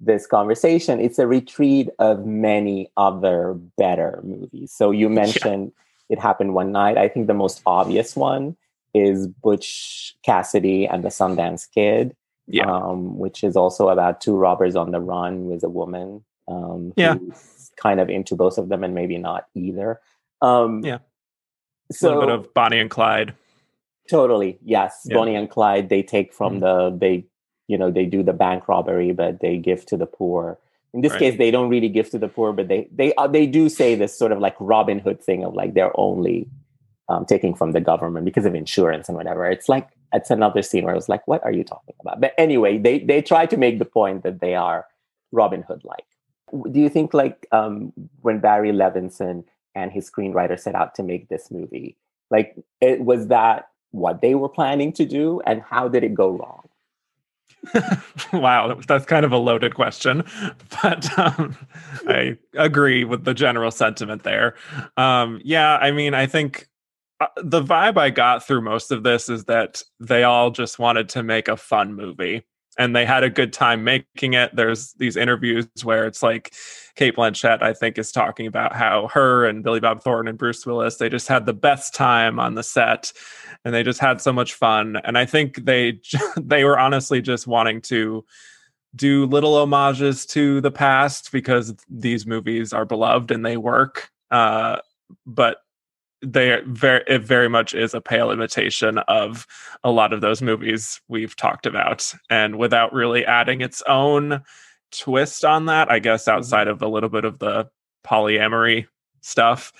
this 0.00 0.26
conversation 0.26 1.00
it's 1.00 1.18
a 1.18 1.26
retreat 1.26 1.88
of 1.98 2.26
many 2.26 2.90
other 2.98 3.54
better 3.78 4.20
movies 4.24 4.70
so 4.72 4.90
you 4.90 5.08
mentioned 5.08 5.72
it 6.10 6.18
happened 6.18 6.52
one 6.52 6.70
night 6.70 6.98
i 6.98 7.08
think 7.08 7.26
the 7.26 7.34
most 7.34 7.62
obvious 7.64 8.14
one 8.14 8.54
is 8.94 9.26
butch 9.26 10.14
cassidy 10.22 10.86
and 10.86 11.02
the 11.02 11.08
sundance 11.08 11.66
kid 11.72 12.14
yeah 12.46 12.70
um, 12.70 13.18
which 13.18 13.42
is 13.42 13.56
also 13.56 13.88
about 13.88 14.20
two 14.20 14.36
robbers 14.36 14.76
on 14.76 14.90
the 14.90 15.00
run 15.00 15.46
with 15.46 15.64
a 15.64 15.68
woman 15.68 16.22
um, 16.48 16.92
Yeah. 16.96 17.14
who's 17.14 17.70
kind 17.76 17.98
of 17.98 18.08
into 18.10 18.36
both 18.36 18.58
of 18.58 18.68
them 18.68 18.84
and 18.84 18.94
maybe 18.94 19.16
not 19.18 19.46
either 19.54 20.00
um, 20.42 20.84
Yeah. 20.84 20.98
a 21.90 22.04
little 22.04 22.20
bit 22.20 22.28
of 22.30 22.52
bonnie 22.52 22.78
and 22.80 22.90
clyde 22.90 23.34
Totally. 24.08 24.56
Yes. 24.64 25.02
Yeah. 25.04 25.16
Bonnie 25.16 25.34
and 25.34 25.50
Clyde, 25.50 25.88
they 25.88 26.00
take 26.00 26.32
from 26.32 26.58
Mhm. 26.58 26.60
the 26.60 26.96
they 26.96 27.24
you 27.68 27.76
know, 27.78 27.90
they 27.90 28.06
do 28.06 28.22
the 28.22 28.32
bank 28.32 28.68
robbery, 28.68 29.12
but 29.12 29.40
they 29.40 29.56
give 29.56 29.86
to 29.86 29.96
the 29.96 30.06
poor. 30.06 30.58
In 30.94 31.00
this 31.00 31.12
Right. 31.12 31.20
case, 31.20 31.38
they 31.38 31.50
don't 31.50 31.68
really 31.68 31.88
give 31.88 32.10
to 32.10 32.18
the 32.18 32.28
poor, 32.28 32.52
but 32.52 32.68
they 32.68 32.88
they 32.92 33.14
uh, 33.14 33.26
they 33.26 33.46
do 33.46 33.68
say 33.68 33.94
this 33.94 34.16
sort 34.16 34.32
of 34.32 34.38
like 34.38 34.56
Robin 34.60 34.98
Hood 34.98 35.22
thing 35.22 35.44
of 35.44 35.54
like 35.54 35.74
they're 35.74 35.98
only 35.98 36.48
um, 37.08 37.24
taking 37.26 37.54
from 37.54 37.72
the 37.72 37.80
government 37.80 38.24
because 38.24 38.44
of 38.46 38.54
insurance 38.54 39.08
and 39.08 39.16
whatever. 39.16 39.46
It's 39.46 39.68
like 39.68 39.88
it's 40.12 40.30
another 40.30 40.62
scene 40.62 40.84
where 40.84 40.92
I 40.92 40.96
was 40.96 41.08
like, 41.08 41.26
"What 41.26 41.44
are 41.44 41.52
you 41.52 41.64
talking 41.64 41.94
about?" 42.00 42.20
But 42.20 42.32
anyway, 42.38 42.78
they 42.78 43.00
they 43.00 43.20
try 43.22 43.46
to 43.46 43.56
make 43.56 43.78
the 43.78 43.84
point 43.84 44.22
that 44.22 44.40
they 44.40 44.54
are 44.54 44.86
Robin 45.32 45.62
Hood 45.62 45.82
like. 45.84 46.06
Do 46.72 46.80
you 46.80 46.88
think 46.88 47.12
like 47.12 47.46
um, 47.52 47.92
when 48.22 48.38
Barry 48.38 48.70
Levinson 48.70 49.44
and 49.74 49.92
his 49.92 50.08
screenwriter 50.10 50.58
set 50.58 50.74
out 50.74 50.94
to 50.94 51.02
make 51.02 51.28
this 51.28 51.50
movie, 51.50 51.96
like 52.30 52.56
it 52.80 53.00
was 53.00 53.28
that 53.28 53.68
what 53.90 54.20
they 54.20 54.34
were 54.34 54.48
planning 54.48 54.92
to 54.94 55.04
do, 55.04 55.40
and 55.46 55.60
how 55.62 55.88
did 55.88 56.04
it 56.04 56.14
go 56.14 56.30
wrong? 56.30 56.65
Wow, 58.32 58.80
that's 58.86 59.04
kind 59.06 59.24
of 59.24 59.32
a 59.32 59.36
loaded 59.36 59.74
question, 59.74 60.24
but 60.82 61.18
um, 61.18 61.56
I 62.06 62.36
agree 62.54 63.04
with 63.04 63.24
the 63.24 63.34
general 63.34 63.70
sentiment 63.70 64.22
there. 64.22 64.54
Um, 64.96 65.40
yeah, 65.44 65.76
I 65.76 65.90
mean, 65.90 66.14
I 66.14 66.26
think 66.26 66.68
uh, 67.20 67.26
the 67.42 67.62
vibe 67.62 67.98
I 67.98 68.10
got 68.10 68.46
through 68.46 68.62
most 68.62 68.92
of 68.92 69.02
this 69.02 69.28
is 69.28 69.44
that 69.44 69.82
they 70.00 70.22
all 70.22 70.50
just 70.50 70.78
wanted 70.78 71.08
to 71.10 71.22
make 71.22 71.48
a 71.48 71.56
fun 71.56 71.94
movie 71.94 72.44
and 72.78 72.94
they 72.94 73.06
had 73.06 73.24
a 73.24 73.30
good 73.30 73.52
time 73.52 73.84
making 73.84 74.34
it. 74.34 74.54
There's 74.54 74.92
these 74.94 75.16
interviews 75.16 75.66
where 75.82 76.06
it's 76.06 76.22
like 76.22 76.54
Kate 76.94 77.16
Blanchett, 77.16 77.62
I 77.62 77.72
think, 77.72 77.98
is 77.98 78.12
talking 78.12 78.46
about 78.46 78.74
how 78.74 79.08
her 79.08 79.46
and 79.46 79.62
Billy 79.62 79.80
Bob 79.80 80.02
Thornton 80.02 80.28
and 80.28 80.38
Bruce 80.38 80.66
Willis, 80.66 80.96
they 80.96 81.08
just 81.08 81.28
had 81.28 81.46
the 81.46 81.54
best 81.54 81.94
time 81.94 82.38
on 82.38 82.54
the 82.54 82.62
set 82.62 83.12
and 83.64 83.74
they 83.74 83.82
just 83.82 84.00
had 84.00 84.20
so 84.20 84.32
much 84.32 84.54
fun. 84.54 84.96
And 85.04 85.16
I 85.16 85.24
think 85.24 85.64
they 85.64 86.00
they 86.36 86.64
were 86.64 86.78
honestly 86.78 87.22
just 87.22 87.46
wanting 87.46 87.80
to 87.82 88.24
do 88.94 89.26
little 89.26 89.56
homages 89.58 90.24
to 90.26 90.60
the 90.60 90.70
past 90.70 91.32
because 91.32 91.74
these 91.88 92.26
movies 92.26 92.72
are 92.72 92.84
beloved 92.84 93.30
and 93.30 93.44
they 93.44 93.56
work. 93.56 94.10
Uh, 94.30 94.78
but 95.26 95.58
they 96.22 96.60
very 96.66 97.02
it 97.06 97.22
very 97.22 97.48
much 97.48 97.74
is 97.74 97.94
a 97.94 98.00
pale 98.00 98.30
imitation 98.30 98.98
of 99.08 99.46
a 99.84 99.90
lot 99.90 100.12
of 100.12 100.20
those 100.20 100.40
movies 100.42 101.00
we've 101.08 101.36
talked 101.36 101.66
about 101.66 102.12
and 102.30 102.56
without 102.56 102.92
really 102.92 103.24
adding 103.26 103.60
its 103.60 103.82
own 103.88 104.42
twist 104.92 105.44
on 105.44 105.66
that 105.66 105.90
i 105.90 105.98
guess 105.98 106.24
Mm-hmm. 106.26 106.38
outside 106.38 106.68
of 106.68 106.80
a 106.82 106.88
little 106.88 107.10
bit 107.10 107.24
of 107.24 107.38
the 107.38 107.68
polyamory 108.04 108.86
stuff 109.20 109.72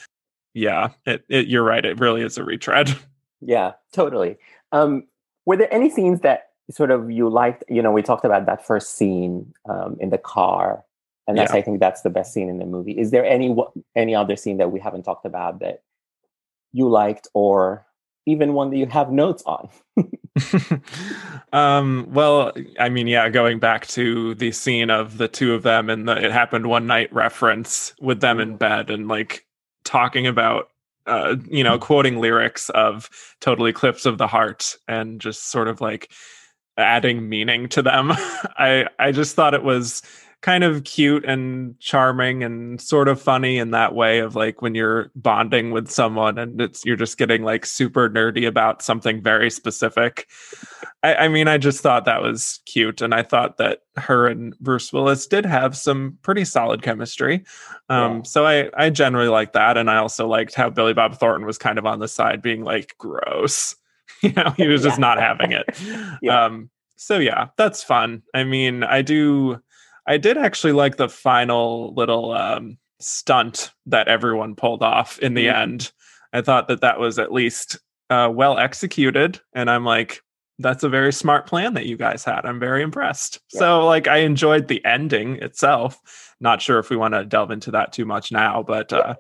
yeah 0.53 0.90
it, 1.07 1.25
it 1.29 1.46
you're 1.46 1.62
right 1.62 1.85
it 1.87 1.99
really 2.01 2.22
is 2.22 2.37
a 2.38 2.44
retread 2.44 2.94
Yeah, 3.42 3.72
totally. 3.92 4.38
Um, 4.72 5.05
were 5.44 5.57
there 5.59 5.72
any 5.72 5.90
scenes 5.90 6.20
that 6.22 6.49
sort 6.70 6.90
of 6.90 7.11
you 7.11 7.29
liked? 7.29 7.62
You 7.68 7.83
know, 7.83 7.92
we 7.92 8.03
talked 8.03 8.25
about 8.25 8.46
that 8.46 8.66
first 8.66 8.96
scene 8.96 9.53
um, 9.68 9.96
in 10.01 10.09
the 10.11 10.18
car, 10.18 10.83
and 11.29 11.37
that's 11.37 11.53
Yeah. 11.53 11.59
I 11.59 11.62
think 11.62 11.79
that's 11.79 12.01
the 12.01 12.11
best 12.11 12.33
scene 12.33 12.49
in 12.49 12.59
the 12.59 12.64
movie. 12.64 12.92
Is 12.99 13.11
there 13.11 13.25
any 13.27 13.55
any 13.94 14.14
other 14.14 14.37
scene 14.37 14.57
that 14.57 14.72
we 14.72 14.81
haven't 14.81 15.03
talked 15.03 15.27
about 15.27 15.61
that 15.61 15.83
you 16.72 16.88
liked, 16.88 17.29
or 17.35 17.87
even 18.26 18.55
one 18.55 18.70
that 18.70 18.76
you 18.76 18.87
have 18.87 19.11
notes 19.11 19.42
on? 19.46 19.68
um 21.52 22.07
well 22.11 22.52
i 22.79 22.90
mean 22.90 23.07
yeah 23.07 23.29
going 23.29 23.59
back 23.59 23.87
to 23.87 24.35
the 24.35 24.52
scene 24.52 24.90
of 24.90 25.16
the 25.16 25.29
two 25.29 25.55
of 25.55 25.62
them 25.62 25.88
and 25.88 26.07
the 26.07 26.24
it 26.24 26.31
happened 26.31 26.66
one 26.66 26.87
night 26.87 27.11
reference 27.12 27.94
with 28.00 28.20
them 28.20 28.38
in 28.38 28.57
bed 28.57 28.90
and 28.90 29.09
like 29.09 29.46
talking 29.85 30.26
about 30.26 30.68
uh 31.07 31.37
you 31.48 31.64
know 31.64 31.79
quoting 31.79 32.18
lyrics 32.18 32.68
of 32.70 33.09
total 33.40 33.66
eclipse 33.66 34.05
of 34.05 34.18
the 34.18 34.26
heart 34.26 34.76
and 34.87 35.22
just 35.22 35.50
sort 35.50 35.68
of 35.68 35.81
like 35.81 36.11
adding 36.76 37.29
meaning 37.29 37.66
to 37.68 37.81
them 37.81 38.11
i 38.59 38.87
i 38.98 39.11
just 39.11 39.35
thought 39.35 39.55
it 39.55 39.64
was 39.64 40.02
kind 40.47 40.63
of 40.63 40.85
cute 40.85 41.25
and 41.25 41.77
charming 41.81 42.45
and 42.45 42.81
sort 42.81 43.09
of 43.09 43.21
funny 43.21 43.59
in 43.59 43.73
that 43.73 43.97
way 43.97 44.21
of 44.21 44.37
like 44.37 44.63
when 44.63 44.77
you're 44.77 45.11
bonding 45.17 45.73
with 45.73 45.91
someone 45.91 46.39
and 46.39 46.61
it's 46.61 46.85
you're 46.87 46.95
just 46.95 47.19
getting 47.19 47.43
like 47.43 47.67
super 47.67 48.09
nerdy 48.09 48.47
about 48.47 48.81
something 48.81 49.21
very 49.21 49.51
specific. 49.51 50.29
I, 51.03 51.15
I 51.17 51.29
mean, 51.29 51.49
I 51.49 51.59
just 51.59 51.81
thought 51.81 52.05
that 52.05 52.23
was 52.23 52.61
cute, 52.65 53.01
and 53.03 53.13
I 53.13 53.25
thought 53.25 53.57
that 53.57 53.81
her 53.97 54.29
and 54.29 54.57
Bruce 54.61 54.93
Willis 54.93 55.27
did 55.27 55.45
have 55.45 55.77
some 55.77 56.17
pretty 56.23 56.45
solid 56.45 56.81
chemistry. 56.81 57.43
Um, 57.89 58.19
Yeah. 58.19 58.23
So 58.23 58.47
I 58.47 58.71
I 58.77 58.91
generally 58.91 59.29
liked 59.29 59.55
that, 59.55 59.77
and 59.77 59.91
I 59.91 59.97
also 59.97 60.29
liked 60.29 60.55
how 60.55 60.71
Billy 60.71 60.95
Bob 60.95 61.19
Thornton 61.19 61.45
was 61.45 61.59
kind 61.59 61.77
of 61.77 61.87
on 61.87 61.99
the 61.99 62.07
side, 62.09 62.41
being 62.41 62.63
like 62.63 62.95
gross. 62.99 63.75
You 64.23 64.33
know, 64.33 64.55
he 64.57 64.67
was 64.69 64.83
just 64.83 64.99
Yeah. 64.99 65.09
not 65.09 65.19
having 65.19 65.51
it. 65.53 65.67
Yeah. 66.23 66.45
Um, 66.45 66.71
so 66.97 67.19
yeah, 67.19 67.49
that's 67.59 67.83
fun. 67.83 68.23
I 68.33 68.45
mean, 68.45 68.83
I 68.85 69.03
do 69.03 69.61
I 70.07 70.16
did 70.19 70.38
actually 70.38 70.73
like 70.73 70.97
the 70.97 71.09
final 71.09 71.92
little 71.95 72.33
um, 72.33 72.79
stunt 73.01 73.73
that 73.87 74.09
everyone 74.09 74.55
pulled 74.55 74.83
off 74.83 75.19
in 75.19 75.35
the 75.35 75.47
Mhm. 75.47 75.55
end. 75.55 75.92
I 76.33 76.42
thought 76.42 76.69
that 76.69 76.81
that 76.83 76.99
was 77.01 77.19
at 77.19 77.33
least 77.33 77.79
uh, 78.11 78.31
well 78.33 78.57
executed, 78.59 79.40
and 79.53 79.69
I'm 79.69 79.85
like, 79.85 80.23
that's 80.59 80.85
a 80.85 80.88
very 80.88 81.12
smart 81.12 81.47
plan 81.47 81.75
that 81.75 81.87
you 81.87 81.97
guys 81.97 82.25
had. 82.25 82.47
I'm 82.47 82.61
very 82.61 82.83
impressed. 82.83 83.40
Yeah. 83.53 83.59
So, 83.59 83.85
like, 83.87 84.07
I 84.09 84.19
enjoyed 84.19 84.69
the 84.69 84.83
ending 84.85 85.37
itself. 85.42 86.01
Not 86.40 86.62
sure 86.62 86.79
if 86.79 86.88
we 86.88 86.97
want 86.97 87.14
to 87.14 87.25
delve 87.25 87.51
into 87.51 87.71
that 87.73 87.92
too 87.92 88.05
much 88.07 88.31
now, 88.33 88.62
but 88.62 88.92
uh, 88.92 89.16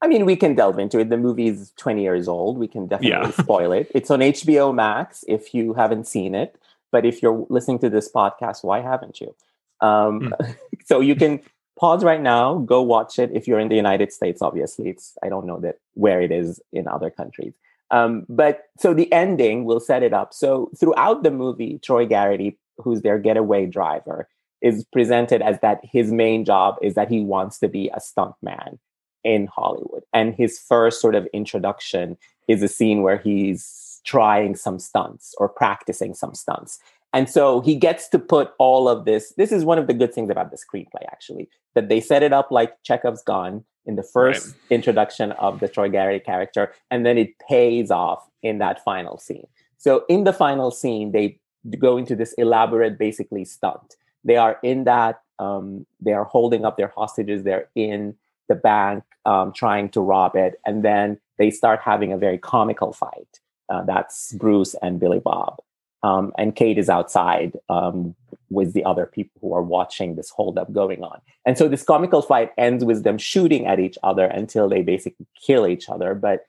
I 0.00 0.06
mean, 0.06 0.24
we 0.24 0.36
can 0.36 0.54
delve 0.54 0.78
into 0.78 1.00
it. 1.00 1.08
The 1.10 1.16
movie 1.16 1.48
is 1.48 1.72
20 1.76 2.02
years 2.02 2.28
old. 2.28 2.56
We 2.58 2.68
can 2.68 2.86
definitely 2.86 3.10
Yeah. 3.10 3.30
spoil 3.42 3.72
it. 3.72 3.90
It's 3.94 4.10
on 4.10 4.20
HBO 4.22 4.72
Max 4.72 5.24
if 5.26 5.52
you 5.52 5.74
haven't 5.74 6.06
seen 6.06 6.34
it. 6.36 6.54
But 6.92 7.04
if 7.04 7.20
you're 7.20 7.44
listening 7.50 7.80
to 7.80 7.90
this 7.90 8.10
podcast, 8.10 8.62
why 8.64 8.80
haven't 8.80 9.20
you? 9.20 9.34
Um, 9.80 10.34
so 10.84 11.00
you 11.00 11.14
can 11.14 11.40
pause 11.78 12.04
right 12.04 12.20
now, 12.20 12.58
go 12.58 12.82
watch 12.82 13.18
it. 13.18 13.30
If 13.32 13.46
you're 13.46 13.60
in 13.60 13.68
the 13.68 13.76
United 13.76 14.12
States, 14.12 14.42
obviously, 14.42 14.90
it's 14.90 15.16
I 15.22 15.28
don't 15.28 15.46
know 15.46 15.60
that 15.60 15.76
where 15.94 16.20
it 16.20 16.32
is 16.32 16.60
in 16.72 16.88
other 16.88 17.10
countries. 17.10 17.54
Um, 17.90 18.26
but 18.28 18.64
so 18.78 18.92
the 18.92 19.10
ending 19.12 19.64
will 19.64 19.80
set 19.80 20.02
it 20.02 20.12
up. 20.12 20.34
So 20.34 20.70
throughout 20.78 21.22
the 21.22 21.30
movie, 21.30 21.78
Troy 21.82 22.06
Garrity, 22.06 22.58
who's 22.76 23.02
their 23.02 23.18
getaway 23.18 23.66
driver, 23.66 24.28
is 24.60 24.84
presented 24.92 25.40
as 25.40 25.60
that 25.60 25.80
his 25.82 26.10
main 26.12 26.44
job 26.44 26.76
is 26.82 26.94
that 26.94 27.08
he 27.08 27.20
wants 27.20 27.58
to 27.60 27.68
be 27.68 27.88
a 27.88 28.00
stuntman 28.00 28.78
in 29.24 29.46
Hollywood. 29.46 30.02
And 30.12 30.34
his 30.34 30.58
first 30.58 31.00
sort 31.00 31.14
of 31.14 31.26
introduction 31.32 32.16
is 32.48 32.62
a 32.62 32.68
scene 32.68 33.02
where 33.02 33.18
he's 33.18 34.00
trying 34.04 34.56
some 34.56 34.78
stunts 34.78 35.34
or 35.38 35.48
practicing 35.48 36.14
some 36.14 36.34
stunts. 36.34 36.78
And 37.12 37.28
so 37.28 37.60
he 37.60 37.74
gets 37.74 38.08
to 38.10 38.18
put 38.18 38.52
all 38.58 38.88
of 38.88 39.04
this. 39.04 39.32
This 39.36 39.50
is 39.50 39.64
one 39.64 39.78
of 39.78 39.86
the 39.86 39.94
good 39.94 40.12
things 40.12 40.30
about 40.30 40.50
the 40.50 40.58
screenplay, 40.58 41.04
actually, 41.10 41.48
that 41.74 41.88
they 41.88 42.00
set 42.00 42.22
it 42.22 42.32
up 42.32 42.50
like 42.50 42.82
Chekhov's 42.82 43.22
gun 43.22 43.64
in 43.86 43.96
the 43.96 44.02
first 44.02 44.48
Right. 44.48 44.56
introduction 44.70 45.32
of 45.32 45.60
the 45.60 45.68
Troy 45.68 45.88
Garrity 45.88 46.22
character, 46.22 46.72
and 46.90 47.06
then 47.06 47.16
it 47.16 47.30
pays 47.48 47.90
off 47.90 48.28
in 48.42 48.58
that 48.58 48.84
final 48.84 49.16
scene. 49.16 49.46
So 49.78 50.04
in 50.08 50.24
the 50.24 50.32
final 50.34 50.70
scene, 50.70 51.12
they 51.12 51.40
go 51.78 51.96
into 51.96 52.14
this 52.14 52.34
elaborate, 52.34 52.98
basically 52.98 53.44
stunt. 53.46 53.96
They 54.24 54.36
are 54.36 54.58
in 54.62 54.84
that. 54.84 55.20
Um, 55.38 55.86
they 56.00 56.12
are 56.12 56.24
holding 56.24 56.64
up 56.64 56.76
their 56.76 56.92
hostages. 56.94 57.44
They're 57.44 57.68
in 57.74 58.16
the 58.48 58.54
bank 58.56 59.04
um, 59.24 59.52
trying 59.52 59.88
to 59.90 60.00
rob 60.00 60.34
it, 60.36 60.60
and 60.66 60.82
then 60.84 61.18
they 61.38 61.50
start 61.50 61.80
having 61.80 62.12
a 62.12 62.18
very 62.18 62.38
comical 62.38 62.92
fight. 62.92 63.40
Uh, 63.68 63.82
that's 63.84 64.32
Bruce 64.32 64.74
and 64.82 64.98
Billy 64.98 65.20
Bob, 65.20 65.58
um, 66.02 66.32
and 66.38 66.54
Kate 66.54 66.78
is 66.78 66.88
outside 66.88 67.56
um, 67.68 68.14
with 68.50 68.72
the 68.72 68.84
other 68.84 69.06
people 69.06 69.40
who 69.40 69.54
are 69.54 69.62
watching 69.62 70.14
this 70.14 70.30
holdup 70.30 70.72
going 70.72 71.02
on. 71.02 71.20
And 71.44 71.58
so 71.58 71.68
this 71.68 71.82
comical 71.82 72.22
fight 72.22 72.52
ends 72.56 72.84
with 72.84 73.02
them 73.02 73.18
shooting 73.18 73.66
at 73.66 73.80
each 73.80 73.98
other 74.02 74.24
until 74.26 74.68
they 74.68 74.82
basically 74.82 75.26
kill 75.40 75.66
each 75.66 75.88
other. 75.88 76.14
But 76.14 76.46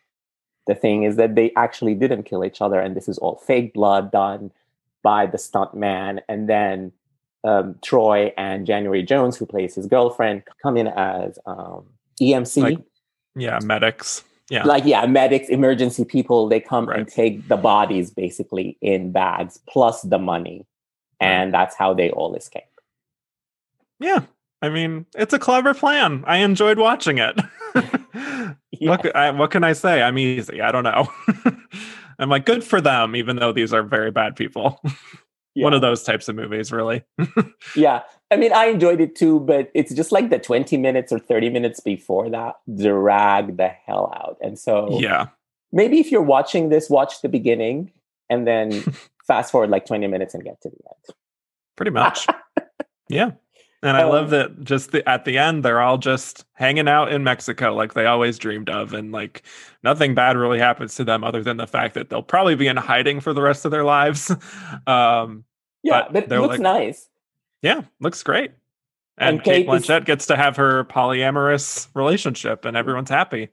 the 0.68 0.76
thing 0.76 1.04
is 1.04 1.16
that 1.16 1.36
they 1.36 1.52
actually 1.56 1.96
didn't 1.96 2.24
kill 2.24 2.46
each 2.46 2.62
other, 2.62 2.80
and 2.80 2.96
this 2.96 3.08
is 3.08 3.18
all 3.18 3.38
fake 3.38 3.74
blood 3.74 4.12
done 4.12 4.52
by 5.02 5.26
the 5.26 5.38
stunt 5.38 5.74
man. 5.74 6.22
And 6.30 6.48
then 6.48 6.92
um, 7.44 7.76
Troy 7.82 8.34
and 8.38 8.68
January 8.68 9.02
Jones, 9.02 9.38
who 9.38 9.46
plays 9.46 9.74
his 9.74 9.88
girlfriend, 9.88 10.44
come 10.62 10.78
in 10.78 10.88
as 10.88 11.40
um, 11.46 11.88
EMC. 12.22 12.62
Like, 12.62 12.80
yeah, 13.36 13.60
medics. 13.64 14.24
Yeah. 14.50 14.64
like 14.64 14.84
yeah 14.86 15.06
medics 15.06 15.48
emergency 15.50 16.04
people 16.06 16.48
they 16.48 16.60
come 16.60 16.90
and 16.90 17.08
take 17.08 17.48
the 17.48 17.58
bodies 17.58 18.10
basically 18.10 18.78
in 18.82 19.12
bags 19.12 19.60
plus 19.70 20.02
the 20.02 20.18
money 20.18 20.66
and 21.20 21.54
that's 21.54 21.76
how 21.76 21.94
they 21.94 22.10
all 22.12 22.34
escape 22.36 22.64
Yeah. 24.00 24.22
I 24.62 24.68
mean, 24.68 25.06
it's 25.16 25.34
a 25.34 25.40
clever 25.40 25.74
plan. 25.74 26.24
I 26.28 26.38
enjoyed 26.38 26.78
watching 26.80 27.18
it. 27.18 27.40
What, 28.82 29.04
c- 29.04 29.12
I, 29.14 29.32
what 29.32 29.52
can 29.52 29.64
I 29.64 29.74
say? 29.74 30.02
I'm 30.02 30.18
easy. 30.18 30.62
I 30.62 30.72
don't 30.72 30.84
know. 30.84 31.08
I'm 32.20 32.30
like, 32.30 32.46
good 32.46 32.64
for 32.64 32.80
them, 32.82 33.16
even 33.16 33.36
though 33.36 33.52
these 33.52 33.74
are 33.74 33.84
very 33.84 34.12
bad 34.12 34.36
people. 34.36 34.82
One 35.56 35.74
of 35.74 35.82
those 35.82 36.04
types 36.04 36.30
of 36.30 36.36
movies, 36.36 36.72
really. 36.72 37.04
yeah 37.76 38.04
i 38.32 38.36
mean 38.38 38.54
i 38.54 38.66
enjoyed 38.66 39.02
it 39.02 39.16
too 39.16 39.40
but 39.42 39.70
it's 39.74 39.94
just 39.94 40.12
like 40.12 40.30
the 40.30 40.40
20 40.40 40.78
minutes 40.78 41.12
or 41.12 41.20
30 41.20 41.50
minutes 41.50 41.80
before 41.80 42.30
that 42.30 42.56
drag 42.76 43.58
the 43.58 43.68
hell 43.68 44.12
out 44.16 44.38
and 44.42 44.58
so 44.58 45.00
Yeah. 45.00 45.28
maybe 45.72 46.00
if 46.00 46.12
you're 46.12 46.22
watching 46.22 46.70
this 46.70 46.90
watch 46.90 47.22
the 47.22 47.30
beginning 47.30 47.92
and 48.30 48.46
then 48.48 48.84
fast 49.28 49.52
forward 49.52 49.70
like 49.70 49.86
20 49.86 50.08
minutes 50.08 50.34
and 50.34 50.44
get 50.44 50.62
to 50.62 50.70
the 50.70 50.76
end 50.76 51.16
Pretty 51.76 51.92
much. 51.92 52.28
yeah. 53.10 53.32
And 53.82 53.96
I 53.96 54.04
love 54.04 54.26
Um, 54.26 54.30
that 54.32 54.64
just 54.64 54.92
the, 54.92 55.08
at 55.08 55.24
the 55.24 55.38
end, 55.38 55.64
they're 55.64 55.80
all 55.80 55.98
just 55.98 56.46
hanging 56.54 56.90
out 56.90 57.12
in 57.14 57.24
Mexico 57.24 57.74
like 57.74 57.94
they 57.94 58.06
always 58.06 58.38
dreamed 58.38 58.70
of. 58.70 58.94
And 58.94 59.12
like 59.14 59.44
nothing 59.84 60.14
bad 60.16 60.36
really 60.36 60.60
happens 60.60 60.96
to 60.96 61.04
them 61.06 61.24
other 61.24 61.42
than 61.42 61.58
the 61.58 61.68
fact 61.68 61.94
that 61.94 62.10
they'll 62.10 62.22
probably 62.22 62.56
be 62.56 62.68
in 62.68 62.76
hiding 62.76 63.22
for 63.22 63.34
the 63.34 63.42
rest 63.42 63.64
of 63.64 63.72
their 63.72 63.86
lives. 63.86 64.30
um, 64.88 65.46
yeah 65.82 66.08
But 66.12 66.28
but, 66.28 66.36
it 66.38 66.42
looks 66.42 66.52
like- 66.54 66.60
nice 66.60 67.08
yeah, 67.62 67.82
looks 68.02 68.22
great. 68.24 68.52
And, 69.18 69.36
And 69.38 69.44
Kate 69.44 69.66
Kate 69.66 69.74
is- 69.76 69.86
Blanchett 69.88 70.06
gets 70.06 70.26
to 70.28 70.36
have 70.36 70.56
her 70.58 70.84
polyamorous 70.86 71.88
relationship 71.94 72.66
and 72.66 72.76
everyone's 72.78 73.10
happy. 73.10 73.50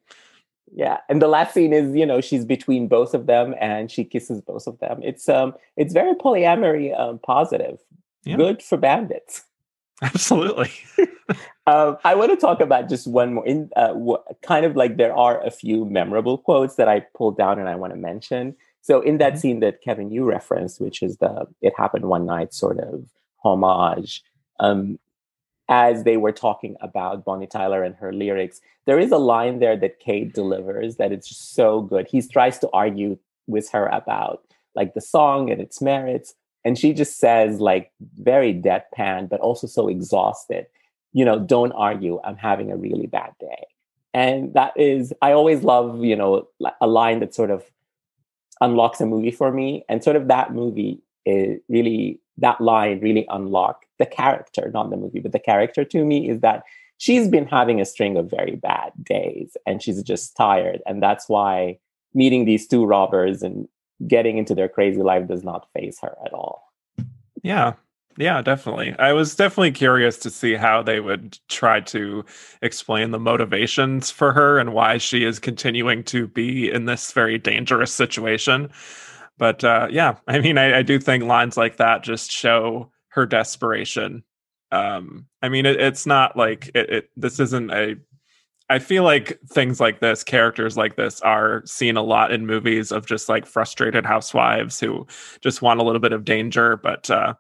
Yeah, 0.73 0.99
and 1.09 1.23
the 1.23 1.29
last 1.29 1.55
scene 1.55 1.73
is 1.73 1.95
you 1.95 2.05
know 2.07 2.21
she's 2.21 2.45
between 2.45 2.89
both 2.89 3.15
of 3.15 3.27
them 3.27 3.55
and 3.61 3.91
she 3.91 4.05
kisses 4.05 4.41
both 4.41 4.67
of 4.67 4.79
them. 4.81 5.01
It's 5.05 5.29
um 5.29 5.55
it's 5.77 5.93
very 5.93 6.15
polyamory 6.15 6.99
um 6.99 7.21
positive. 7.21 7.79
Yeah. 8.25 8.37
Good 8.37 8.63
for 8.63 8.77
bandits. 8.77 9.45
Absolutely. 10.03 10.71
um, 11.67 11.97
I 12.05 12.15
want 12.15 12.31
to 12.31 12.37
talk 12.37 12.61
about 12.61 12.89
just 12.89 13.07
one 13.07 13.35
more. 13.35 13.47
In 13.47 13.71
uh, 13.77 13.89
w- 13.89 14.23
kind 14.43 14.67
of 14.67 14.77
like 14.77 14.97
there 14.99 15.17
are 15.17 15.43
a 15.45 15.51
few 15.51 15.87
memorable 15.87 16.37
quotes 16.39 16.77
that 16.77 16.89
I 16.89 17.01
pulled 17.17 17.39
down 17.39 17.59
and 17.59 17.69
I 17.69 17.77
want 17.77 17.93
to 17.95 17.99
mention. 17.99 18.55
So 18.83 19.01
in 19.01 19.19
that 19.19 19.33
mm-hmm. 19.33 19.41
scene 19.41 19.61
that 19.61 19.81
Kevin 19.83 20.11
you 20.11 20.25
referenced, 20.25 20.81
which 20.81 21.03
is 21.03 21.17
the 21.17 21.47
"It 21.63 21.73
Happened 21.77 22.05
One 22.07 22.27
Night" 22.27 22.53
sort 22.53 22.79
of 22.79 23.09
homage, 23.43 24.23
um, 24.61 24.99
as 25.69 26.05
they 26.05 26.17
were 26.17 26.33
talking 26.33 26.77
about 26.81 27.25
Bonnie 27.25 27.47
Tyler 27.47 27.83
and 27.83 27.95
her 27.97 28.13
lyrics, 28.13 28.61
there 28.85 28.99
is 28.99 29.11
a 29.11 29.19
line 29.19 29.59
there 29.59 29.77
that 29.77 29.99
Kate 29.99 30.33
delivers 30.33 30.97
that 30.97 31.11
it's 31.11 31.29
just 31.29 31.55
so 31.55 31.81
good. 31.81 32.07
He 32.07 32.21
tries 32.23 32.59
to 32.61 32.71
argue 32.73 33.19
with 33.47 33.71
her 33.71 33.87
about 33.87 34.43
like 34.75 34.95
the 34.95 35.01
song 35.01 35.51
and 35.51 35.61
its 35.61 35.81
merits, 35.81 36.35
and 36.67 36.77
she 36.77 36.93
just 36.93 37.19
says 37.19 37.61
like 37.61 37.93
very 38.19 38.53
deadpan 38.53 39.29
but 39.31 39.41
also 39.41 39.67
so 39.67 39.87
exhausted 39.89 40.67
you 41.13 41.25
know 41.25 41.39
don't 41.39 41.73
argue 41.73 42.21
i'm 42.25 42.37
having 42.37 42.71
a 42.71 42.77
really 42.77 43.07
bad 43.07 43.31
day. 43.41 43.65
And 44.13 44.53
that 44.55 44.73
is 44.77 45.13
i 45.23 45.33
always 45.33 45.63
love 45.63 46.05
you 46.05 46.17
know 46.17 46.49
a 46.81 46.87
line 46.87 47.21
that 47.21 47.35
sort 47.35 47.51
of 47.51 47.65
unlocks 48.61 49.01
a 49.01 49.07
movie 49.07 49.31
for 49.31 49.53
me 49.53 49.85
and 49.89 50.03
sort 50.03 50.17
of 50.17 50.29
that 50.29 50.53
movie 50.53 51.01
is 51.25 51.61
really 51.69 52.21
that 52.39 52.61
line 52.61 53.01
really 53.01 53.27
unlocked 53.29 53.87
the 53.99 54.07
character 54.07 54.71
not 54.73 54.91
the 54.91 54.97
movie 54.97 55.21
but 55.21 55.33
the 55.33 55.39
character 55.51 55.85
to 55.85 56.05
me 56.05 56.29
is 56.31 56.41
that 56.41 56.63
she's 56.99 57.29
been 57.29 57.47
having 57.47 57.81
a 57.81 57.85
string 57.85 58.17
of 58.17 58.31
very 58.31 58.57
bad 58.57 58.91
days 59.03 59.57
and 59.67 59.83
she's 59.83 60.03
just 60.03 60.35
tired 60.35 60.81
and 60.87 61.03
that's 61.03 61.29
why 61.29 61.79
meeting 62.15 62.47
these 62.47 62.67
two 62.67 62.87
robbers 62.87 63.43
and 63.43 63.69
getting 64.07 64.39
into 64.39 64.55
their 64.55 64.69
crazy 64.69 65.03
life 65.03 65.27
does 65.27 65.45
not 65.45 65.69
faze 65.73 65.99
her 66.01 66.17
at 66.25 66.33
all. 66.33 66.73
Yeah. 67.43 67.75
Yeah, 68.19 68.41
definitely. 68.41 68.95
I 68.99 69.13
was 69.13 69.37
definitely 69.37 69.73
curious 69.73 70.17
to 70.19 70.31
see 70.31 70.55
how 70.55 70.83
they 70.83 71.01
would 71.01 71.39
try 71.49 71.81
to 71.81 72.25
explain 72.63 73.11
the 73.11 73.19
motivations 73.19 74.11
for 74.11 74.33
her 74.33 74.59
and 74.59 74.73
why 74.73 74.97
she 74.99 75.25
is 75.25 75.39
continuing 75.39 76.03
to 76.05 76.27
be 76.27 76.71
in 76.71 76.87
this 76.87 77.13
very 77.13 77.37
dangerous 77.37 77.93
situation. 77.93 78.71
But 79.39 79.65
uh, 79.65 79.89
yeah, 79.91 80.17
I 80.27 80.39
mean, 80.39 80.57
I, 80.57 80.79
I, 80.79 80.83
do 80.83 80.99
think 80.99 81.25
lines 81.25 81.57
like 81.57 81.77
that 81.77 82.03
just 82.03 82.31
show 82.31 82.91
her 83.09 83.27
desperation. 83.27 84.25
Um, 84.73 85.27
I 85.43 85.49
mean, 85.49 85.67
it, 85.67 85.81
it's 85.81 86.07
not 86.07 86.37
like 86.37 86.71
it, 86.75 86.91
it, 86.91 87.11
This 87.17 87.39
isn't 87.39 87.71
a 87.71 87.97
I 88.69 88.79
feel 88.81 89.05
like 89.05 89.39
things 89.49 89.81
like 89.81 90.01
this, 90.01 90.25
characters 90.25 90.77
like 90.77 90.97
this, 90.97 91.21
are 91.21 91.63
seen 91.67 91.97
a 91.97 92.03
lot 92.03 92.33
in 92.33 92.47
movies 92.47 92.91
of 92.91 93.07
just 93.07 93.29
like 93.29 93.47
frustrated 93.47 94.05
housewives 94.05 94.81
who 94.81 95.07
just 95.41 95.63
want 95.63 95.81
a 95.81 95.85
little 95.85 96.01
bit 96.01 96.13
of 96.13 96.25
danger. 96.25 96.77
But 96.77 97.09
uh, 97.09 97.35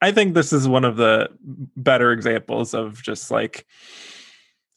I 0.00 0.12
think 0.12 0.34
this 0.34 0.52
is 0.52 0.68
one 0.68 0.84
of 0.84 0.96
the 0.96 1.28
better 1.76 2.12
examples 2.12 2.72
of 2.72 3.02
just 3.02 3.30
like, 3.30 3.66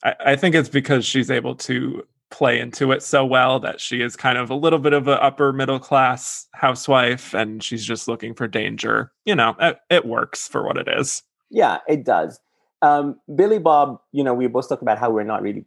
I, 0.04 0.16
I 0.26 0.36
think 0.36 0.56
it's 0.56 0.70
because 0.70 1.06
she's 1.06 1.30
able 1.30 1.56
to 1.58 2.04
play 2.32 2.60
into 2.60 2.92
it 2.92 3.04
so 3.04 3.24
well 3.24 3.60
that 3.60 3.80
she 3.80 4.02
is 4.02 4.16
kind 4.16 4.40
of 4.40 4.50
a 4.50 4.56
little 4.56 4.80
bit 4.80 4.94
of 4.94 5.08
an 5.08 5.20
upper 5.22 5.54
middle 5.54 5.80
class 5.80 6.48
housewife 6.56 7.36
and 7.36 7.64
she's 7.64 7.86
just 7.86 8.08
looking 8.08 8.34
for 8.34 8.48
danger. 8.48 9.12
You 9.26 9.36
know, 9.36 9.56
it, 9.60 9.78
it 9.92 10.06
works 10.06 10.48
for 10.48 10.66
what 10.66 10.78
it 10.78 10.88
is. 10.88 11.22
Yeah, 11.52 11.78
it 11.88 12.04
does. 12.04 12.40
Um, 12.82 13.20
Billy 13.36 13.60
Bob, 13.60 14.00
you 14.12 14.24
know, 14.24 14.34
we 14.34 14.48
both 14.48 14.68
talked 14.68 14.82
about 14.82 14.98
how 14.98 15.12
we're 15.12 15.24
not 15.24 15.44
really 15.44 15.64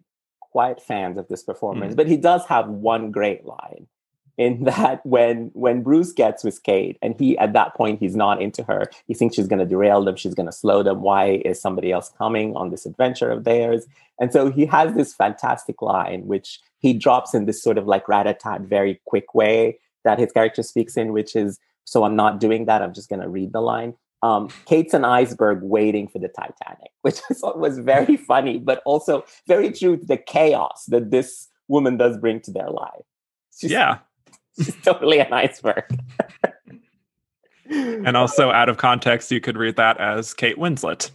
quite 0.56 0.80
fans 0.80 1.18
of 1.18 1.28
this 1.28 1.42
performance, 1.42 1.92
mm. 1.92 1.98
but 1.98 2.06
he 2.06 2.16
does 2.16 2.42
have 2.46 2.66
one 2.66 3.10
great 3.10 3.44
line 3.44 3.86
in 4.38 4.64
that 4.72 5.04
when 5.04 5.50
when 5.52 5.82
Bruce 5.82 6.12
gets 6.12 6.42
with 6.42 6.62
Kate 6.62 6.96
and 7.02 7.14
he 7.18 7.36
at 7.36 7.52
that 7.52 7.74
point 7.74 8.00
he's 8.00 8.16
not 8.16 8.40
into 8.40 8.62
her. 8.62 8.90
He 9.06 9.12
thinks 9.12 9.36
she's 9.36 9.48
going 9.48 9.58
to 9.58 9.66
derail 9.66 10.02
them, 10.02 10.16
she's 10.16 10.32
going 10.32 10.46
to 10.46 10.60
slow 10.64 10.82
them. 10.82 11.02
Why 11.02 11.42
is 11.44 11.60
somebody 11.60 11.92
else 11.92 12.10
coming 12.16 12.56
on 12.56 12.70
this 12.70 12.86
adventure 12.86 13.30
of 13.30 13.44
theirs? 13.44 13.86
And 14.18 14.32
so 14.32 14.50
he 14.50 14.64
has 14.64 14.94
this 14.94 15.12
fantastic 15.12 15.82
line 15.82 16.26
which 16.26 16.58
he 16.78 16.94
drops 16.94 17.34
in 17.34 17.44
this 17.44 17.62
sort 17.62 17.76
of 17.76 17.86
like 17.86 18.08
rat-a-tat 18.08 18.62
very 18.62 18.98
quick 19.04 19.34
way 19.34 19.78
that 20.04 20.18
his 20.18 20.32
character 20.32 20.62
speaks 20.62 20.96
in 20.96 21.12
which 21.12 21.36
is 21.36 21.58
so 21.84 22.04
I'm 22.04 22.16
not 22.16 22.40
doing 22.40 22.64
that. 22.64 22.80
I'm 22.80 22.94
just 22.94 23.10
going 23.10 23.20
to 23.20 23.28
read 23.28 23.52
the 23.52 23.60
line 23.60 23.92
um, 24.22 24.48
Kate's 24.66 24.94
an 24.94 25.04
iceberg 25.04 25.60
waiting 25.62 26.08
for 26.08 26.18
the 26.18 26.28
Titanic, 26.28 26.90
which 27.02 27.20
I 27.30 27.34
thought 27.34 27.58
was 27.58 27.78
very 27.78 28.16
funny, 28.16 28.58
but 28.58 28.82
also 28.84 29.24
very 29.46 29.72
true 29.72 29.96
to 29.96 30.06
the 30.06 30.16
chaos 30.16 30.84
that 30.88 31.10
this 31.10 31.48
woman 31.68 31.96
does 31.96 32.16
bring 32.16 32.40
to 32.40 32.50
their 32.50 32.70
life. 32.70 33.04
She's, 33.58 33.70
yeah. 33.70 33.98
She's 34.56 34.76
totally 34.82 35.18
an 35.18 35.32
iceberg. 35.32 35.84
and 37.70 38.16
also, 38.16 38.50
out 38.52 38.68
of 38.68 38.78
context, 38.78 39.30
you 39.30 39.40
could 39.40 39.56
read 39.56 39.76
that 39.76 39.98
as 39.98 40.34
Kate 40.34 40.56
Winslet. 40.56 41.10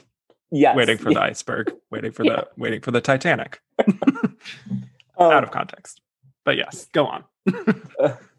Yes. 0.54 0.76
Waiting 0.76 0.98
for 0.98 1.12
yeah. 1.12 1.20
the 1.20 1.24
iceberg, 1.24 1.74
waiting 1.92 2.12
for 2.12 2.26
yeah. 2.26 2.36
the 2.36 2.48
waiting 2.58 2.82
for 2.82 2.92
the 2.92 3.00
Titanic. 3.00 3.62
um, 3.88 4.38
out 5.18 5.44
of 5.44 5.52
context. 5.52 6.02
But 6.44 6.58
yes, 6.58 6.88
go 6.92 7.06
on. 7.08 7.24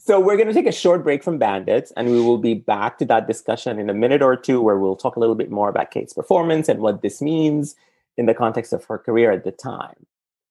So 0.04 0.18
we're 0.18 0.36
going 0.36 0.48
to 0.48 0.52
take 0.52 0.66
a 0.66 0.72
short 0.72 1.04
break 1.04 1.22
from 1.22 1.38
Bandits, 1.38 1.92
and 1.96 2.10
we 2.10 2.20
will 2.20 2.38
be 2.38 2.54
back 2.54 2.98
to 2.98 3.04
that 3.04 3.28
discussion 3.28 3.78
in 3.78 3.88
a 3.88 3.94
minute 3.94 4.20
or 4.20 4.34
two, 4.34 4.60
where 4.60 4.76
we'll 4.76 4.96
talk 4.96 5.14
a 5.14 5.20
little 5.20 5.36
bit 5.36 5.48
more 5.48 5.68
about 5.68 5.92
Kate's 5.92 6.12
performance 6.12 6.68
and 6.68 6.80
what 6.80 7.02
this 7.02 7.22
means 7.22 7.76
in 8.16 8.26
the 8.26 8.34
context 8.34 8.72
of 8.72 8.84
her 8.86 8.98
career 8.98 9.30
at 9.30 9.44
the 9.44 9.52
time. 9.52 10.06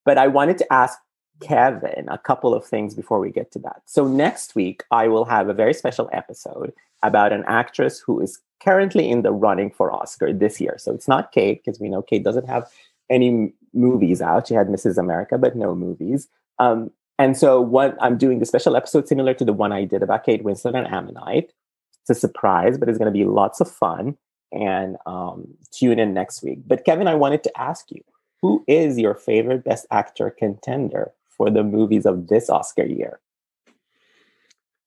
But 0.06 0.18
I 0.18 0.28
wanted 0.28 0.58
to 0.60 0.72
ask 0.72 0.98
Kevin 1.42 2.08
a 2.08 2.18
couple 2.18 2.54
of 2.54 2.66
things 2.66 2.96
before 2.96 3.20
we 3.20 3.30
get 3.30 3.52
to 3.52 3.60
that. 3.60 3.82
So 3.86 4.08
next 4.08 4.56
week, 4.56 4.84
I 4.90 5.10
will 5.10 5.26
have 5.26 5.50
a 5.50 5.54
very 5.54 5.74
special 5.74 6.10
episode 6.14 6.72
about 7.04 7.34
an 7.34 7.44
actress 7.46 8.00
who 8.00 8.22
is 8.22 8.40
currently 8.64 9.10
in 9.10 9.22
the 9.22 9.34
running 9.34 9.70
for 9.70 9.92
Oscar 9.92 10.32
this 10.32 10.62
year. 10.62 10.78
So 10.78 10.94
it's 10.94 11.10
not 11.10 11.34
Kate, 11.34 11.62
because 11.62 11.78
we 11.78 11.90
know 11.90 12.02
Kate 12.02 12.24
doesn't 12.24 12.48
have 12.48 12.70
any 13.10 13.54
movies 13.74 14.22
out. 14.22 14.48
She 14.48 14.54
had 14.54 14.68
Mrs. 14.68 14.98
America, 14.98 15.38
but 15.38 15.58
no 15.58 15.76
movies. 15.76 16.30
Um, 16.58 16.92
and 17.22 17.38
so 17.38 17.62
what 17.62 17.96
I'm 18.02 18.18
doing 18.18 18.42
a 18.42 18.46
special 18.46 18.76
episode 18.76 19.08
similar 19.08 19.36
to 19.36 19.46
the 19.46 19.54
one 19.54 19.72
I 19.72 19.86
did 19.86 20.02
about 20.02 20.26
Kate 20.26 20.44
Winslet 20.44 20.76
and 20.76 20.88
Ammonite. 20.88 21.54
It's 22.02 22.10
a 22.10 22.16
surprise, 22.16 22.80
but 22.80 22.90
it's 22.90 22.98
going 22.98 23.14
to 23.14 23.18
be 23.18 23.26
lots 23.26 23.62
of 23.62 23.70
fun. 23.70 24.18
And 24.52 24.98
um, 25.06 25.48
tune 25.72 26.00
in 26.00 26.16
next 26.16 26.42
week. 26.42 26.60
But 26.66 26.84
Kevin, 26.84 27.08
I 27.08 27.14
wanted 27.14 27.44
to 27.44 27.62
ask 27.62 27.92
you, 27.92 28.02
who 28.42 28.64
is 28.68 28.98
your 28.98 29.14
favorite 29.14 29.64
Best 29.64 29.86
Actor 29.92 30.32
contender 30.32 31.12
for 31.30 31.52
the 31.52 31.64
movies 31.64 32.08
of 32.08 32.28
this 32.28 32.50
Oscar 32.50 32.86
year? 32.86 33.20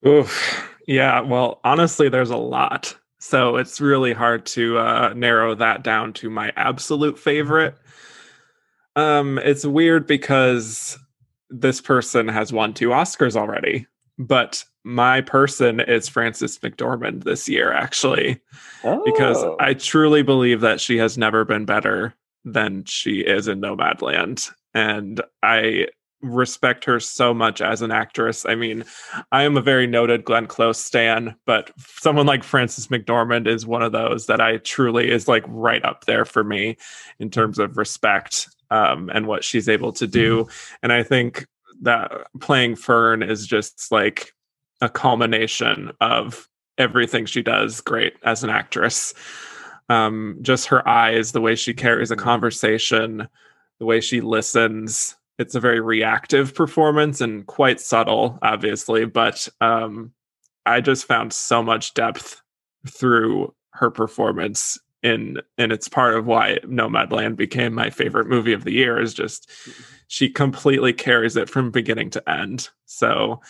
Oof. 0.05 0.69
Yeah. 0.89 1.21
Well, 1.21 1.61
honestly, 1.63 2.09
there's 2.09 2.31
a 2.31 2.37
lot. 2.37 2.97
So 3.21 3.57
it's 3.57 3.81
really 3.81 4.13
hard 4.13 4.45
to 4.47 4.77
uh, 4.79 5.15
narrow 5.15 5.55
that 5.55 5.85
down 5.85 6.13
to 6.15 6.29
my 6.29 6.53
absolute 6.57 7.17
favorite. 7.17 7.77
Um, 8.97 9.39
it's 9.39 9.65
weird 9.65 10.07
because 10.07 10.99
this 11.61 11.81
person 11.81 12.29
has 12.29 12.53
won 12.53 12.75
two 12.75 12.89
Oscars 12.89 13.37
already, 13.37 13.87
but 14.19 14.65
my 14.83 15.21
person 15.21 15.81
is 15.81 16.09
Frances 16.09 16.59
McDormand 16.59 17.25
this 17.25 17.49
year, 17.49 17.73
actually, 17.73 18.41
oh. 18.83 19.03
because 19.05 19.43
I 19.61 19.75
truly 19.75 20.23
believe 20.23 20.61
that 20.61 20.81
she 20.81 20.99
has 20.99 21.17
never 21.17 21.45
been 21.45 21.65
better 21.65 22.15
than 22.45 22.85
she 22.85 23.21
is 23.21 23.49
in 23.49 23.61
Nomadland. 23.61 24.51
And 24.75 25.23
I 25.43 25.87
respect 26.21 26.85
her 26.87 26.99
so 26.99 27.33
much 27.33 27.61
as 27.61 27.83
an 27.83 27.91
actress. 27.91 28.45
I 28.47 28.55
mean, 28.55 28.85
I 29.31 29.43
am 29.43 29.57
a 29.57 29.63
very 29.63 29.87
noted 29.87 30.25
Glenn 30.25 30.47
Close 30.47 30.79
stan, 30.79 31.37
but 31.47 31.71
someone 31.79 32.27
like 32.27 32.43
Frances 32.43 32.89
McDormand 32.89 33.47
is 33.47 33.67
one 33.67 33.83
of 33.83 33.93
those 33.93 34.27
that 34.27 34.41
I 34.41 34.57
truly 34.59 35.11
is 35.11 35.29
like 35.29 35.45
right 35.47 35.85
up 35.85 36.07
there 36.07 36.25
for 36.25 36.43
me 36.43 36.77
in 37.19 37.31
terms 37.31 37.59
of 37.59 37.77
respect 37.77 38.49
um, 38.75 39.09
and 39.15 39.27
what 39.27 39.45
she's 39.45 39.69
able 39.69 39.93
to 39.93 40.07
do. 40.07 40.41
Mm-hmm. 40.41 40.75
And 40.83 40.93
I 40.93 41.03
think 41.05 41.47
that 41.83 42.11
playing 42.41 42.77
Fern 42.77 43.23
is 43.23 43.47
just 43.47 43.93
like 43.93 44.33
a 44.81 44.89
culmination 44.89 45.93
of 46.01 46.49
everything 46.77 47.25
she 47.25 47.41
does 47.41 47.81
great 47.81 48.15
as 48.25 48.43
an 48.43 48.51
actress. 48.51 49.15
Um, 49.89 50.39
just 50.43 50.67
her 50.67 50.87
eyes, 50.89 51.33
the 51.33 51.41
way 51.41 51.55
she 51.55 51.73
carries 51.73 52.11
a 52.11 52.17
conversation, 52.17 53.29
the 53.79 53.87
way 53.87 54.01
she 54.01 54.21
listens. 54.21 55.15
It's 55.39 55.55
a 55.55 55.61
very 55.61 55.81
reactive 55.81 56.55
performance 56.55 57.21
and 57.21 57.47
quite 57.47 57.81
subtle, 57.81 58.39
obviously, 58.43 59.05
but 59.05 59.49
um, 59.61 60.13
I 60.67 60.81
just 60.81 61.07
found 61.07 61.33
so 61.33 61.63
much 61.63 61.95
depth 61.95 62.41
through 62.89 63.55
her 63.75 63.91
performance 63.91 64.79
in 65.05 65.37
and 65.59 65.71
it's 65.71 65.87
part 65.87 66.17
of 66.17 66.27
why 66.27 66.59
Nomadland 66.65 67.37
became 67.37 67.75
my 67.75 67.91
favorite 67.91 68.27
movie 68.27 68.55
of 68.55 68.65
the 68.65 68.73
year 68.73 68.99
is 69.01 69.15
just 69.15 69.49
mm-hmm. 69.49 69.83
she 70.09 70.29
completely 70.29 70.93
carries 70.93 71.37
it 71.37 71.49
from 71.49 71.71
beginning 71.71 72.11
to 72.11 72.29
end. 72.29 72.71
So 72.87 73.41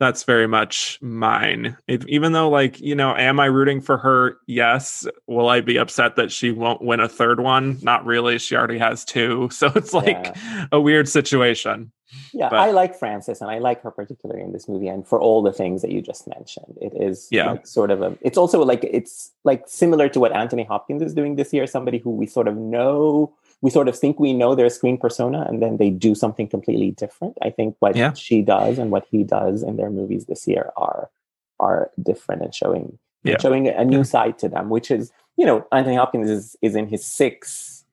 that's 0.00 0.24
very 0.24 0.48
much 0.48 0.98
mine. 1.02 1.76
If, 1.86 2.04
even 2.06 2.32
though, 2.32 2.48
like, 2.48 2.80
you 2.80 2.94
know, 2.96 3.14
am 3.14 3.38
I 3.38 3.44
rooting 3.46 3.80
for 3.80 3.98
her? 3.98 4.38
Yes. 4.46 5.06
Will 5.28 5.48
I 5.48 5.60
be 5.60 5.76
upset 5.76 6.16
that 6.16 6.32
she 6.32 6.50
won't 6.50 6.82
win 6.82 6.98
a 7.00 7.08
third 7.08 7.38
one? 7.40 7.78
Not 7.82 8.04
really. 8.06 8.38
She 8.38 8.56
already 8.56 8.78
has 8.78 9.04
two. 9.04 9.48
So 9.60 9.70
it's 9.76 9.92
like 9.92 10.32
Yeah. 10.34 10.66
a 10.72 10.80
weird 10.80 11.06
situation. 11.08 11.92
Yeah, 12.32 12.48
But- 12.48 12.58
I 12.60 12.70
like 12.72 12.96
Frances, 12.98 13.40
and 13.40 13.50
I 13.50 13.58
like 13.58 13.82
her 13.82 13.90
particularly 13.90 14.42
in 14.42 14.50
this 14.52 14.68
movie, 14.68 14.88
and 14.88 15.06
for 15.06 15.20
all 15.20 15.42
the 15.42 15.52
things 15.52 15.80
that 15.82 15.92
you 15.92 16.00
just 16.02 16.26
mentioned. 16.26 16.76
It 16.80 16.92
is 16.96 17.28
Yeah. 17.30 17.52
like 17.52 17.66
sort 17.66 17.90
of 17.92 18.02
a. 18.02 18.16
It's 18.22 18.38
also 18.38 18.64
like 18.64 18.82
it's 18.82 19.30
like 19.44 19.64
similar 19.68 20.08
to 20.08 20.18
what 20.18 20.32
Anthony 20.32 20.64
Hopkins 20.64 21.02
is 21.02 21.14
doing 21.14 21.36
this 21.36 21.52
year. 21.52 21.66
Somebody 21.68 21.98
who 21.98 22.10
we 22.10 22.26
sort 22.26 22.48
of 22.48 22.56
know, 22.56 23.32
we 23.62 23.70
sort 23.70 23.88
of 23.88 23.98
think 23.98 24.18
we 24.18 24.32
know 24.32 24.54
their 24.54 24.70
screen 24.70 24.96
persona, 24.96 25.44
and 25.48 25.60
then 25.62 25.76
they 25.76 25.90
do 25.90 26.14
something 26.14 26.48
completely 26.48 26.92
different. 26.92 27.36
I 27.42 27.50
think 27.50 27.76
what 27.80 27.94
Yeah. 27.96 28.12
she 28.14 28.42
does 28.42 28.78
and 28.78 28.90
what 28.90 29.06
he 29.10 29.22
does 29.24 29.62
in 29.62 29.76
their 29.76 29.90
movies 29.90 30.26
this 30.26 30.46
year 30.48 30.70
are 30.76 31.10
are 31.58 31.90
different 32.02 32.40
and 32.42 32.54
showing 32.54 32.98
Yeah. 33.22 33.36
showing 33.38 33.68
a 33.68 33.84
new 33.84 33.98
Yeah. 33.98 34.02
side 34.04 34.38
to 34.38 34.48
them, 34.48 34.70
which 34.70 34.90
is 34.90 35.12
you 35.36 35.44
know 35.46 35.66
Anthony 35.72 35.96
Hopkins 35.96 36.30
is 36.30 36.56
is 36.62 36.74
in 36.74 36.86
his 36.88 37.04
sixth 37.04 37.84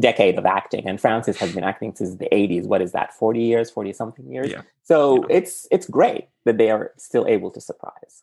decade 0.00 0.38
of 0.38 0.46
acting 0.46 0.86
and 0.88 0.98
frances 1.00 1.36
has 1.38 1.54
been 1.54 1.64
acting 1.64 1.94
since 1.94 2.14
the 2.16 2.28
80s 2.32 2.66
what 2.66 2.80
is 2.80 2.92
that 2.92 3.12
40 3.12 3.42
years 3.42 3.70
40 3.70 3.92
something 3.92 4.26
years 4.32 4.50
so 4.84 5.24
it's 5.24 5.66
it's 5.70 5.86
great 5.86 6.28
that 6.46 6.56
they 6.56 6.70
are 6.70 6.92
still 6.96 7.26
able 7.26 7.50
to 7.50 7.60
surprise 7.60 8.22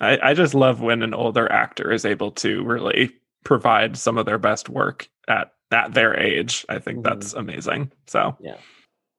I, 0.00 0.18
I 0.22 0.34
just 0.34 0.54
love 0.54 0.80
when 0.80 1.02
an 1.02 1.12
older 1.12 1.50
actor 1.52 1.92
is 1.92 2.06
able 2.06 2.30
to 2.32 2.64
really 2.64 3.12
provide 3.44 3.98
some 3.98 4.16
of 4.16 4.24
their 4.24 4.38
best 4.38 4.70
work 4.70 5.10
at 5.28 5.52
at 5.72 5.94
their 5.94 6.18
age. 6.18 6.64
I 6.68 6.78
think 6.78 6.98
Mhm. 6.98 7.04
that's 7.04 7.32
amazing. 7.32 7.92
So 8.06 8.36
yeah. 8.40 8.56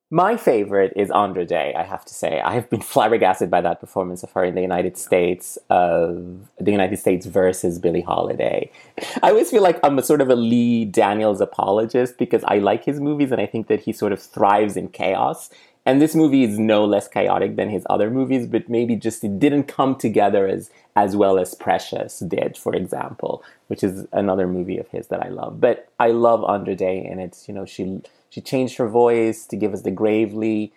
my 0.09 0.35
favorite 0.35 0.91
is 0.97 1.09
Andra 1.11 1.45
Day, 1.45 1.73
I 1.77 1.83
have 1.83 2.03
to 2.05 2.13
say. 2.13 2.41
I 2.41 2.53
have 2.53 2.69
been 2.69 2.81
flabbergasted 2.93 3.49
by 3.49 3.61
that 3.61 3.79
performance 3.79 4.23
of 4.23 4.31
her 4.33 4.43
in 4.43 4.55
the 4.55 4.61
United 4.61 4.97
States 4.97 5.57
of 5.69 6.49
the 6.59 6.71
United 6.71 6.97
States 6.99 7.25
versus 7.25 7.79
Billie 7.79 8.01
Holiday. 8.01 8.69
I 9.23 9.29
always 9.29 9.49
feel 9.49 9.63
like 9.63 9.79
I'm 9.83 9.97
a 9.97 10.03
sort 10.03 10.19
of 10.21 10.29
a 10.29 10.35
Lee 10.35 10.83
Daniels 10.85 11.39
apologist 11.39 12.17
because 12.17 12.43
I 12.45 12.57
like 12.57 12.83
his 12.83 12.99
movies 12.99 13.31
and 13.31 13.39
I 13.39 13.45
think 13.45 13.67
that 13.67 13.79
he 13.79 13.93
sort 13.93 14.11
of 14.11 14.21
thrives 14.21 14.75
in 14.75 14.89
chaos. 14.89 15.49
And 15.85 15.99
this 15.99 16.13
movie 16.13 16.43
is 16.43 16.59
no 16.59 16.85
less 16.85 17.07
chaotic 17.07 17.55
than 17.55 17.69
his 17.69 17.87
other 17.89 18.11
movies, 18.11 18.45
but 18.45 18.69
maybe 18.69 18.95
just 18.95 19.23
it 19.23 19.39
didn't 19.39 19.63
come 19.63 19.95
together 19.95 20.47
as 20.47 20.69
as 20.95 21.15
well 21.15 21.39
as 21.39 21.55
Precious 21.55 22.19
did, 22.19 22.57
for 22.57 22.75
example, 22.75 23.43
which 23.67 23.83
is 23.83 24.05
another 24.11 24.47
movie 24.47 24.77
of 24.77 24.87
his 24.89 25.07
that 25.07 25.25
I 25.25 25.29
love. 25.29 25.59
But 25.59 25.87
I 25.99 26.09
love 26.09 26.43
Andra 26.43 26.75
Day, 26.75 27.03
and 27.03 27.19
it's 27.19 27.47
you 27.47 27.53
know 27.53 27.65
she 27.65 28.01
she 28.29 28.41
changed 28.41 28.77
her 28.77 28.87
voice 28.87 29.45
to 29.47 29.55
give 29.55 29.73
us 29.73 29.81
the 29.81 29.91
gravely 29.91 30.71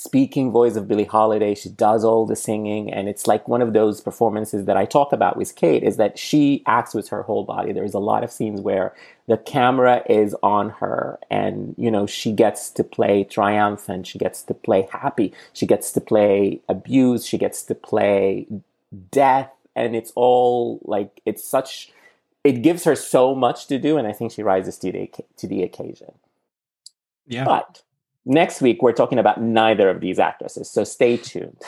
speaking 0.00 0.50
voice 0.50 0.76
of 0.76 0.88
Billie 0.88 1.04
Holiday. 1.04 1.54
She 1.54 1.68
does 1.68 2.04
all 2.04 2.24
the 2.24 2.34
singing, 2.34 2.90
and 2.90 3.06
it's 3.06 3.26
like 3.26 3.46
one 3.46 3.60
of 3.60 3.74
those 3.74 4.00
performances 4.00 4.64
that 4.64 4.78
I 4.78 4.86
talk 4.86 5.12
about 5.12 5.36
with 5.36 5.54
Kate 5.54 5.82
is 5.82 5.98
that 5.98 6.18
she 6.18 6.62
acts 6.66 6.94
with 6.94 7.10
her 7.10 7.22
whole 7.22 7.44
body. 7.44 7.72
There's 7.72 7.92
a 7.92 7.98
lot 7.98 8.24
of 8.24 8.32
scenes 8.32 8.62
where 8.62 8.94
the 9.28 9.36
camera 9.36 10.02
is 10.08 10.34
on 10.42 10.70
her, 10.70 11.18
and 11.30 11.74
you 11.76 11.90
know 11.90 12.06
she 12.06 12.32
gets 12.32 12.70
to 12.70 12.82
play 12.82 13.24
triumphant, 13.24 14.06
she 14.06 14.18
gets 14.18 14.42
to 14.44 14.54
play 14.54 14.88
happy, 14.90 15.34
she 15.52 15.66
gets 15.66 15.92
to 15.92 16.00
play 16.00 16.62
abuse, 16.66 17.26
she 17.26 17.36
gets 17.36 17.62
to 17.64 17.74
play 17.74 18.46
death, 19.10 19.52
and 19.76 19.94
it's 19.94 20.12
all 20.16 20.80
like 20.82 21.20
it's 21.26 21.44
such. 21.44 21.92
It 22.42 22.62
gives 22.62 22.84
her 22.84 22.96
so 22.96 23.34
much 23.34 23.66
to 23.66 23.78
do, 23.78 23.98
and 23.98 24.08
I 24.08 24.12
think 24.12 24.32
she 24.32 24.42
rises 24.42 24.78
to 24.78 24.90
the 24.90 25.10
to 25.36 25.46
the 25.46 25.62
occasion. 25.62 26.12
yeah. 27.26 27.44
But 27.44 27.82
next 28.24 28.60
week, 28.60 28.82
we're 28.82 28.92
talking 28.92 29.18
about 29.18 29.40
neither 29.40 29.88
of 29.88 30.00
these 30.00 30.18
actresses, 30.18 30.70
so 30.70 30.84
stay 30.84 31.16
tuned. 31.16 31.60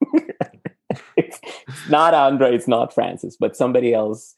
it's, 1.16 1.40
not 1.88 2.14
Andra, 2.14 2.50
it's 2.52 2.68
not 2.68 2.94
Frances, 2.94 3.36
but 3.38 3.56
somebody 3.56 3.92
else 3.94 4.34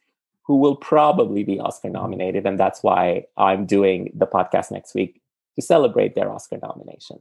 who 0.47 0.57
will 0.57 0.77
probably 0.77 1.45
be 1.45 1.61
Oscar 1.61 1.91
nominated. 1.91 2.47
And 2.47 2.59
that's 2.59 2.83
why 2.83 3.25
I'm 3.37 3.67
doing 3.67 4.11
the 4.15 4.27
podcast 4.27 4.71
next 4.71 4.95
week 4.95 5.21
to 5.57 5.63
celebrate 5.63 6.15
their 6.15 6.31
Oscar 6.31 6.59
nomination. 6.61 7.21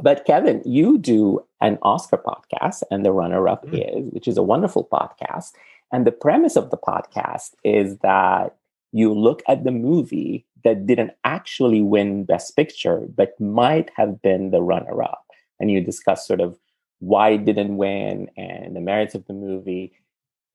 But 0.00 0.24
Kevin, 0.24 0.62
you 0.64 0.98
do 0.98 1.40
an 1.60 1.78
Oscar 1.82 2.18
podcast, 2.18 2.84
and 2.90 3.04
the 3.04 3.10
runner 3.10 3.48
up 3.48 3.66
Mm. 3.66 3.98
is, 3.98 4.10
which 4.12 4.28
is 4.28 4.36
a 4.36 4.42
wonderful 4.42 4.84
podcast. 4.84 5.52
And 5.90 6.06
the 6.06 6.12
premise 6.12 6.54
of 6.54 6.70
the 6.70 6.76
podcast 6.76 7.54
is 7.64 7.98
that 7.98 8.56
you 8.92 9.12
look 9.12 9.42
at 9.48 9.64
the 9.64 9.72
movie 9.72 10.46
that 10.64 10.86
didn't 10.86 11.12
actually 11.24 11.82
win 11.82 12.24
Best 12.24 12.56
Picture, 12.56 13.06
but 13.14 13.38
might 13.40 13.90
have 13.96 14.20
been 14.22 14.50
the 14.50 14.62
runner 14.62 15.02
up. 15.02 15.24
And 15.60 15.70
you 15.70 15.80
discuss 15.80 16.26
sort 16.26 16.40
of 16.40 16.58
why 17.00 17.30
it 17.30 17.44
didn't 17.44 17.76
win 17.76 18.30
and 18.36 18.74
the 18.74 18.80
merits 18.80 19.14
of 19.14 19.26
the 19.26 19.32
movie. 19.32 19.92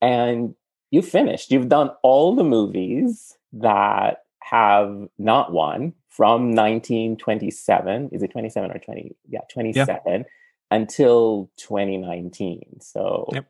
And 0.00 0.54
you 0.90 1.02
finished. 1.02 1.50
You've 1.50 1.68
done 1.68 1.90
all 2.02 2.34
the 2.34 2.44
movies 2.44 3.36
that 3.54 4.24
have 4.42 5.08
not 5.18 5.52
won 5.52 5.94
from 6.08 6.54
1927. 6.54 8.10
Is 8.12 8.22
it 8.22 8.30
27 8.30 8.70
or 8.70 8.78
20? 8.78 9.16
Yeah, 9.28 9.40
27 9.50 10.24
until 10.70 11.50
2019. 11.56 12.80
So 12.80 13.28
Yep. 13.32 13.46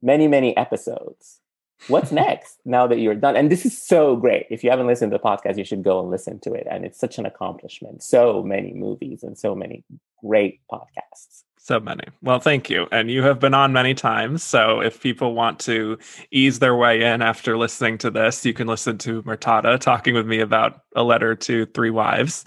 many, 0.00 0.28
many 0.28 0.56
episodes. 0.56 1.40
What's 1.88 2.12
next 2.12 2.58
now 2.64 2.86
that 2.86 2.98
you're 2.98 3.14
done? 3.14 3.36
And 3.36 3.50
this 3.50 3.66
is 3.66 3.80
so 3.80 4.16
great. 4.16 4.46
If 4.50 4.62
you 4.62 4.70
haven't 4.70 4.86
listened 4.86 5.10
to 5.12 5.18
the 5.18 5.22
podcast, 5.22 5.58
you 5.58 5.64
should 5.64 5.82
go 5.82 6.00
and 6.00 6.10
listen 6.10 6.38
to 6.40 6.52
it. 6.52 6.66
And 6.70 6.84
it's 6.84 6.98
such 6.98 7.18
an 7.18 7.26
accomplishment. 7.26 8.02
So 8.02 8.42
many 8.42 8.72
movies 8.72 9.22
and 9.22 9.36
so 9.36 9.54
many 9.54 9.84
great 10.24 10.60
podcasts. 10.70 11.42
So 11.58 11.78
many. 11.78 12.04
Well, 12.22 12.40
thank 12.40 12.70
you. 12.70 12.88
And 12.90 13.08
you 13.08 13.22
have 13.22 13.38
been 13.38 13.54
on 13.54 13.72
many 13.72 13.94
times. 13.94 14.42
So 14.42 14.80
if 14.80 15.00
people 15.00 15.34
want 15.34 15.60
to 15.60 15.96
ease 16.32 16.58
their 16.58 16.74
way 16.74 17.02
in 17.02 17.22
after 17.22 17.56
listening 17.56 17.98
to 17.98 18.10
this, 18.10 18.44
you 18.44 18.52
can 18.52 18.66
listen 18.66 18.98
to 18.98 19.22
Murtada 19.22 19.78
talking 19.78 20.14
with 20.14 20.26
me 20.26 20.40
about 20.40 20.80
a 20.96 21.04
letter 21.04 21.36
to 21.36 21.66
three 21.66 21.90
wives 21.90 22.44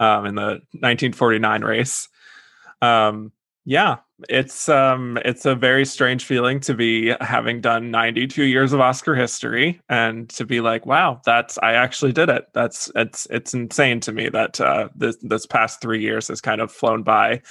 um, 0.00 0.26
in 0.26 0.34
the 0.34 0.60
1949 0.80 1.62
race. 1.62 2.08
Um, 2.80 3.30
yeah, 3.64 3.98
it's 4.28 4.68
um, 4.68 5.18
it's 5.24 5.44
a 5.44 5.54
very 5.54 5.84
strange 5.84 6.24
feeling 6.24 6.60
to 6.60 6.74
be 6.74 7.14
having 7.20 7.60
done 7.60 7.90
92 7.90 8.44
years 8.44 8.72
of 8.72 8.80
Oscar 8.80 9.14
history 9.14 9.80
and 9.88 10.28
to 10.30 10.44
be 10.44 10.60
like, 10.60 10.86
wow, 10.86 11.20
that's 11.24 11.58
I 11.62 11.74
actually 11.74 12.12
did 12.12 12.28
it. 12.28 12.46
That's 12.52 12.90
it's 12.94 13.26
it's 13.30 13.54
insane 13.54 14.00
to 14.00 14.12
me 14.12 14.28
that 14.28 14.60
uh, 14.60 14.88
this 14.94 15.16
this 15.22 15.46
past 15.46 15.80
three 15.80 16.00
years 16.00 16.28
has 16.28 16.40
kind 16.40 16.60
of 16.60 16.70
flown 16.70 17.02
by. 17.02 17.42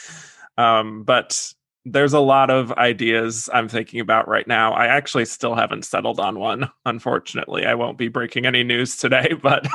Um, 0.58 1.04
but 1.04 1.54
there's 1.86 2.14
a 2.14 2.20
lot 2.20 2.50
of 2.50 2.72
ideas 2.74 3.50
I'm 3.54 3.68
thinking 3.68 4.00
about 4.00 4.28
right 4.28 4.48
now. 4.48 4.74
I 4.74 4.86
actually 4.86 5.26
still 5.26 5.56
haven't 5.56 5.86
settled 5.86 6.20
on 6.20 6.38
one, 6.38 6.70
unfortunately. 6.86 7.66
I 7.66 7.74
won't 7.74 7.98
be 7.98 8.08
breaking 8.08 8.46
any 8.46 8.64
news 8.64 8.98
today, 8.98 9.34
but 9.42 9.68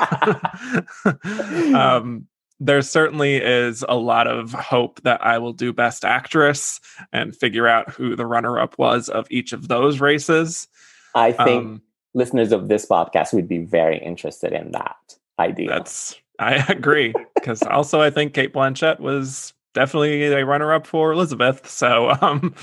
um, 1.73 2.27
there 2.59 2.81
certainly 2.81 3.35
is 3.37 3.85
a 3.87 3.95
lot 3.95 4.27
of 4.27 4.51
hope 4.53 5.01
that 5.03 5.23
I 5.23 5.37
will 5.37 5.53
do 5.53 5.71
Best 5.73 6.03
Actress 6.03 6.79
and 7.13 7.35
figure 7.35 7.67
out 7.67 7.89
who 7.91 8.15
the 8.15 8.25
runner 8.25 8.59
up 8.59 8.77
was 8.77 9.09
of 9.09 9.27
each 9.29 9.53
of 9.53 9.67
those 9.67 9.99
races. 9.99 10.67
I 11.13 11.31
think 11.31 11.63
Um, 11.65 11.81
listeners 12.13 12.51
of 12.51 12.67
this 12.67 12.85
podcast 12.87 13.33
would 13.33 13.47
be 13.47 13.59
very 13.59 13.97
interested 13.99 14.53
in 14.53 14.71
that 14.71 14.95
idea. 15.39 15.69
that's, 15.69 16.15
I 16.39 16.55
agree. 16.69 17.13
Because 17.35 17.61
also, 17.63 18.01
I 18.01 18.09
think 18.09 18.33
Cate 18.33 18.53
Blanchett 18.53 18.99
was 18.99 19.53
definitely 19.73 20.23
a 20.25 20.43
runner 20.45 20.73
up 20.73 20.87
for 20.87 21.11
Elizabeth. 21.11 21.69
So, 21.69 22.09
um, 22.21 22.55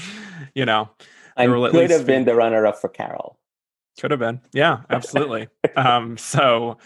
you 0.55 0.65
know, 0.67 0.91
will 1.39 1.71
could 1.71 1.91
have 1.91 2.07
been 2.07 2.25
be- 2.25 2.31
the 2.33 2.37
runner 2.37 2.67
up 2.67 2.81
for 2.81 2.89
Carol. 2.89 3.39
Could 4.01 4.11
have 4.11 4.19
been. 4.19 4.41
Yeah, 4.53 4.81
absolutely. 4.91 5.47
um, 5.77 6.17
so 6.19 6.79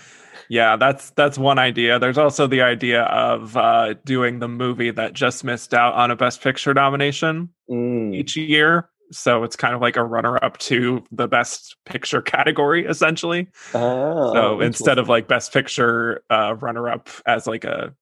yeah, 0.50 0.76
that's 0.76 1.11
that's 1.11 1.38
one 1.38 1.58
idea. 1.58 1.98
There's 1.98 2.18
also 2.18 2.46
the 2.46 2.62
idea 2.62 3.02
of 3.02 3.56
uh, 3.56 3.94
doing 4.04 4.38
the 4.38 4.48
movie 4.48 4.90
that 4.90 5.12
just 5.12 5.44
missed 5.44 5.74
out 5.74 5.94
on 5.94 6.11
a 6.11 6.16
Best 6.16 6.42
Picture 6.42 6.74
nomination 6.74 7.50
Mm. 7.70 8.14
each 8.14 8.34
year. 8.37 8.88
So 9.11 9.42
it's 9.44 9.56
kind 9.56 9.74
of 9.74 9.80
like 9.80 9.96
a 9.96 10.04
runner 10.04 10.42
up 10.44 10.56
to 10.58 11.02
the 11.11 11.28
Best 11.28 11.76
Picture 11.87 12.20
category, 12.22 12.84
essentially. 12.87 13.46
Oh, 13.74 14.32
so 14.34 14.61
instead 14.61 14.98
of 14.98 15.08
like 15.08 15.28
Best 15.28 15.52
Picture 15.52 16.22
uh, 16.30 16.56
runner 16.61 16.88
up 16.90 17.08
as 17.26 17.46
like 17.46 17.64
a, 17.64 17.94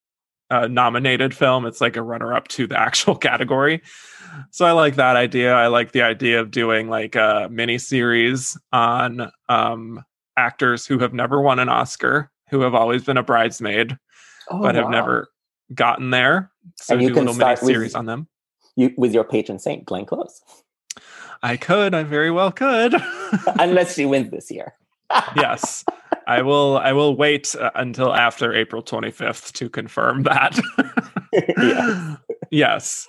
a 0.50 0.68
nominated 0.68 1.32
film, 1.35 1.64
it's 1.66 1.80
like 1.80 1.96
a 1.96 2.02
runner 2.02 2.32
up 2.35 2.48
to 2.48 2.66
the 2.66 2.78
actual 2.80 3.14
category. 3.28 3.82
So 4.50 4.66
I 4.66 4.72
like 4.72 4.96
that 4.96 5.16
idea. 5.16 5.54
I 5.54 5.68
like 5.68 5.92
the 5.92 6.02
idea 6.02 6.40
of 6.40 6.50
doing 6.50 6.88
like 6.88 7.14
a 7.14 7.48
mini 7.50 7.78
series 7.78 8.59
on 8.72 9.30
um, 9.48 10.02
actors 10.37 10.87
who 10.87 10.98
have 10.98 11.14
never 11.14 11.40
won 11.40 11.59
an 11.61 11.68
Oscar, 11.68 12.30
who 12.50 12.61
have 12.61 12.74
always 12.74 13.04
been 13.04 13.16
a 13.16 13.22
bridesmaid, 13.22 13.98
Oh, 14.50 14.61
but 14.62 14.74
have 14.74 14.90
never 14.90 15.28
gotten 15.74 16.11
there. 16.11 16.50
So 16.76 16.94
And 16.94 17.02
you 17.02 17.09
do 17.09 17.14
can 17.14 17.22
little 17.24 17.35
start 17.35 17.61
with- 17.62 17.70
series 17.70 17.94
on 17.94 18.06
them. 18.06 18.28
you 18.76 18.92
with 18.96 19.12
your 19.12 19.24
patron 19.24 19.59
saint, 19.59 19.85
Glenn 19.85 20.06
Close, 20.06 20.40
I 21.42 21.56
could. 21.56 21.94
I 21.94 22.02
very 22.02 22.30
well 22.30 22.50
could. 22.52 22.94
unless 23.59 23.94
she 23.94 24.06
wins 24.06 24.30
this 24.30 24.50
year. 24.50 24.74
yes 25.37 25.85
i 26.27 26.42
will 26.42 26.79
i 26.79 26.92
will 26.92 27.14
wait 27.16 27.54
uh, 27.54 27.71
until 27.77 28.12
after 28.12 28.52
april 28.52 28.83
25th 28.83 29.52
to 29.52 29.68
confirm 29.68 30.25
that 30.25 30.58
Yes. 31.33 32.18
yes 32.50 33.08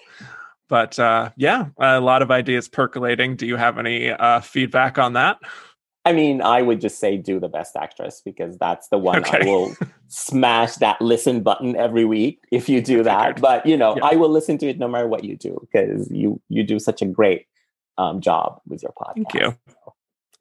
but 0.70 1.00
uh, 1.00 1.30
yeah, 1.38 1.68
a 1.80 2.02
lot 2.02 2.22
of 2.22 2.30
ideas 2.30 2.68
percolating. 2.68 3.38
Do 3.38 3.48
you 3.48 3.56
have 3.56 3.78
any 3.78 4.10
uh, 4.12 4.42
feedback 4.42 4.98
on 5.00 5.14
that? 5.14 5.38
I 6.08 6.14
mean, 6.14 6.42
I 6.42 6.62
would 6.62 6.80
just 6.80 7.00
say 7.00 7.18
do 7.18 7.40
the 7.40 7.50
best 7.50 7.76
actress 7.76 8.22
because 8.24 8.58
that's 8.58 8.88
the 8.88 8.98
one 8.98 9.18
Okay. 9.20 9.42
I 9.42 9.46
will 9.46 9.76
smash 10.08 10.76
that 10.76 11.02
listen 11.02 11.44
button 11.44 11.76
every 11.76 12.06
week 12.06 12.40
if 12.52 12.70
you 12.70 12.82
do 12.82 13.04
that. 13.04 13.42
But 13.42 13.66
you 13.66 13.76
know, 13.76 13.96
Yeah. 13.98 14.06
I 14.06 14.16
will 14.16 14.30
listen 14.30 14.58
to 14.60 14.68
it 14.68 14.80
no 14.80 14.88
matter 14.88 15.08
what 15.08 15.24
you 15.24 15.36
do 15.36 15.58
because 15.62 16.10
you 16.12 16.42
you 16.50 16.64
do 16.64 16.80
such 16.80 17.02
a 17.02 17.06
great 17.06 17.48
um, 17.98 18.22
job 18.22 18.62
with 18.68 18.84
your 18.84 18.94
podcast. 18.94 19.32
Thank 19.32 19.34
you. 19.34 19.58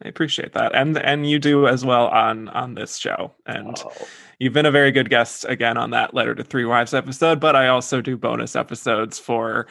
I 0.04 0.08
appreciate 0.08 0.52
that, 0.52 0.74
and 0.74 0.98
and 0.98 1.28
you 1.28 1.38
do 1.38 1.66
as 1.66 1.84
well 1.84 2.08
on 2.08 2.48
on 2.48 2.74
this 2.74 2.98
show. 2.98 3.32
And 3.46 3.76
Oh, 3.82 3.92
you've 4.38 4.52
been 4.52 4.66
a 4.66 4.70
very 4.70 4.92
good 4.92 5.08
guest 5.08 5.46
again 5.48 5.78
on 5.78 5.88
that 5.90 6.12
letter 6.12 6.34
to 6.34 6.44
three 6.44 6.66
wives 6.66 6.92
episode. 6.92 7.40
But 7.40 7.56
I 7.56 7.68
also 7.68 8.02
do 8.02 8.18
bonus 8.18 8.56
episodes 8.56 9.18
for 9.18 9.66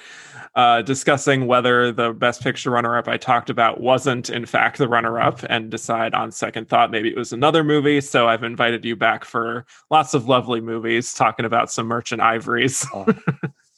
uh, 0.56 0.82
discussing 0.82 1.46
whether 1.46 1.92
the 1.92 2.12
best 2.12 2.42
picture 2.42 2.72
runner 2.72 2.98
up 2.98 3.08
I 3.08 3.18
talked 3.18 3.52
about 3.52 3.82
wasn't 3.82 4.32
in 4.32 4.48
fact 4.48 4.80
the 4.80 4.88
runner 4.88 5.20
up, 5.20 5.44
and 5.48 5.70
decide 5.70 6.16
on 6.16 6.32
second 6.32 6.70
thought 6.70 6.90
maybe 6.90 7.10
it 7.10 7.18
was 7.18 7.32
another 7.32 7.64
movie. 7.64 8.02
So 8.02 8.28
I've 8.28 8.44
invited 8.44 8.84
you 8.84 8.96
back 8.96 9.26
for 9.26 9.68
lots 9.92 10.16
of 10.16 10.28
lovely 10.28 10.60
movies, 10.60 11.14
talking 11.14 11.46
about 11.46 11.72
some 11.72 11.86
Merchant 11.86 12.22
Ivories. 12.22 12.84
oh. 12.96 13.06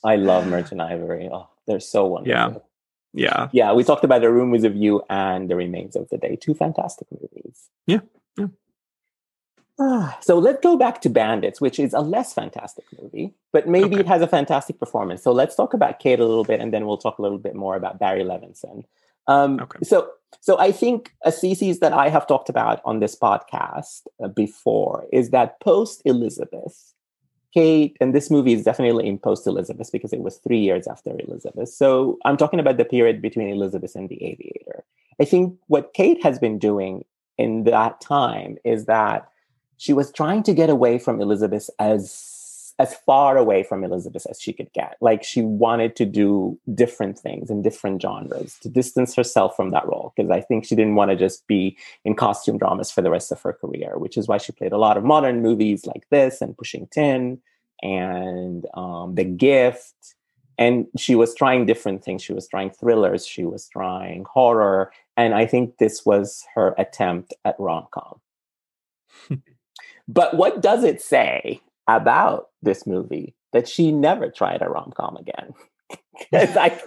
I 0.03 0.15
love 0.15 0.47
Merchant 0.47 0.79
Ivory. 0.79 1.27
Oh, 1.29 1.49
they're 1.65 1.81
so 1.81 2.05
wonderful. 2.07 2.53
Yeah. 2.53 2.59
Yeah, 3.17 3.49
Yeah, 3.51 3.73
we 3.73 3.83
talked 3.83 4.03
about 4.03 4.21
The 4.21 4.31
Room 4.31 4.51
with 4.51 4.63
a 4.65 4.69
View 4.69 5.01
and 5.09 5.49
The 5.49 5.55
Remains 5.55 5.95
of 5.95 6.07
the 6.09 6.17
Day. 6.17 6.35
Two 6.39 6.53
fantastic 6.53 7.07
movies. 7.11 7.69
Yeah, 7.87 7.99
yeah. 8.37 8.47
Ah, 9.79 10.17
so 10.21 10.39
let's 10.39 10.59
go 10.61 10.75
back 10.75 11.01
to 11.01 11.09
Bandits, 11.09 11.61
which 11.61 11.79
is 11.79 11.93
a 11.93 11.99
less 11.99 12.33
fantastic 12.33 12.85
movie, 12.99 13.33
but 13.53 13.67
maybe 13.67 13.95
Okay. 13.95 13.99
it 13.99 14.07
has 14.07 14.21
a 14.23 14.27
fantastic 14.27 14.79
performance. 14.79 15.21
So 15.21 15.31
let's 15.31 15.55
talk 15.55 15.73
about 15.75 15.99
Kate 15.99 16.19
a 16.19 16.25
little 16.25 16.43
bit, 16.43 16.59
and 16.59 16.73
then 16.73 16.87
we'll 16.87 16.97
talk 16.97 17.19
a 17.19 17.21
little 17.21 17.37
bit 17.37 17.53
more 17.55 17.75
about 17.75 17.99
Barry 17.99 18.23
Levinson. 18.23 18.85
Um, 19.27 19.59
Okay. 19.61 19.79
So, 19.83 20.09
so 20.41 20.57
I 20.57 20.71
think 20.71 21.13
a 21.23 21.31
thesis 21.31 21.79
that 21.79 21.93
I 21.93 22.09
have 22.09 22.25
talked 22.27 22.49
about 22.49 22.81
on 22.85 22.99
this 22.99 23.15
podcast 23.15 24.07
uh, 24.23 24.29
before 24.29 25.05
is 25.13 25.29
that 25.29 25.59
post 25.59 26.01
Elizabeth, 26.05 26.93
Kate, 27.53 27.97
and 27.99 28.13
this 28.13 28.29
movie 28.29 28.53
is 28.53 28.63
definitely 28.63 29.07
in 29.07 29.17
post 29.17 29.47
Elizabeth 29.47 29.91
because 29.91 30.13
it 30.13 30.21
was 30.21 30.37
three 30.37 30.59
years 30.59 30.87
after 30.87 31.11
Elizabeth. 31.19 31.69
So 31.69 32.17
I'm 32.25 32.37
talking 32.37 32.59
about 32.59 32.77
the 32.77 32.85
period 32.85 33.21
between 33.21 33.49
Elizabeth 33.49 33.95
and 33.95 34.09
the 34.09 34.23
Aviator. 34.23 34.83
I 35.19 35.25
think 35.25 35.57
what 35.67 35.93
Kate 35.93 36.21
has 36.23 36.39
been 36.39 36.59
doing 36.59 37.05
in 37.37 37.63
that 37.63 38.01
time 38.01 38.57
is 38.63 38.85
that 38.85 39.29
she 39.77 39.93
was 39.93 40.11
trying 40.11 40.43
to 40.43 40.53
get 40.53 40.69
away 40.69 40.99
from 40.99 41.21
Elizabeth 41.21 41.69
as 41.79 42.36
as 42.79 42.93
far 42.93 43.37
away 43.37 43.63
from 43.63 43.83
Elizabeth 43.83 44.25
as 44.29 44.39
she 44.39 44.53
could 44.53 44.71
get. 44.73 44.97
Like 45.01 45.23
she 45.23 45.41
wanted 45.41 45.95
to 45.95 46.05
do 46.05 46.59
different 46.75 47.17
things 47.17 47.49
in 47.49 47.63
different 47.63 48.01
genres 48.01 48.57
to 48.61 48.69
distance 48.69 49.15
herself 49.15 49.55
from 49.55 49.71
that 49.71 49.87
role 49.87 50.13
because 50.15 50.29
I 50.29 50.41
think 50.41 50.65
she 50.65 50.75
didn't 50.75 50.95
want 50.95 51.09
to 51.09 51.17
just 51.17 51.47
be 51.47 51.75
in 52.05 52.15
costume 52.15 52.57
dramas 52.57 52.91
for 52.91 53.01
the 53.01 53.09
rest 53.09 53.31
of 53.31 53.41
her 53.41 53.53
career, 53.53 53.97
which 53.97 54.17
is 54.17 54.27
why 54.27 54.37
she 54.37 54.51
played 54.51 54.73
a 54.73 54.77
lot 54.77 54.97
of 54.97 55.03
modern 55.03 55.41
movies 55.41 55.85
like 55.85 56.07
this 56.11 56.39
and 56.41 56.57
Pushing 56.57 56.87
Tin 56.87 57.39
and 57.81 58.65
um, 58.75 59.15
The 59.15 59.25
Gift. 59.25 60.15
And 60.59 60.87
she 60.97 61.15
was 61.15 61.35
trying 61.35 61.65
different 61.65 62.03
things. 62.03 62.21
She 62.23 62.33
was 62.33 62.47
trying 62.47 62.71
thrillers. 62.71 63.25
She 63.25 63.43
was 63.43 63.67
trying 63.69 64.25
horror. 64.25 64.91
And 65.15 65.33
I 65.33 65.45
think 65.45 65.77
this 65.77 66.05
was 66.05 66.45
her 66.53 66.75
attempt 66.77 67.33
at 67.45 67.55
rom 67.59 67.87
com. 67.91 68.19
but 70.07 70.35
what 70.35 70.61
does 70.61 70.83
it 70.83 71.01
say 71.01 71.61
about 71.87 72.49
this 72.61 72.85
movie 72.85 73.35
that 73.53 73.67
she 73.67 73.91
never 73.91 74.29
tried 74.29 74.61
a 74.61 74.69
rom 74.69 74.91
com 74.95 75.17
again? 75.17 75.53
Because 76.31 76.57
I, 76.57 76.81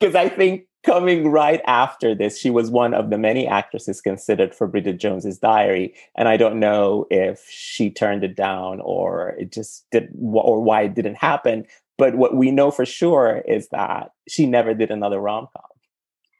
I 0.02 0.28
think 0.28 0.66
coming 0.84 1.28
right 1.28 1.60
after 1.66 2.14
this, 2.14 2.38
she 2.38 2.50
was 2.50 2.70
one 2.70 2.94
of 2.94 3.10
the 3.10 3.18
many 3.18 3.46
actresses 3.46 4.00
considered 4.00 4.54
for 4.54 4.66
Bridget 4.66 4.98
Jones's 4.98 5.38
Diary, 5.38 5.94
and 6.16 6.28
I 6.28 6.36
don't 6.36 6.60
know 6.60 7.06
if 7.10 7.46
she 7.48 7.90
turned 7.90 8.24
it 8.24 8.36
down 8.36 8.80
or 8.80 9.30
it 9.38 9.52
just 9.52 9.86
did, 9.90 10.08
or 10.20 10.62
why 10.62 10.82
it 10.82 10.94
didn't 10.94 11.16
happen. 11.16 11.64
But 11.96 12.14
what 12.16 12.36
we 12.36 12.50
know 12.50 12.70
for 12.70 12.86
sure 12.86 13.42
is 13.46 13.68
that 13.70 14.12
she 14.28 14.46
never 14.46 14.72
did 14.72 14.90
another 14.90 15.20
rom 15.20 15.48
com. 15.56 15.64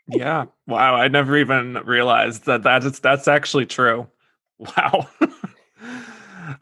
yeah. 0.09 0.44
Wow, 0.66 0.94
I 0.94 1.09
never 1.09 1.36
even 1.36 1.74
realized 1.84 2.46
that 2.46 2.62
that's 2.62 3.01
that's 3.01 3.28
actually 3.28 3.66
true. 3.66 4.07
Wow. 4.59 5.09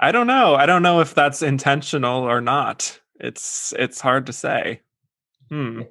I 0.00 0.12
don't 0.12 0.26
know. 0.26 0.54
I 0.54 0.66
don't 0.66 0.82
know 0.82 1.00
if 1.00 1.14
that's 1.14 1.42
intentional 1.42 2.22
or 2.22 2.40
not. 2.40 3.00
It's 3.20 3.72
it's 3.78 4.00
hard 4.00 4.26
to 4.26 4.32
say. 4.32 4.80
Hmm. 5.48 5.82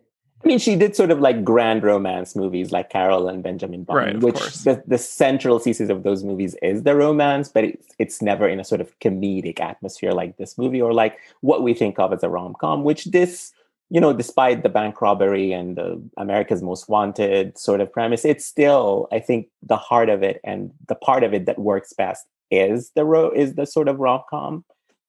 I 0.43 0.47
mean, 0.47 0.59
she 0.59 0.75
did 0.75 0.95
sort 0.95 1.09
of 1.09 1.19
like 1.19 1.43
grand 1.43 1.83
romance 1.83 2.35
movies 2.35 2.71
like 2.71 2.91
Carol 2.91 3.27
and 3.27 3.41
Benjamin 3.41 3.83
Button, 3.83 4.03
Right, 4.03 4.19
which 4.21 4.35
course. 4.35 4.63
the, 4.63 4.83
the 4.85 4.99
central 4.99 5.57
thesis 5.57 5.89
of 5.89 6.03
those 6.03 6.23
movies 6.23 6.55
is 6.61 6.83
the 6.83 6.95
romance, 6.95 7.49
but 7.49 7.63
it's, 7.63 7.87
it's 7.97 8.21
never 8.21 8.47
in 8.47 8.59
a 8.59 8.63
sort 8.63 8.79
of 8.79 8.97
comedic 8.99 9.59
atmosphere 9.59 10.11
like 10.11 10.37
this 10.37 10.55
movie 10.55 10.79
or 10.79 10.93
like 10.93 11.17
what 11.41 11.63
we 11.63 11.73
think 11.73 11.97
of 11.97 12.13
as 12.13 12.21
a 12.21 12.29
rom 12.29 12.53
com, 12.59 12.83
which 12.83 13.05
this, 13.05 13.53
you 13.89 13.99
know, 13.99 14.13
despite 14.13 14.61
the 14.61 14.69
bank 14.69 15.01
robbery 15.01 15.51
and 15.51 15.77
the 15.77 15.99
America's 16.17 16.61
Most 16.61 16.89
Wanted 16.89 17.57
sort 17.57 17.81
of 17.81 17.91
premise, 17.91 18.23
it's 18.23 18.45
still, 18.45 19.07
I 19.11 19.19
think, 19.19 19.47
the 19.63 19.77
heart 19.77 20.09
of 20.09 20.21
it 20.21 20.39
and 20.43 20.69
the 20.87 20.95
part 20.95 21.23
of 21.23 21.33
it 21.33 21.47
that 21.47 21.57
works 21.57 21.91
best 21.93 22.27
is 22.51 22.91
the 22.95 23.05
ro- 23.05 23.31
is 23.31 23.55
the 23.55 23.65
sort 23.65 23.87
of 23.87 23.99
rom 23.99 24.21
com 24.29 24.63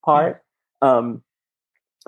part. 0.05 0.43
Um, 0.83 1.23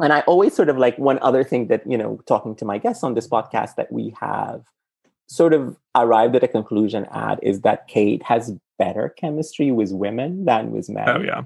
and 0.00 0.12
I 0.12 0.20
always 0.20 0.54
sort 0.54 0.68
of 0.68 0.78
like 0.78 0.96
one 0.98 1.18
other 1.22 1.42
thing 1.42 1.68
that, 1.68 1.82
you 1.90 1.98
know, 1.98 2.20
talking 2.26 2.54
to 2.56 2.64
my 2.64 2.78
guests 2.78 3.02
on 3.02 3.14
this 3.14 3.26
podcast 3.28 3.74
that 3.76 3.90
we 3.90 4.14
have 4.20 4.64
sort 5.28 5.52
of 5.52 5.76
arrived 5.96 6.36
at 6.36 6.44
a 6.44 6.48
conclusion 6.48 7.04
at 7.06 7.42
is 7.42 7.60
that 7.62 7.88
Kate 7.88 8.22
has 8.22 8.54
better 8.78 9.08
chemistry 9.10 9.72
with 9.72 9.92
women 9.92 10.44
than 10.44 10.70
with 10.70 10.88
men. 10.88 11.08
Oh 11.08 11.20
yeah. 11.20 11.42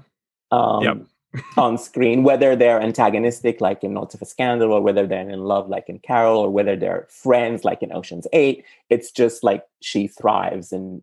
Um, 0.51 0.83
Yep. 0.83 0.97
on 1.57 1.79
screen, 1.79 2.23
whether 2.23 2.55
they're 2.55 2.79
antagonistic 2.79 3.59
like 3.59 3.83
in 3.83 3.95
Notes 3.95 4.13
on 4.13 4.19
a 4.21 4.25
Scandal, 4.25 4.71
or 4.71 4.81
whether 4.81 5.07
they're 5.07 5.27
in 5.27 5.43
love 5.45 5.67
like 5.67 5.89
in 5.89 5.97
Carol, 5.97 6.37
or 6.37 6.51
whether 6.51 6.75
they're 6.75 7.07
friends 7.09 7.63
like 7.63 7.81
in 7.81 7.91
Ocean's 7.91 8.27
Eight. 8.33 8.63
It's 8.91 9.11
just 9.11 9.43
like 9.43 9.63
she 9.81 10.07
thrives 10.07 10.71
and 10.71 11.01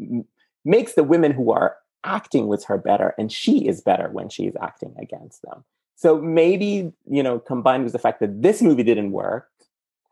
m- 0.00 0.24
makes 0.64 0.94
the 0.94 1.04
women 1.04 1.30
who 1.30 1.52
are 1.52 1.76
acting 2.08 2.46
with 2.48 2.64
her 2.64 2.78
better, 2.78 3.14
and 3.18 3.30
she 3.30 3.66
is 3.68 3.80
better 3.80 4.08
when 4.10 4.28
she's 4.28 4.56
acting 4.60 4.94
against 4.98 5.42
them. 5.42 5.64
So 5.96 6.20
maybe 6.20 6.92
you 7.06 7.22
know, 7.22 7.38
combined 7.38 7.84
with 7.84 7.92
the 7.92 7.98
fact 7.98 8.20
that 8.20 8.42
this 8.42 8.62
movie 8.62 8.82
didn't 8.84 9.12
work, 9.12 9.48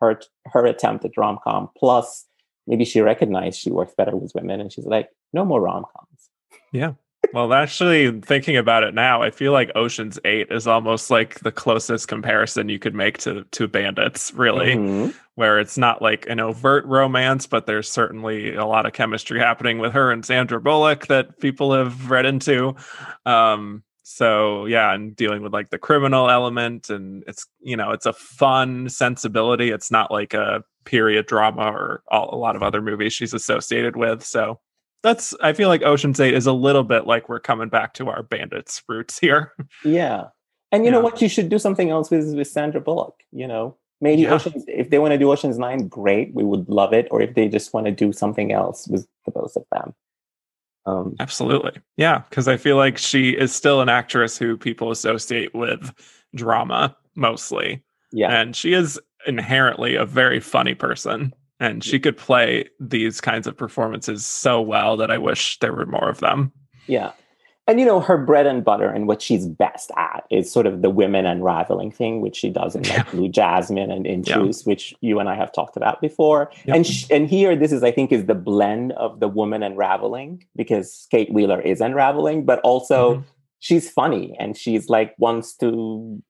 her 0.00 0.20
her 0.52 0.66
attempt 0.66 1.04
at 1.04 1.16
rom 1.16 1.38
com, 1.42 1.70
plus 1.76 2.26
maybe 2.66 2.84
she 2.84 3.00
recognized 3.00 3.58
she 3.58 3.70
works 3.70 3.94
better 3.96 4.16
with 4.16 4.34
women, 4.34 4.60
and 4.60 4.72
she's 4.72 4.86
like, 4.86 5.08
no 5.32 5.44
more 5.44 5.60
rom 5.60 5.84
coms. 5.94 6.30
Well, 7.32 7.52
actually, 7.52 8.20
thinking 8.20 8.56
about 8.56 8.84
it 8.84 8.94
now, 8.94 9.20
I 9.22 9.30
feel 9.30 9.52
like 9.52 9.70
Ocean's 9.74 10.18
Eight 10.24 10.46
is 10.50 10.66
almost 10.66 11.10
like 11.10 11.40
the 11.40 11.50
closest 11.52 12.08
comparison 12.08 12.68
you 12.68 12.78
could 12.78 12.94
make 12.94 13.18
to 13.18 13.44
to 13.50 13.66
Bandits, 13.68 14.32
really, 14.34 14.76
Mhm. 14.76 15.14
where 15.34 15.58
it's 15.58 15.76
not 15.76 16.00
like 16.00 16.26
an 16.28 16.40
overt 16.40 16.84
romance, 16.86 17.46
but 17.46 17.66
there's 17.66 17.90
certainly 17.90 18.54
a 18.54 18.64
lot 18.64 18.86
of 18.86 18.92
chemistry 18.92 19.40
happening 19.40 19.78
with 19.78 19.92
her 19.92 20.12
and 20.12 20.24
Sandra 20.24 20.60
Bullock 20.60 21.08
that 21.08 21.38
people 21.40 21.74
have 21.74 22.10
read 22.10 22.26
into. 22.26 22.74
Um, 23.26 23.82
so 24.04 24.66
yeah, 24.66 24.94
and 24.94 25.14
dealing 25.16 25.42
with 25.42 25.52
like 25.52 25.70
the 25.70 25.78
criminal 25.78 26.30
element, 26.30 26.90
and 26.90 27.24
it's 27.26 27.44
you 27.60 27.76
know 27.76 27.90
it's 27.90 28.06
a 28.06 28.12
fun 28.12 28.88
sensibility. 28.88 29.70
It's 29.70 29.90
not 29.90 30.12
like 30.12 30.32
a 30.32 30.62
period 30.84 31.26
drama 31.26 31.64
or 31.72 32.02
all, 32.08 32.32
a 32.32 32.38
lot 32.38 32.54
of 32.56 32.62
other 32.62 32.80
movies 32.80 33.12
she's 33.12 33.34
associated 33.34 33.96
with. 33.96 34.22
So 34.22 34.60
that's 35.06 35.34
I 35.40 35.52
feel 35.52 35.68
like 35.68 35.82
Ocean's 35.82 36.18
Eight 36.20 36.34
is 36.34 36.46
a 36.46 36.52
little 36.52 36.82
bit 36.84 37.06
like 37.06 37.28
we're 37.28 37.40
coming 37.40 37.68
back 37.68 37.94
to 37.94 38.08
our 38.08 38.22
bandits 38.24 38.82
roots 38.88 39.18
here. 39.18 39.52
Yeah. 39.84 40.24
And 40.72 40.84
you 40.84 40.90
know 40.90 41.00
what? 41.00 41.22
You 41.22 41.28
should 41.28 41.48
do 41.48 41.58
something 41.58 41.90
else 41.90 42.10
with, 42.10 42.34
with 42.34 42.48
Sandra 42.48 42.80
Bullock. 42.80 43.14
You 43.30 43.46
know, 43.46 43.76
maybe 44.00 44.22
Yeah. 44.22 44.34
Oceans, 44.34 44.64
if 44.66 44.90
they 44.90 44.98
want 44.98 45.12
to 45.12 45.18
do 45.18 45.30
Ocean's 45.30 45.58
Nine, 45.58 45.86
great. 45.86 46.34
We 46.34 46.42
would 46.44 46.68
love 46.68 46.92
it. 46.92 47.06
Or 47.12 47.22
if 47.22 47.34
they 47.34 47.48
just 47.48 47.72
want 47.72 47.86
to 47.86 47.92
do 47.92 48.12
something 48.12 48.52
else 48.52 48.88
with 48.88 49.06
the 49.24 49.30
both 49.30 49.54
of 49.56 49.64
them. 49.72 49.94
Um, 50.86 51.14
Absolutely. 51.20 51.72
Yeah, 51.96 52.22
because 52.28 52.48
I 52.48 52.56
feel 52.56 52.76
like 52.76 52.98
she 52.98 53.30
is 53.30 53.52
still 53.54 53.80
an 53.80 53.88
actress 53.88 54.36
who 54.36 54.56
people 54.56 54.90
associate 54.90 55.54
with 55.54 55.92
drama 56.34 56.96
mostly. 57.14 57.82
yeah. 58.12 58.40
And 58.40 58.54
she 58.54 58.72
is 58.72 59.00
inherently 59.26 59.94
a 59.94 60.04
very 60.04 60.40
funny 60.40 60.74
person. 60.74 61.32
And 61.58 61.82
she 61.82 61.98
could 61.98 62.16
play 62.16 62.68
these 62.80 63.20
kinds 63.20 63.46
of 63.46 63.56
performances 63.56 64.26
so 64.26 64.60
well 64.60 64.96
that 64.98 65.10
I 65.10 65.18
wish 65.18 65.58
there 65.60 65.72
were 65.72 65.86
more 65.86 66.08
of 66.10 66.20
them. 66.20 66.52
Yeah. 66.86 67.12
And 67.68 67.80
you 67.80 67.86
know, 67.86 67.98
her 67.98 68.16
bread 68.16 68.46
and 68.46 68.64
butter 68.64 68.88
and 68.88 69.08
what 69.08 69.20
she's 69.20 69.44
best 69.46 69.90
at 69.96 70.24
is 70.30 70.52
sort 70.52 70.66
of 70.66 70.82
the 70.82 70.90
women 70.90 71.26
unraveling 71.26 71.90
thing, 71.90 72.20
which 72.20 72.36
she 72.36 72.48
does 72.50 72.76
in 72.76 72.82
like 72.84 72.92
Yeah. 72.92 73.02
Blue 73.10 73.28
Jasmine 73.28 73.90
and 73.90 74.06
in 74.06 74.22
Yeah. 74.22 74.36
Truth, 74.36 74.62
which 74.66 74.94
you 75.00 75.18
and 75.18 75.28
I 75.28 75.34
have 75.34 75.50
talked 75.52 75.76
about 75.76 76.00
before. 76.00 76.50
Yep. 76.66 76.76
And 76.76 76.86
sh- 76.86 77.06
and 77.10 77.26
here, 77.28 77.56
this 77.56 77.72
is 77.72 77.82
I 77.82 77.90
think 77.90 78.12
is 78.12 78.26
the 78.26 78.36
blend 78.36 78.92
of 78.92 79.18
the 79.18 79.26
woman 79.26 79.64
unraveling 79.64 80.44
because 80.54 81.08
Kate 81.10 81.32
Wheeler 81.32 81.60
is 81.60 81.80
unraveling, 81.80 82.44
but 82.44 82.60
also 82.60 83.16
Mhm. 83.16 83.24
she's 83.58 83.90
funny 83.90 84.36
and 84.38 84.56
she's 84.56 84.88
like 84.88 85.14
wants 85.18 85.56
to 85.56 86.22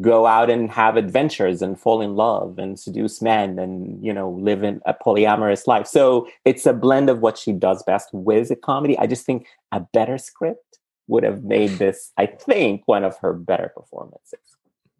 go 0.00 0.26
out 0.26 0.50
and 0.50 0.70
have 0.70 0.96
adventures 0.96 1.62
and 1.62 1.80
fall 1.80 2.00
in 2.00 2.14
love 2.14 2.58
and 2.58 2.78
seduce 2.78 3.20
men 3.20 3.58
and 3.58 4.04
you 4.04 4.12
know 4.12 4.30
live 4.30 4.62
in 4.62 4.80
a 4.86 4.94
polyamorous 4.94 5.66
life 5.66 5.86
so 5.86 6.28
it's 6.44 6.64
a 6.64 6.72
blend 6.72 7.10
of 7.10 7.18
what 7.20 7.36
she 7.36 7.50
does 7.52 7.82
best 7.82 8.08
with 8.12 8.50
a 8.52 8.56
comedy 8.56 8.96
i 8.98 9.06
just 9.06 9.26
think 9.26 9.46
a 9.72 9.80
better 9.92 10.16
script 10.16 10.78
would 11.08 11.24
have 11.24 11.42
made 11.42 11.70
this 11.70 12.12
i 12.16 12.24
think 12.24 12.82
one 12.86 13.02
of 13.02 13.16
her 13.18 13.32
better 13.32 13.72
performances 13.74 14.38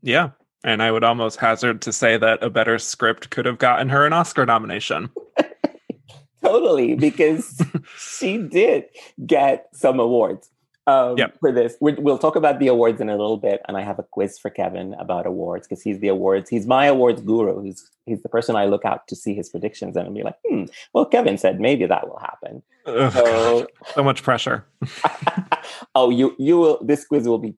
Yeah. 0.02 0.30
And 0.62 0.82
I 0.82 0.90
would 0.90 1.04
almost 1.04 1.40
hazard 1.40 1.80
to 1.82 1.92
say 1.92 2.18
that 2.18 2.42
a 2.42 2.50
better 2.50 2.78
script 2.78 3.30
could 3.30 3.46
have 3.46 3.56
gotten 3.58 3.88
her 3.88 4.04
an 4.06 4.12
Oscar 4.12 4.44
nomination. 4.44 5.08
totally 6.42 6.94
because 6.94 7.62
she 7.98 8.38
did 8.38 8.84
get 9.26 9.68
some 9.72 10.00
awards 10.00 10.50
um, 10.90 11.16
Yep. 11.22 11.30
for 11.40 11.50
this 11.58 11.72
we 11.84 11.90
we'll 12.04 12.18
talk 12.26 12.36
about 12.42 12.56
the 12.60 12.68
awards 12.74 13.00
in 13.00 13.08
a 13.08 13.16
little 13.22 13.36
bit 13.48 13.58
and 13.66 13.76
i 13.80 13.82
have 13.90 13.98
a 13.98 14.06
quiz 14.14 14.32
for 14.42 14.50
kevin 14.60 14.88
about 15.04 15.24
awards 15.32 15.64
because 15.66 15.82
he's 15.86 15.98
the 16.04 16.08
awards 16.16 16.46
he's 16.54 16.66
my 16.76 16.84
awards 16.94 17.20
guru 17.30 17.54
he's 17.66 17.80
he's 18.08 18.22
the 18.22 18.28
person 18.36 18.52
i 18.62 18.64
look 18.72 18.84
out 18.84 19.00
to 19.10 19.14
see 19.22 19.34
his 19.40 19.48
predictions 19.54 19.92
and 19.96 20.06
i'll 20.06 20.14
be 20.20 20.22
like 20.30 20.38
hmm 20.48 20.64
well 20.94 21.06
kevin 21.14 21.36
said 21.44 21.60
maybe 21.68 21.84
that 21.94 22.04
will 22.08 22.18
happen 22.30 22.62
Ugh, 22.86 23.12
so 23.12 23.66
so 23.94 24.02
much 24.10 24.22
pressure. 24.22 24.58
oh 25.94 26.10
you 26.10 26.34
you 26.38 26.58
will 26.58 26.78
this 26.90 27.04
quiz 27.04 27.26
will 27.28 27.38
be 27.48 27.54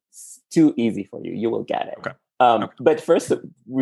too 0.51 0.69
easy 0.77 1.05
for 1.05 1.19
you 1.25 1.33
you 1.33 1.49
will 1.51 1.65
get 1.65 1.87
it 1.89 1.95
Okay. 1.99 2.13
Um, 2.41 2.65
Okay. 2.65 2.75
but 2.81 3.01
first 3.01 3.33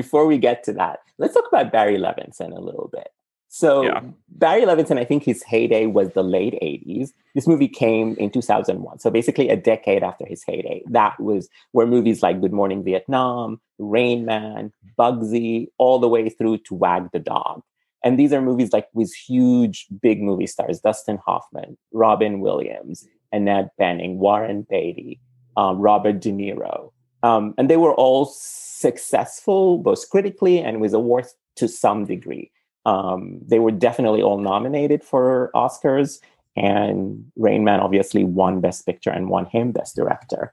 before 0.01 0.27
we 0.27 0.37
get 0.49 0.65
to 0.65 0.73
that 0.75 0.99
let's 1.19 1.35
talk 1.35 1.47
about 1.53 1.73
barry 1.73 1.99
levinson 1.99 2.51
a 2.57 2.61
little 2.61 2.89
bit 2.93 3.09
so 3.53 3.83
Yeah. 3.83 4.01
barry 4.29 4.63
levinson 4.63 4.97
i 4.97 5.05
think 5.05 5.25
his 5.25 5.43
heyday 5.43 5.87
was 5.87 6.11
the 6.13 6.23
late 6.23 6.55
80s 6.63 7.11
this 7.35 7.49
movie 7.49 7.67
came 7.69 8.15
in 8.17 8.31
2001 8.31 9.01
so 9.01 9.11
basically 9.11 9.49
a 9.49 9.57
decade 9.57 10.03
after 10.05 10.25
his 10.25 10.43
heyday. 10.47 10.83
That 10.87 11.19
was 11.21 11.49
where 11.73 11.87
movies 11.87 12.23
like 12.23 12.41
good 12.41 12.53
morning 12.53 12.85
vietnam 12.85 13.61
rain 13.79 14.25
man 14.25 14.73
bugsy 14.99 15.67
all 15.79 15.99
the 15.99 16.09
way 16.09 16.29
through 16.29 16.59
to 16.59 16.75
wag 16.75 17.11
the 17.13 17.19
dog. 17.19 17.63
And 18.05 18.19
these 18.19 18.33
are 18.33 18.41
movies 18.41 18.73
like 18.73 18.89
with 18.95 19.13
huge 19.15 19.87
big 20.01 20.23
movie 20.23 20.47
stars 20.47 20.79
dustin 20.81 21.19
hoffman 21.27 21.77
robin 21.93 22.39
williams 22.41 23.05
annette 23.33 23.71
bening 23.81 24.15
warren 24.17 24.65
beatty 24.71 25.21
um, 25.57 25.79
robert 25.81 26.21
de 26.21 26.31
niro. 26.33 26.93
Um, 27.25 27.55
and 27.59 27.69
they 27.69 27.77
were 27.77 27.95
all 27.95 28.25
successful 28.27 29.79
both 29.79 30.09
critically 30.09 30.59
and 30.61 30.81
with 30.81 30.95
awards 30.95 31.35
to 31.57 31.67
some 31.69 32.05
degree 32.07 32.51
um, 32.87 33.41
they 33.47 33.59
were 33.59 33.71
definitely 33.71 34.23
all 34.23 34.39
nominated 34.39 35.03
for 35.03 35.51
oscars 35.55 36.21
and 36.57 37.31
rain 37.37 37.65
man 37.65 37.81
obviously 37.81 38.25
won 38.25 38.61
best 38.61 38.87
picture 38.87 39.11
and 39.11 39.29
won 39.29 39.47
him 39.47 39.73
best 39.73 39.97
director. 39.97 40.53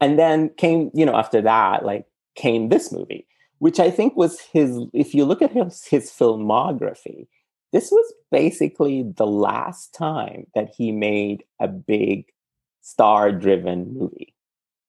And 0.00 0.18
then 0.18 0.50
came 0.56 0.90
you 0.94 1.06
know 1.06 1.16
after 1.16 1.40
that 1.42 1.84
like 1.84 2.06
came 2.34 2.68
this 2.68 2.92
movie 2.92 3.26
which 3.58 3.80
i 3.80 3.90
think 3.90 4.14
was 4.14 4.40
his 4.52 4.78
if 4.92 5.14
you 5.14 5.24
look 5.24 5.40
at 5.40 5.50
his, 5.50 5.84
his 5.86 6.10
filmography 6.10 7.26
this 7.72 7.90
was 7.90 8.14
basically 8.30 9.02
the 9.16 9.26
last 9.26 9.94
time 9.94 10.46
that 10.54 10.70
he 10.76 10.92
made 10.92 11.44
a 11.60 11.66
big 11.66 12.26
star 12.82 13.32
driven 13.32 13.92
movie 13.94 14.35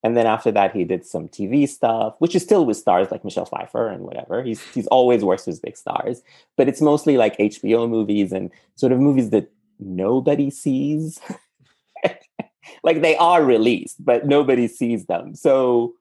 and 0.04 0.16
then 0.16 0.26
after 0.28 0.52
that 0.52 0.74
he 0.76 0.84
did 0.84 1.06
some 1.06 1.28
tv 1.28 1.68
stuff 1.68 2.16
which 2.20 2.36
is 2.36 2.43
still 2.43 2.66
with 2.66 2.78
stars 2.78 3.10
like 3.12 3.24
michelle 3.24 3.45
pfeiffer 3.45 3.88
and 3.88 4.04
whatever. 4.04 4.43
He's 4.43 4.62
he's 4.74 4.88
always 4.88 5.24
works 5.24 5.45
with 5.48 5.62
big 5.62 5.78
stars 5.78 6.22
but 6.56 6.68
it's 6.68 6.82
mostly 6.82 7.18
like 7.18 7.38
hbo 7.38 7.89
movies 7.89 8.32
and 8.32 8.52
sort 8.76 8.91
of 8.91 9.00
movies 9.00 9.30
that 9.32 9.52
nobody 9.80 10.50
sees. 10.50 11.20
Like 12.84 13.02
they 13.02 13.16
are 13.18 13.43
released 13.43 14.04
but 14.04 14.26
nobody 14.26 14.68
sees 14.68 15.06
them. 15.06 15.36
So 15.36 15.93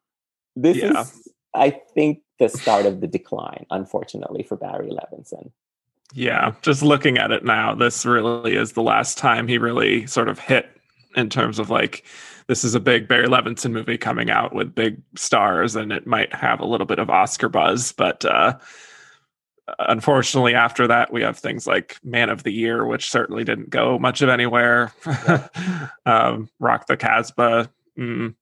this 0.57 0.77
Yeah. 0.77 1.01
is 1.03 1.29
i 1.55 1.71
think 1.95 2.21
the 2.39 2.49
start 2.49 2.85
of 2.87 3.01
the 3.01 3.07
decline 3.07 3.65
unfortunately 3.71 4.43
for 4.43 4.57
barry 4.57 4.91
levinson. 4.91 5.51
Yeah, 6.13 6.55
just 6.63 6.83
looking 6.83 7.19
at 7.19 7.31
it 7.33 7.45
now, 7.45 7.75
this 7.75 8.07
really 8.07 8.55
is 8.55 8.73
the 8.73 8.83
last 8.83 9.19
time 9.19 9.49
he 9.49 9.59
really 9.59 10.07
sort 10.07 10.29
of 10.29 10.39
hit 10.39 10.76
in 11.17 11.31
terms 11.31 11.59
of 11.59 11.71
like 11.71 12.05
this 12.47 12.63
is 12.63 12.75
a 12.75 12.81
big 12.81 13.09
Barry 13.09 13.27
Levinson 13.27 13.73
movie 13.73 13.99
coming 13.99 14.31
out 14.31 14.55
with 14.55 14.75
big 14.75 15.01
stars 15.17 15.75
and 15.75 15.93
it 15.93 16.07
might 16.07 16.33
have 16.35 16.61
a 16.61 16.67
little 16.67 16.87
bit 16.87 16.99
of 16.99 17.11
Oscar 17.11 17.49
buzz, 17.49 17.93
but 17.93 18.25
uh 18.25 18.57
unfortunately 19.81 20.55
after 20.55 20.87
that 20.87 21.13
we 21.13 21.23
have 21.23 21.37
things 21.37 21.67
like 21.67 21.99
Man 22.05 22.31
of 22.31 22.45
the 22.45 22.53
Year 22.53 22.87
which 22.87 23.11
certainly 23.11 23.43
didn't 23.43 23.71
go 23.71 23.99
much 23.99 24.23
of 24.23 24.29
anywhere. 24.29 24.93
um 26.07 26.49
Rock 26.61 26.87
the 26.87 26.97
Casbah. 26.97 27.71
Mm. 27.99 28.35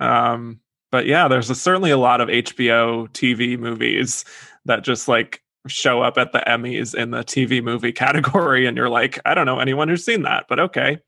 Um 0.00 0.60
but 0.90 1.06
yeah, 1.06 1.26
there's 1.26 1.50
a, 1.50 1.56
certainly 1.56 1.90
a 1.90 1.98
lot 1.98 2.20
of 2.20 2.28
HBO 2.28 3.08
TV 3.10 3.58
movies 3.58 4.24
that 4.64 4.84
just 4.84 5.08
like 5.08 5.42
show 5.66 6.02
up 6.02 6.18
at 6.18 6.32
the 6.32 6.40
Emmys 6.46 6.94
in 6.94 7.10
the 7.10 7.24
TV 7.24 7.62
movie 7.62 7.92
category, 8.04 8.66
and 8.66 8.76
you're 8.76 8.88
like, 8.88 9.18
I 9.24 9.34
don't 9.34 9.46
know 9.46 9.58
anyone 9.58 9.88
who's 9.88 10.04
seen 10.04 10.22
that, 10.22 10.46
but 10.48 10.60
okay. 10.60 10.98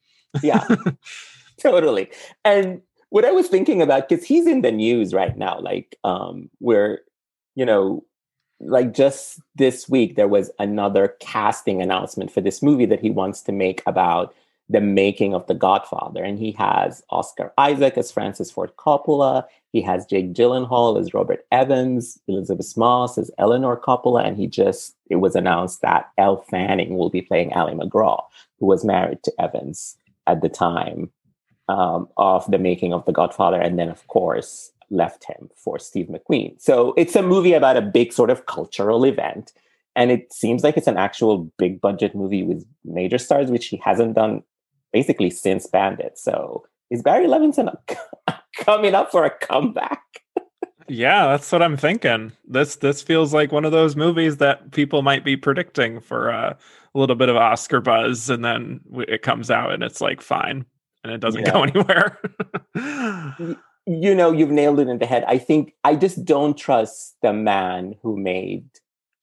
Yeah. 0.43 0.64
Totally. 1.61 2.11
And 2.45 2.82
what 3.11 3.24
i 3.24 3.30
was 3.30 3.49
thinking 3.49 3.80
about 3.80 4.09
because 4.09 4.24
he's 4.24 4.47
in 4.47 4.62
the 4.62 4.72
news 4.72 5.14
right 5.14 5.37
now 5.37 5.59
like 5.61 5.97
um 6.05 6.51
where 6.59 7.01
you 7.55 7.64
know 7.64 8.05
like 8.61 8.93
just 8.93 9.41
this 9.55 9.89
week 9.89 10.16
there 10.16 10.28
was 10.28 10.51
another 10.59 11.14
casting 11.20 11.82
announcement 11.82 12.30
for 12.30 12.41
this 12.41 12.62
movie 12.62 12.87
that 12.87 13.01
he 13.01 13.11
wants 13.11 13.43
to 13.43 13.53
make 13.53 13.82
about 13.87 14.34
the 14.68 14.80
making 14.80 15.32
of 15.32 15.47
the 15.47 15.55
godfather. 15.55 16.24
And 16.24 16.39
he 16.39 16.53
has 16.53 17.03
oscar 17.11 17.53
isaac 17.59 17.97
as 17.97 18.11
francis 18.11 18.51
ford 18.51 18.72
coppola. 18.76 19.45
He 19.72 19.82
has 19.82 20.07
jake 20.07 20.32
gyllenhaal 20.32 20.99
as 20.99 21.14
robert 21.14 21.47
evans. 21.53 22.18
Elisabeth 22.28 22.76
moss 22.76 23.18
as 23.18 23.30
eleanor 23.39 23.76
coppola. 23.76 24.26
And 24.26 24.37
he 24.37 24.47
just 24.47 24.97
it 25.11 25.16
was 25.16 25.37
announced 25.37 25.82
that 25.82 26.11
elle 26.18 26.39
fanning 26.51 26.97
will 26.97 27.11
be 27.11 27.22
playing 27.22 27.53
ali 27.53 27.74
macgraw 27.74 28.24
who 28.59 28.66
was 28.66 28.84
married 28.84 29.22
to 29.24 29.32
evans 29.39 29.97
at 30.27 30.43
the 30.43 30.49
time 30.49 31.11
um, 31.68 32.09
of 32.16 32.51
the 32.51 32.59
making 32.59 32.93
of 32.93 33.05
The 33.05 33.12
Godfather, 33.12 33.61
and 33.61 33.79
then, 33.79 33.89
of 33.89 34.07
course, 34.07 34.72
left 34.91 35.24
him 35.24 35.51
for 35.57 35.79
Steve 35.79 36.07
McQueen. 36.07 36.61
So 36.61 36.95
it's 36.97 37.16
a 37.16 37.22
movie 37.22 37.53
about 37.53 37.77
a 37.77 37.83
big 37.83 38.12
sort 38.12 38.31
of 38.31 38.47
cultural 38.47 39.05
event. 39.05 39.53
And 39.97 40.11
it 40.11 40.33
seems 40.33 40.62
like 40.62 40.77
it's 40.77 40.87
an 40.87 40.99
actual 40.99 41.51
big 41.59 41.81
budget 41.81 42.14
movie 42.14 42.43
with 42.43 42.66
major 42.85 43.18
stars, 43.18 43.51
which 43.51 43.66
he 43.66 43.81
hasn't 43.83 44.14
done 44.14 44.43
basically 44.93 45.31
since 45.31 45.66
Bandit. 45.66 46.18
So 46.18 46.64
is 46.91 47.03
Barry 47.03 47.27
Levinson 47.27 47.74
coming 48.57 48.95
up 48.95 49.11
for 49.11 49.24
a 49.24 49.31
comeback? 49.31 50.03
Yeah, 50.89 51.27
that's 51.27 51.51
what 51.51 51.62
I'm 51.62 51.77
thinking. 51.77 52.33
This 52.47 52.77
this 52.77 53.03
feels 53.03 53.35
like 53.35 53.51
one 53.51 53.64
of 53.64 53.72
those 53.72 53.97
movies 53.97 54.37
that 54.37 54.70
people 54.70 55.03
might 55.03 55.24
be 55.24 55.37
predicting 55.37 56.01
for 56.01 56.31
uh, 56.31 56.55
a 56.97 56.99
little 56.99 57.16
bit 57.16 57.28
of 57.28 57.36
Oscar 57.36 57.80
buzz, 57.80 58.30
and 58.30 58.44
then 58.44 58.80
it 59.07 59.22
comes 59.22 59.51
out 59.51 59.72
and 59.72 59.82
it's 59.82 60.01
like 60.01 60.20
fine, 60.20 60.64
and 61.05 61.12
it 61.12 61.18
doesn't 61.20 61.44
go 61.44 61.62
anywhere. 61.62 62.18
you 63.86 64.14
know, 64.14 64.32
you've 64.32 64.51
nailed 64.51 64.80
it 64.80 64.88
in 64.88 64.99
the 64.99 65.07
head. 65.07 65.24
I 65.28 65.38
think 65.38 65.74
I 65.84 65.94
just 65.94 66.24
don't 66.24 66.57
trust 66.57 67.16
the 67.22 67.32
man 67.32 67.94
who 68.03 68.16
made 68.16 68.64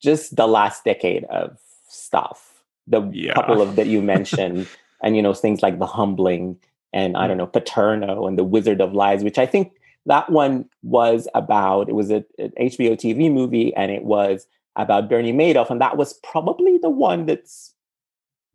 just 0.00 0.36
the 0.36 0.46
last 0.46 0.84
decade 0.84 1.24
of 1.24 1.58
stuff. 1.88 2.62
The 2.86 3.02
Yeah. 3.12 3.34
couple 3.34 3.60
of 3.60 3.76
that 3.76 3.86
you 3.88 4.00
mentioned, 4.02 4.68
and 5.02 5.16
you 5.16 5.22
know, 5.22 5.34
things 5.34 5.62
like 5.62 5.78
The 5.78 5.86
Humbling 5.86 6.58
and 6.92 7.16
I 7.16 7.26
don't 7.26 7.38
know, 7.38 7.46
Paterno 7.48 8.26
and 8.28 8.38
The 8.38 8.44
Wizard 8.44 8.80
of 8.80 8.92
Lies, 8.94 9.24
which 9.24 9.38
I 9.38 9.46
think 9.46 9.72
that 10.06 10.30
one 10.30 10.66
was 10.84 11.26
about, 11.34 11.88
it 11.88 11.94
was 11.94 12.10
a, 12.12 12.24
an 12.38 12.52
HBO 12.60 12.92
TV 12.92 13.32
movie 13.32 13.74
and 13.74 13.90
it 13.90 14.04
was 14.04 14.46
about 14.76 15.08
Bernie 15.08 15.32
Madoff. 15.32 15.70
And 15.70 15.80
that 15.80 15.96
was 15.96 16.14
probably 16.22 16.78
the 16.78 16.90
one 16.90 17.26
that's 17.26 17.74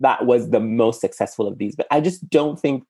that 0.02 0.26
was 0.26 0.50
the 0.50 0.60
most 0.60 1.02
successful 1.02 1.48
of 1.48 1.58
these. 1.58 1.76
But 1.76 1.88
I 1.92 2.00
just 2.02 2.30
don't 2.30 2.60
think 2.60 2.86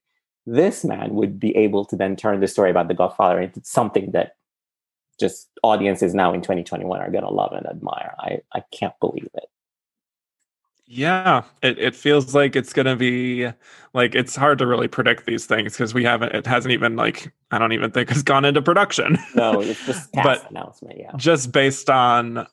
this 0.45 0.83
man 0.85 1.13
would 1.15 1.39
be 1.39 1.55
able 1.55 1.85
to 1.85 1.95
then 1.95 2.15
turn 2.15 2.39
the 2.39 2.47
story 2.47 2.69
about 2.69 2.87
the 2.87 2.93
Godfather 2.93 3.39
into 3.39 3.61
something 3.63 4.11
that 4.11 4.35
just 5.19 5.49
audiences 5.63 6.13
now 6.13 6.33
in 6.33 6.41
2021 6.41 6.99
are 6.99 7.11
going 7.11 7.23
to 7.23 7.29
love 7.29 7.51
and 7.51 7.65
admire. 7.67 8.15
I, 8.19 8.39
I 8.53 8.63
can't 8.71 8.93
believe 8.99 9.27
it. 9.33 9.49
Yeah, 10.91 11.43
it, 11.61 11.77
it 11.77 11.95
feels 11.95 12.33
like 12.33 12.55
it's 12.55 12.73
gonna 12.73 12.95
be 12.95 13.47
like 13.93 14.15
it's 14.15 14.35
hard 14.35 14.57
to 14.57 14.65
really 14.65 14.87
predict 14.87 15.27
these 15.27 15.45
things 15.45 15.73
because 15.73 15.93
we 15.93 16.03
haven't 16.03 16.33
it 16.33 16.47
hasn't 16.47 16.71
even 16.71 16.95
like 16.95 17.31
I 17.51 17.59
don't 17.59 17.73
even 17.73 17.91
think 17.91 18.09
it's 18.09 18.23
gone 18.23 18.43
into 18.43 18.63
production. 18.63 19.19
No, 19.35 19.61
it's 19.61 19.85
just 19.85 20.11
cast 20.13 20.25
But- 20.25 20.49
announcement. 20.49 20.97
Yeah. 20.97 21.11
Just 21.15 21.51
based 21.51 21.91
on 21.91 22.47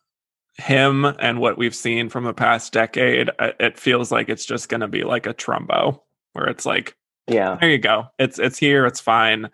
him 0.58 1.04
and 1.04 1.38
what 1.40 1.58
we've 1.58 1.74
seen 1.74 2.08
from 2.08 2.24
the 2.24 2.34
past 2.34 2.72
decade, 2.72 3.30
uh, 3.38 3.52
it 3.60 3.78
feels 3.78 4.10
like 4.10 4.28
it's 4.28 4.44
just 4.46 4.68
gonna 4.68 4.88
be 4.88 5.04
like 5.04 5.26
a 5.26 5.34
Trumbo, 5.34 6.00
where 6.32 6.46
it's 6.46 6.64
like 6.66 6.96
Yeah. 7.28 7.56
there 7.60 7.70
you 7.70 7.78
go, 7.78 8.06
it's 8.18 8.38
it's 8.38 8.58
here, 8.58 8.86
it's 8.86 9.00
fine. 9.00 9.50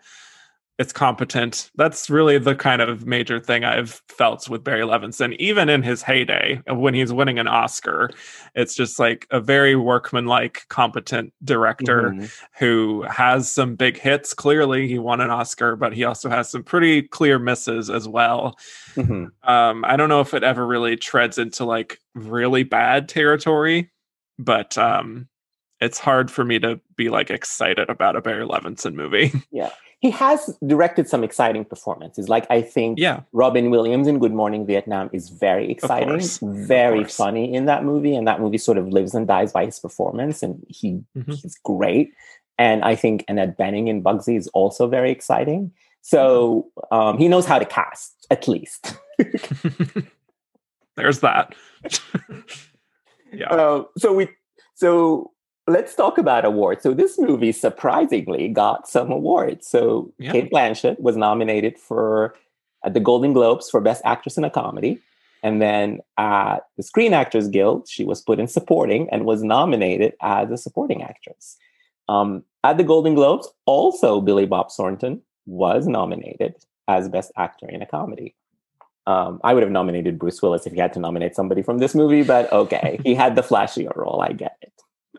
It's 0.79 0.91
competent. 0.91 1.69
That's 1.75 2.09
really 2.09 2.39
the 2.39 2.55
kind 2.55 2.81
of 2.81 3.05
major 3.05 3.39
thing 3.39 3.63
I've 3.63 4.01
felt 4.07 4.49
with 4.49 4.63
Barry 4.63 4.81
Levinson, 4.81 5.35
even 5.37 5.69
in 5.69 5.83
his 5.83 6.01
heyday 6.01 6.61
when 6.67 6.95
he's 6.95 7.13
winning 7.13 7.37
an 7.37 7.47
Oscar. 7.47 8.09
It's 8.55 8.73
just 8.73 8.97
like 8.97 9.27
a 9.29 9.39
very 9.39 9.75
workmanlike, 9.75 10.63
competent 10.69 11.31
director 11.43 12.09
Mhm. 12.11 12.35
who 12.57 13.03
has 13.03 13.51
some 13.51 13.75
big 13.75 13.97
hits. 13.99 14.33
Clearly, 14.33 14.87
he 14.87 14.97
won 14.97 15.21
an 15.21 15.29
Oscar, 15.29 15.75
but 15.75 15.93
he 15.93 16.03
also 16.05 16.27
has 16.29 16.49
some 16.49 16.63
pretty 16.63 17.03
clear 17.03 17.37
misses 17.37 17.89
as 17.91 18.07
well. 18.07 18.55
Mhm. 18.95 19.29
Um, 19.43 19.85
I 19.85 19.95
don't 19.95 20.09
know 20.09 20.21
if 20.21 20.33
it 20.33 20.43
ever 20.43 20.65
really 20.65 20.95
treads 20.97 21.37
into 21.37 21.65
like 21.65 21.99
really 22.15 22.63
bad 22.63 23.07
territory, 23.09 23.91
but 24.39 24.75
um, 24.79 25.27
it's 25.79 25.99
hard 25.99 26.31
for 26.31 26.43
me 26.43 26.57
to 26.59 26.81
be 26.95 27.09
like 27.09 27.29
excited 27.29 27.89
about 27.91 28.15
a 28.15 28.21
Barry 28.21 28.45
Levinson 28.45 28.93
movie. 28.95 29.31
He 30.03 30.09
has 30.09 30.39
directed 30.67 31.07
some 31.07 31.23
exciting 31.23 31.63
performances. 31.63 32.27
Like 32.27 32.45
I 32.49 32.61
think 32.61 32.99
yeah, 32.99 33.21
Robin 33.31 33.71
Williams 33.71 34.05
in 34.05 34.19
Good 34.19 34.33
Morning 34.33 34.65
Vietnam 34.65 35.09
is 35.13 35.29
very 35.29 35.71
exciting, 35.71 36.19
very 36.67 37.05
funny 37.05 37.53
in 37.53 37.63
that 37.67 37.85
movie, 37.85 38.13
and 38.13 38.27
that 38.27 38.41
movie 38.41 38.57
sort 38.57 38.77
of 38.77 38.89
lives 38.89 39.15
and 39.15 39.25
dies 39.25 39.53
by 39.53 39.63
his 39.65 39.79
performance, 39.79 40.43
and 40.43 40.61
he 40.67 40.99
Mhm. 41.17 41.33
he's 41.41 41.57
great. 41.63 42.11
And 42.57 42.83
I 42.83 42.95
think 42.95 43.23
Annette 43.29 43.57
Bening 43.57 43.87
in 43.87 44.03
Bugsy 44.03 44.35
is 44.37 44.47
also 44.49 44.87
very 44.89 45.09
exciting. 45.09 45.71
So 46.01 46.67
um, 46.91 47.17
he 47.17 47.29
knows 47.29 47.45
how 47.45 47.57
to 47.57 47.65
cast, 47.65 48.27
at 48.29 48.45
least. 48.49 48.97
there's 50.97 51.19
that. 51.21 51.55
yeah, 53.33 53.47
Uh, 53.49 53.83
so 53.97 54.11
we 54.13 54.27
so 54.75 55.31
let's 55.67 55.95
talk 55.95 56.17
about 56.17 56.45
awards. 56.45 56.83
So 56.83 56.93
this 56.93 57.17
movie 57.17 57.51
surprisingly 57.51 58.49
got 58.49 58.87
some 58.87 59.11
awards. 59.11 59.67
So 59.67 60.11
Yeah. 60.19 60.31
Cate 60.31 60.51
Blanchett 60.51 60.99
was 60.99 61.15
nominated 61.15 61.79
for 61.79 62.35
at 62.83 62.93
the 62.93 62.99
Golden 62.99 63.33
Globes 63.33 63.69
for 63.69 63.79
Best 63.79 64.01
Actress 64.05 64.37
in 64.37 64.43
a 64.43 64.49
Comedy. 64.49 64.99
And 65.41 65.61
then 65.61 65.99
at 66.17 66.59
the 66.77 66.83
Screen 66.83 67.13
Actors 67.13 67.47
Guild, 67.49 67.87
she 67.89 68.05
was 68.05 68.21
put 68.21 68.39
in 68.39 68.47
supporting 68.47 69.09
and 69.09 69.25
was 69.25 69.43
nominated 69.43 70.13
as 70.21 70.49
a 70.51 70.57
supporting 70.57 71.03
actress. 71.03 71.57
Um, 72.07 72.43
at 72.63 72.77
the 72.77 72.83
Golden 72.83 73.13
Globes, 73.13 73.49
also 73.65 74.21
Billy 74.21 74.45
Bob 74.45 74.71
Thornton 74.71 75.21
was 75.45 75.85
nominated 75.85 76.55
as 76.87 77.09
Best 77.09 77.31
Actor 77.37 77.69
in 77.69 77.81
a 77.81 77.85
Comedy. 77.85 78.35
Um, 79.05 79.41
I 79.43 79.53
would 79.53 79.63
have 79.63 79.71
nominated 79.71 80.17
Bruce 80.17 80.41
Willis 80.41 80.65
if 80.65 80.73
he 80.73 80.79
had 80.79 80.93
to 80.93 80.99
nominate 80.99 81.35
somebody 81.35 81.61
from 81.61 81.79
this 81.79 81.93
movie, 81.93 82.23
but 82.23 82.51
okay, 82.53 82.99
he 83.03 83.13
had 83.13 83.35
the 83.35 83.41
flashier 83.41 83.93
role. 83.97 84.21
I 84.21 84.31
get 84.31 84.55
it. 84.61 84.71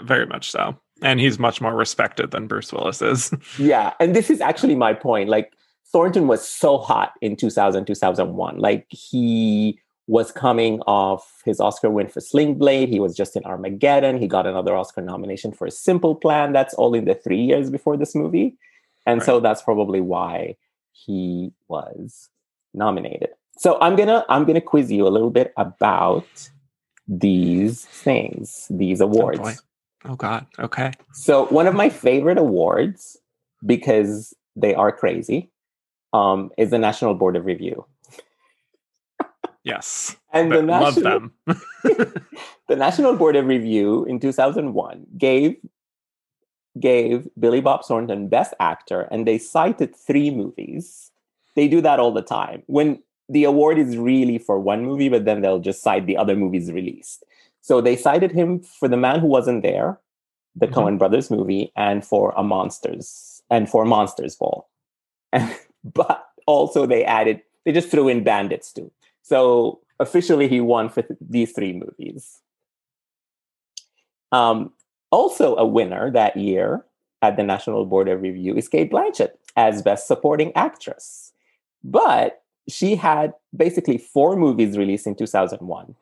Very 0.02 0.26
much 0.26 0.50
so. 0.50 0.76
And 1.02 1.20
he's 1.20 1.38
much 1.38 1.60
more 1.60 1.74
respected 1.74 2.30
than 2.30 2.46
Bruce 2.46 2.72
Willis 2.72 3.02
is. 3.02 3.32
Yeah, 3.58 3.92
and 4.00 4.14
this 4.14 4.30
is 4.30 4.40
actually 4.40 4.74
my 4.74 4.94
point. 4.94 5.28
Like 5.28 5.52
Thornton 5.92 6.26
was 6.26 6.46
so 6.46 6.78
hot 6.78 7.12
in 7.20 7.36
2000, 7.36 7.84
2001. 7.86 8.58
Like 8.58 8.86
he 8.90 9.80
was 10.06 10.30
coming 10.32 10.80
off 10.82 11.42
his 11.44 11.60
Oscar 11.60 11.90
win 11.90 12.08
for 12.08 12.20
Sling 12.20 12.54
Blade. 12.54 12.88
He 12.88 13.00
was 13.00 13.16
just 13.16 13.36
in 13.36 13.44
Armageddon. 13.44 14.18
He 14.18 14.26
got 14.26 14.46
another 14.46 14.76
Oscar 14.76 15.00
nomination 15.00 15.52
for 15.52 15.66
a 15.66 15.70
Simple 15.70 16.14
Plan. 16.14 16.52
That's 16.52 16.74
all 16.74 16.94
in 16.94 17.06
the 17.06 17.14
three 17.14 17.40
years 17.40 17.70
before 17.70 17.96
this 17.96 18.14
movie. 18.14 18.56
And 19.06 19.22
so 19.22 19.40
that's 19.40 19.62
probably 19.62 20.00
why 20.00 20.56
he 20.92 21.52
was 21.68 22.30
nominated. 22.72 23.30
So 23.56 23.78
I'm 23.80 23.96
gonna 23.96 24.24
I'm 24.28 24.44
gonna 24.44 24.60
quiz 24.60 24.90
you 24.90 25.06
a 25.06 25.10
little 25.10 25.30
bit 25.30 25.52
about 25.56 26.26
these 27.06 27.84
things, 27.84 28.66
these 28.70 29.00
awards. 29.00 29.62
Oh 30.04 30.16
God. 30.16 30.46
Okay. 30.58 30.92
So 31.12 31.46
one 31.46 31.66
of 31.66 31.74
my 31.74 31.88
favorite 31.88 32.38
awards, 32.38 33.16
because 33.64 34.34
they 34.56 34.74
are 34.74 34.92
crazy, 34.92 35.50
um, 36.12 36.50
is 36.58 36.70
the 36.70 36.78
National 36.78 37.14
Board 37.14 37.36
of 37.36 37.44
Review. 37.44 37.86
Yes. 39.64 40.16
And 40.32 40.52
the 40.52 40.62
National, 40.62 41.02
them. 41.02 41.32
the 42.68 42.76
National 42.76 43.16
Board 43.16 43.34
of 43.34 43.46
Review 43.46 44.04
in 44.04 44.20
2001 44.20 45.06
gave 45.16 45.56
gave 46.78 47.28
Billy 47.38 47.60
Bob 47.60 47.84
Thornton 47.84 48.28
Best 48.28 48.52
Actor, 48.60 49.02
and 49.10 49.26
they 49.26 49.38
cited 49.38 49.96
three 49.96 50.30
movies. 50.30 51.10
They 51.54 51.68
do 51.68 51.80
that 51.80 52.00
all 52.00 52.12
the 52.12 52.22
time. 52.22 52.62
When 52.66 53.02
the 53.28 53.44
award 53.44 53.78
is 53.78 53.96
really 53.96 54.38
for 54.38 54.58
one 54.58 54.84
movie, 54.84 55.08
but 55.08 55.24
then 55.24 55.40
they'll 55.40 55.60
just 55.60 55.82
cite 55.82 56.06
the 56.06 56.16
other 56.16 56.36
movies 56.36 56.70
released. 56.70 57.24
So 57.64 57.80
they 57.80 57.96
cited 57.96 58.30
him 58.32 58.60
for 58.60 58.88
The 58.88 58.98
Man 58.98 59.20
Who 59.20 59.26
Wasn't 59.26 59.62
There, 59.62 59.98
the 60.54 60.66
Mhm. 60.66 60.74
Coen 60.74 60.98
Brothers 60.98 61.30
movie, 61.30 61.72
and 61.74 62.04
for 62.04 62.34
a 62.36 62.42
Monsters 62.42 63.42
and 63.48 63.70
for 63.70 63.86
Monsters 63.86 64.36
Ball. 64.36 64.68
And, 65.32 65.50
but 65.82 66.26
also 66.46 66.84
they 66.84 67.06
added, 67.06 67.40
they 67.64 67.72
just 67.72 67.88
threw 67.88 68.06
in 68.06 68.22
Bandits 68.22 68.70
too. 68.70 68.90
So 69.22 69.80
officially 69.98 70.46
he 70.46 70.60
won 70.60 70.90
for 70.90 71.00
th- 71.00 71.18
these 71.18 71.52
three 71.52 71.72
movies. 71.72 72.42
Um, 74.30 74.74
also 75.10 75.56
a 75.56 75.64
winner 75.64 76.10
that 76.10 76.36
year 76.36 76.84
at 77.22 77.38
the 77.38 77.44
National 77.44 77.86
Board 77.86 78.08
of 78.10 78.20
Review 78.20 78.54
is 78.54 78.68
Cate 78.68 78.92
Blanchett 78.92 79.30
as 79.56 79.80
Best 79.80 80.06
Supporting 80.06 80.52
Actress. 80.54 81.32
But 81.82 82.42
she 82.68 82.94
had 82.96 83.32
basically 83.56 83.96
four 83.96 84.36
movies 84.36 84.76
released 84.76 85.06
in 85.06 85.14
2001. 85.14 85.96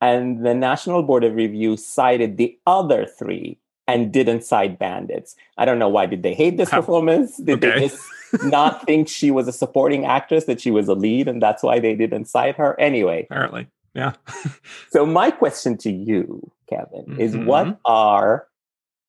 And 0.00 0.44
the 0.44 0.54
National 0.54 1.02
Board 1.02 1.24
of 1.24 1.34
Review 1.34 1.76
cited 1.76 2.36
the 2.36 2.56
other 2.66 3.06
three 3.06 3.58
and 3.88 4.12
didn't 4.12 4.42
cite 4.44 4.78
Bandits. 4.78 5.36
I 5.58 5.64
don't 5.64 5.78
know 5.78 5.88
why. 5.88 6.06
Did 6.06 6.22
they 6.22 6.34
hate 6.34 6.56
this 6.56 6.70
How- 6.70 6.80
performance? 6.80 7.36
Did 7.38 7.60
they 7.60 7.80
just 7.88 7.98
not 8.42 8.82
think 8.86 9.08
she 9.08 9.30
was 9.30 9.46
a 9.48 9.52
supporting 9.52 10.04
actress, 10.04 10.44
that 10.46 10.60
she 10.60 10.70
was 10.70 10.88
a 10.88 10.94
lead, 10.94 11.28
and 11.28 11.40
that's 11.40 11.62
why 11.62 11.78
they 11.78 11.94
didn't 11.94 12.26
cite 12.26 12.56
her? 12.56 12.78
Anyway, 12.80 13.26
Apparently. 13.30 13.68
Yeah. 13.94 14.12
so 14.90 15.06
my 15.06 15.30
question 15.30 15.78
to 15.78 15.90
you, 15.92 16.50
Kevin, 16.68 17.16
is 17.18 17.34
Mhm. 17.34 17.46
what 17.46 17.78
are 17.86 18.46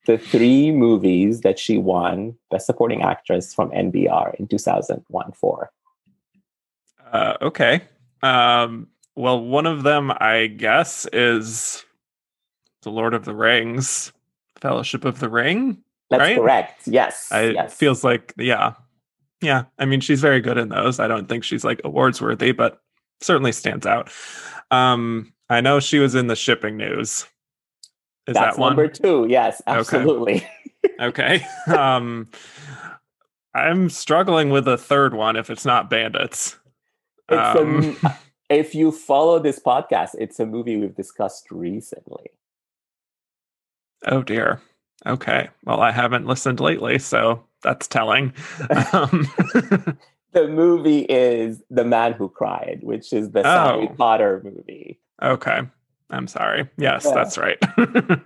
the 0.05 0.17
three 0.17 0.71
movies 0.71 1.41
that 1.41 1.59
she 1.59 1.77
won 1.77 2.35
Best 2.49 2.65
Supporting 2.67 3.01
Actress 3.01 3.53
from 3.53 3.69
NBR 3.71 4.35
in 4.39 4.47
2001 4.47 5.33
for? 5.33 5.71
Uh, 7.11 7.35
okay. 7.41 7.81
Um, 8.21 8.87
well, 9.17 9.43
one 9.43 9.65
of 9.65 9.83
them, 9.83 10.11
I 10.11 10.45
guess, 10.47 11.07
is 11.11 11.83
The 12.83 12.91
Lord 12.91 13.13
of 13.13 13.25
the 13.25 13.33
Rings, 13.35 14.11
Fellowship 14.61 15.05
of 15.05 15.19
the 15.19 15.27
Ring. 15.27 15.79
That's 16.09 16.21
Right? 16.21 16.37
correct. 16.37 16.87
Yes. 16.87 17.27
I 17.31 17.45
yes. 17.49 17.73
feels 17.75 18.03
like, 18.03 18.33
yeah, 18.37 18.73
yeah. 19.41 19.63
I 19.79 19.85
mean, 19.85 19.99
she's 20.01 20.21
very 20.21 20.39
good 20.39 20.57
in 20.57 20.69
those. 20.69 20.99
I 20.99 21.07
don't 21.07 21.27
think 21.27 21.43
she's 21.43 21.63
like 21.63 21.81
awards 21.83 22.21
worthy, 22.21 22.51
but 22.51 22.79
certainly 23.19 23.51
stands 23.51 23.85
out. 23.85 24.11
Um, 24.71 25.33
I 25.49 25.61
know 25.61 25.79
she 25.79 25.99
was 25.99 26.13
in 26.15 26.27
the 26.27 26.35
shipping 26.35 26.77
news. 26.77 27.25
Is 28.27 28.35
That's 28.35 28.55
that 28.55 28.57
one? 28.61 28.69
number 28.75 28.87
two. 28.87 29.25
Yes, 29.29 29.61
absolutely. 29.65 30.47
Okay. 30.99 31.45
um, 31.75 32.29
I'm 33.55 33.89
struggling 33.89 34.49
with 34.51 34.67
a 34.67 34.77
third 34.77 35.13
one 35.13 35.35
if 35.35 35.49
it's 35.49 35.65
not 35.65 35.89
Bandits. 35.89 36.57
It's 37.29 37.57
Um, 37.59 37.97
a, 38.03 38.15
if 38.49 38.73
you 38.75 38.91
follow 38.91 39.39
this 39.39 39.59
podcast, 39.59 40.15
it's 40.19 40.39
a 40.39 40.45
movie 40.45 40.77
we've 40.77 40.95
discussed 40.95 41.51
recently. 41.51 42.27
Oh 44.05 44.21
dear. 44.23 44.61
Okay. 45.05 45.49
Well, 45.65 45.79
I 45.81 45.91
haven't 45.91 46.25
listened 46.25 46.59
lately, 46.59 46.99
so 46.99 47.43
that's 47.63 47.87
telling. 47.87 48.33
Um, 48.93 49.27
The 50.33 50.47
movie 50.47 50.99
is 50.99 51.63
The 51.71 51.83
Man 51.85 52.13
Who 52.13 52.29
Cried, 52.29 52.81
which 52.83 53.11
is 53.11 53.31
the 53.31 53.41
Sally 53.43 53.87
Oh. 53.89 53.95
Potter 53.95 54.41
movie. 54.43 54.99
okay. 55.23 55.61
I'm 56.09 56.27
sorry. 56.27 56.69
Yes, 56.77 57.05
Yeah. 57.05 57.13
that's 57.15 57.37
right. 57.37 57.57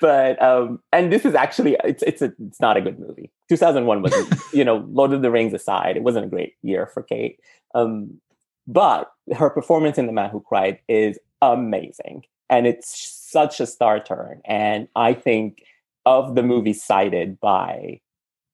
But 0.00 0.40
um, 0.42 0.80
and 0.92 1.10
this 1.12 1.24
is 1.24 1.34
actually 1.34 1.76
it's 1.82 2.02
it's 2.02 2.20
a 2.22 2.32
it's 2.46 2.60
not 2.60 2.76
a 2.76 2.80
good 2.82 2.98
movie. 2.98 3.30
2001 3.48 4.02
was 4.02 4.12
you 4.52 4.64
know 4.64 4.84
Lord 4.90 5.12
of 5.12 5.22
the 5.22 5.30
Rings 5.30 5.54
aside, 5.54 5.96
it 5.96 6.02
wasn't 6.02 6.26
a 6.26 6.28
great 6.28 6.54
year 6.62 6.86
for 6.86 7.02
Kate. 7.02 7.40
Um, 7.74 8.20
but 8.66 9.12
her 9.36 9.50
performance 9.50 9.98
in 9.98 10.06
The 10.06 10.12
Man 10.12 10.30
Who 10.30 10.40
Cried 10.40 10.78
is 10.88 11.18
amazing, 11.42 12.24
and 12.48 12.66
it's 12.66 13.20
such 13.30 13.60
a 13.60 13.66
star 13.66 14.02
turn. 14.02 14.40
And 14.44 14.88
I 14.96 15.14
think 15.14 15.62
of 16.06 16.34
the 16.34 16.42
movie 16.42 16.72
cited 16.72 17.40
by 17.40 18.00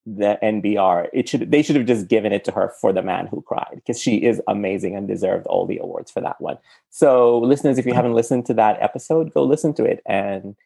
the 0.07 0.39
NBR, 0.43 1.09
it 1.13 1.29
should 1.29 1.51
they 1.51 1.63
should 1.63 1.77
have 1.77 1.87
just 1.87 2.09
given 2.09 2.33
it 2.33 2.45
to 2.45 2.53
her 2.53 2.73
for 2.81 2.93
The 2.93 3.03
Man 3.03 3.27
Who 3.27 3.43
Cried 3.43 3.75
because 3.75 4.01
she 4.01 4.17
is 4.17 4.41
amazing 4.49 4.97
and 4.97 5.07
deserved 5.07 5.47
all 5.47 5.67
the 5.67 5.79
awards 5.79 6.11
for 6.11 6.21
that 6.21 6.41
one. 6.41 6.59
So, 6.89 7.39
listeners, 7.39 7.79
if 7.79 7.87
you 7.87 7.93
haven't 7.93 8.15
listened 8.15 8.47
to 8.47 8.55
that 8.55 8.81
episode, 8.81 9.33
go 9.33 9.45
listen 9.45 9.75
to 9.75 9.85
it. 9.85 10.03
And 10.07 10.57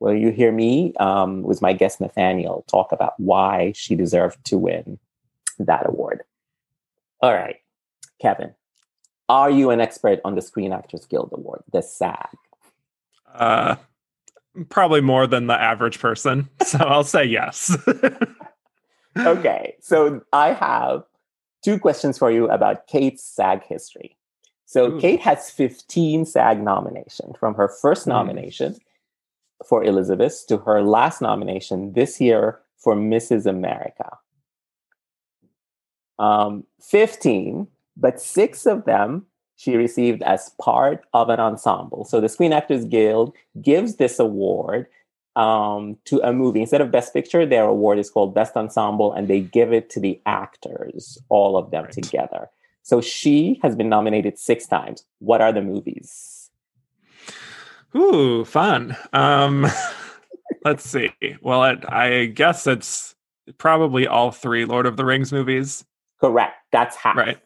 well, 0.00 0.14
you 0.14 0.30
hear 0.30 0.52
me 0.52 0.94
um, 1.00 1.42
with 1.42 1.60
my 1.60 1.72
guest 1.72 2.00
Nathaniel 2.00 2.64
talk 2.68 2.92
about 2.92 3.14
why 3.18 3.72
she 3.74 3.94
deserved 3.94 4.44
to 4.46 4.58
win 4.58 4.98
that 5.58 5.86
award. 5.86 6.22
All 7.20 7.34
right, 7.34 7.56
Kevin, 8.20 8.54
are 9.34 9.50
you 9.50 9.70
an 9.70 9.80
expert 9.80 10.20
on 10.24 10.34
the 10.34 10.42
Screen 10.42 10.72
Actors 10.72 11.04
Guild 11.06 11.30
Award, 11.32 11.62
the 11.72 11.82
SAG? 11.82 12.28
uh, 13.34 13.74
probably 14.68 15.00
more 15.00 15.26
than 15.26 15.46
the 15.48 15.60
average 15.60 15.98
person. 15.98 16.48
So 16.64 16.78
I'll 16.78 17.04
say 17.04 17.24
yes. 17.24 17.76
Okay, 19.16 19.76
so 19.80 20.22
I 20.32 20.52
have 20.52 21.04
two 21.62 21.78
questions 21.78 22.18
for 22.18 22.32
you 22.32 22.48
about 22.50 22.88
Kate's 22.88 23.22
SAG 23.22 23.62
history. 23.62 24.16
So 24.66 24.90
Ooh. 24.92 25.00
Kate 25.00 25.20
has 25.20 25.50
15 25.50 26.26
SAG 26.26 26.60
nominations 26.60 27.36
from 27.38 27.54
her 27.54 27.68
first 27.68 28.04
Hmm. 28.04 28.10
nomination 28.10 28.76
for 29.68 29.84
Elizabeth 29.84 30.44
to 30.48 30.58
her 30.58 30.82
last 30.82 31.22
nomination 31.22 31.92
this 31.92 32.20
year 32.20 32.58
for 32.76 32.96
Mrs. 32.96 33.46
America. 33.46 34.18
Um, 36.18 36.64
15, 36.80 37.68
but 37.96 38.20
six 38.20 38.66
of 38.66 38.84
them 38.84 39.26
she 39.56 39.76
received 39.76 40.22
as 40.22 40.50
part 40.60 41.04
of 41.14 41.28
an 41.28 41.38
ensemble. 41.40 42.04
So 42.04 42.20
the 42.20 42.28
Screen 42.28 42.52
Actors 42.52 42.84
Guild 42.84 43.32
gives 43.62 43.96
this 43.96 44.18
award 44.18 44.86
um, 45.36 45.96
to 46.06 46.20
a 46.22 46.32
movie. 46.32 46.60
Instead 46.60 46.80
of 46.80 46.90
Best 46.90 47.12
Picture, 47.12 47.46
their 47.46 47.64
award 47.64 47.98
is 48.00 48.10
called 48.10 48.34
Best 48.34 48.56
Ensemble, 48.56 49.12
and 49.12 49.28
they 49.28 49.40
give 49.40 49.72
it 49.72 49.90
to 49.90 50.00
the 50.00 50.20
actors, 50.26 51.18
all 51.28 51.56
of 51.56 51.70
them 51.70 51.84
Right. 51.84 51.92
together. 51.92 52.50
So 52.82 53.00
she 53.00 53.60
has 53.62 53.74
been 53.76 53.88
nominated 53.88 54.38
six 54.38 54.66
times. 54.66 55.04
What 55.20 55.40
are 55.40 55.52
the 55.52 55.62
movies? 55.62 56.50
Ooh, 57.96 58.44
fun. 58.44 58.96
Um, 59.12 59.66
let's 60.64 60.84
see. 60.88 61.12
Well, 61.42 61.64
it, 61.64 61.84
I 61.88 62.26
guess 62.26 62.66
it's 62.66 63.14
probably 63.58 64.06
all 64.06 64.30
three 64.32 64.64
Lord 64.64 64.86
of 64.86 64.96
the 64.96 65.04
Rings 65.04 65.32
movies, 65.32 65.84
Correct. 66.20 66.54
That's 66.72 66.96
half. 66.96 67.16
right? 67.16 67.38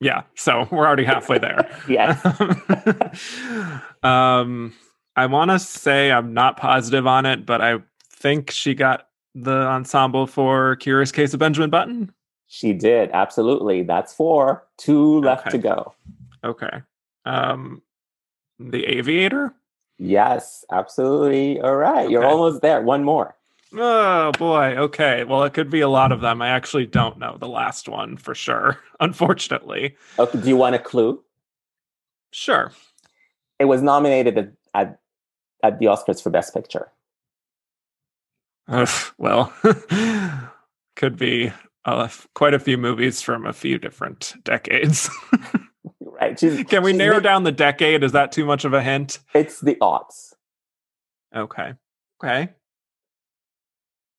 Yeah. 0.00 0.22
So 0.34 0.68
we're 0.72 0.86
already 0.86 1.04
halfway 1.04 1.38
there. 1.38 1.68
Yes. 1.88 2.20
um, 4.02 4.72
I 5.16 5.26
want 5.26 5.50
to 5.50 5.58
say 5.58 6.10
I'm 6.12 6.34
not 6.34 6.56
positive 6.56 7.06
on 7.06 7.26
it, 7.26 7.46
but 7.46 7.60
I 7.62 7.78
think 8.10 8.50
she 8.50 8.74
got 8.74 9.08
the 9.34 9.66
ensemble 9.66 10.26
for 10.26 10.76
Curious 10.76 11.12
Case 11.12 11.32
of 11.34 11.40
Benjamin 11.40 11.70
Button. 11.70 12.12
She 12.48 12.72
did. 12.72 13.10
Absolutely. 13.12 13.82
That's 13.82 14.14
four. 14.14 14.66
Two 14.78 15.20
left 15.20 15.46
Okay. 15.48 15.56
to 15.56 15.58
go. 15.58 15.94
Okay. 16.44 16.82
Um, 17.24 17.82
The 18.58 18.84
Aviator. 18.84 19.54
Yes, 19.98 20.64
absolutely. 20.70 21.60
All 21.60 21.76
right. 21.76 22.08
You're 22.10 22.24
almost 22.26 22.60
there. 22.62 22.82
One 22.82 23.02
more. 23.02 23.34
Oh 23.78 24.32
boy. 24.38 24.76
Okay. 24.76 25.24
Well, 25.24 25.44
it 25.44 25.52
could 25.52 25.70
be 25.70 25.80
a 25.80 25.88
lot 25.88 26.12
of 26.12 26.20
them. 26.20 26.40
I 26.40 26.48
actually 26.48 26.86
don't 26.86 27.18
know 27.18 27.36
the 27.38 27.48
last 27.48 27.88
one 27.88 28.16
for 28.16 28.34
sure. 28.34 28.78
Unfortunately. 29.00 29.96
Okay. 30.18 30.40
Do 30.40 30.48
you 30.48 30.56
want 30.56 30.74
a 30.74 30.78
clue? 30.78 31.22
Sure. 32.30 32.72
It 33.58 33.66
was 33.66 33.82
nominated 33.82 34.38
at, 34.38 34.52
at, 34.74 34.98
at 35.62 35.78
the 35.78 35.86
Oscars 35.86 36.22
for 36.22 36.30
Best 36.30 36.54
Picture. 36.54 36.90
Ugh, 38.68 38.88
well, 39.16 39.54
could 40.96 41.16
be 41.16 41.52
uh, 41.84 42.08
quite 42.34 42.52
a 42.52 42.58
few 42.58 42.76
movies 42.76 43.22
from 43.22 43.46
a 43.46 43.52
few 43.52 43.78
different 43.78 44.34
decades. 44.44 45.08
Right. 46.18 46.38
She's, 46.40 46.64
Can 46.64 46.82
we 46.82 46.94
narrow 46.94 47.20
down 47.20 47.44
the 47.44 47.52
decade? 47.52 48.02
Is 48.02 48.12
that 48.12 48.32
too 48.32 48.46
much 48.46 48.64
of 48.64 48.72
a 48.72 48.82
hint? 48.82 49.18
It's 49.34 49.60
the 49.60 49.76
odds. 49.82 50.34
Okay. 51.34 51.74
Okay. 52.24 52.48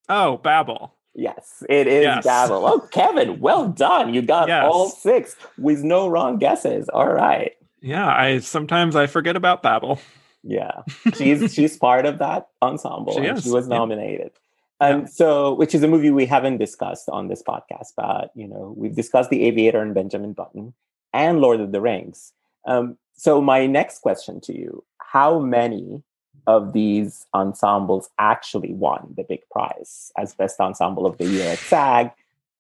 Oh, 0.10 0.38
Babel. 0.38 0.94
Yes, 1.16 1.64
it 1.68 1.88
is 1.88 2.04
Yes. 2.04 2.24
Babel. 2.24 2.66
Oh, 2.68 2.80
Kevin, 2.92 3.40
well 3.40 3.68
done. 3.68 4.14
You 4.14 4.22
got 4.22 4.48
Yes. 4.48 4.66
all 4.70 4.90
six 4.90 5.36
with 5.58 5.84
no 5.84 6.08
wrong 6.08 6.38
guesses. 6.38 6.90
All 6.90 7.12
right. 7.12 7.54
Yeah, 7.82 8.08
I 8.08 8.40
sometimes 8.40 8.96
I 8.96 9.08
forget 9.08 9.36
about 9.36 9.64
Babel. 9.64 10.00
Yeah, 10.44 10.84
she's 11.16 11.54
she's 11.54 11.76
part 11.78 12.06
of 12.06 12.20
that 12.20 12.48
ensemble. 12.62 13.14
She 13.14 13.26
and 13.26 13.42
she 13.42 13.50
was 13.50 13.68
yeah. 13.68 13.78
nominated. 13.78 14.32
Um, 14.80 15.08
so, 15.08 15.56
which 15.56 15.74
is 15.74 15.82
a 15.82 15.88
movie 15.88 16.12
we 16.12 16.28
haven't 16.28 16.58
discussed 16.58 17.10
on 17.10 17.28
this 17.30 17.42
podcast, 17.42 17.94
but 17.98 18.30
you 18.36 18.48
know, 18.48 18.76
we've 18.78 18.96
discussed 18.96 19.32
The 19.32 19.44
Aviator 19.46 19.82
and 19.82 19.96
Benjamin 19.96 20.34
Button 20.34 20.74
and 21.14 21.42
Lord 21.42 21.60
of 21.60 21.72
the 21.72 21.82
Rings. 21.82 22.32
Um, 22.68 22.98
so, 23.16 23.42
my 23.42 23.66
next 23.66 24.00
question 24.00 24.40
to 24.42 24.56
you: 24.56 24.84
How 25.00 25.40
many 25.40 26.04
of 26.48 26.74
these 26.74 27.28
ensembles 27.34 28.10
actually 28.18 28.74
won 28.74 29.14
the 29.16 29.24
big 29.24 29.42
prize 29.52 30.12
as 30.18 30.34
best 30.34 30.60
ensemble 30.60 31.06
of 31.06 31.18
the 31.18 31.26
year 31.28 31.52
at 31.52 31.60
SAG, 31.60 32.12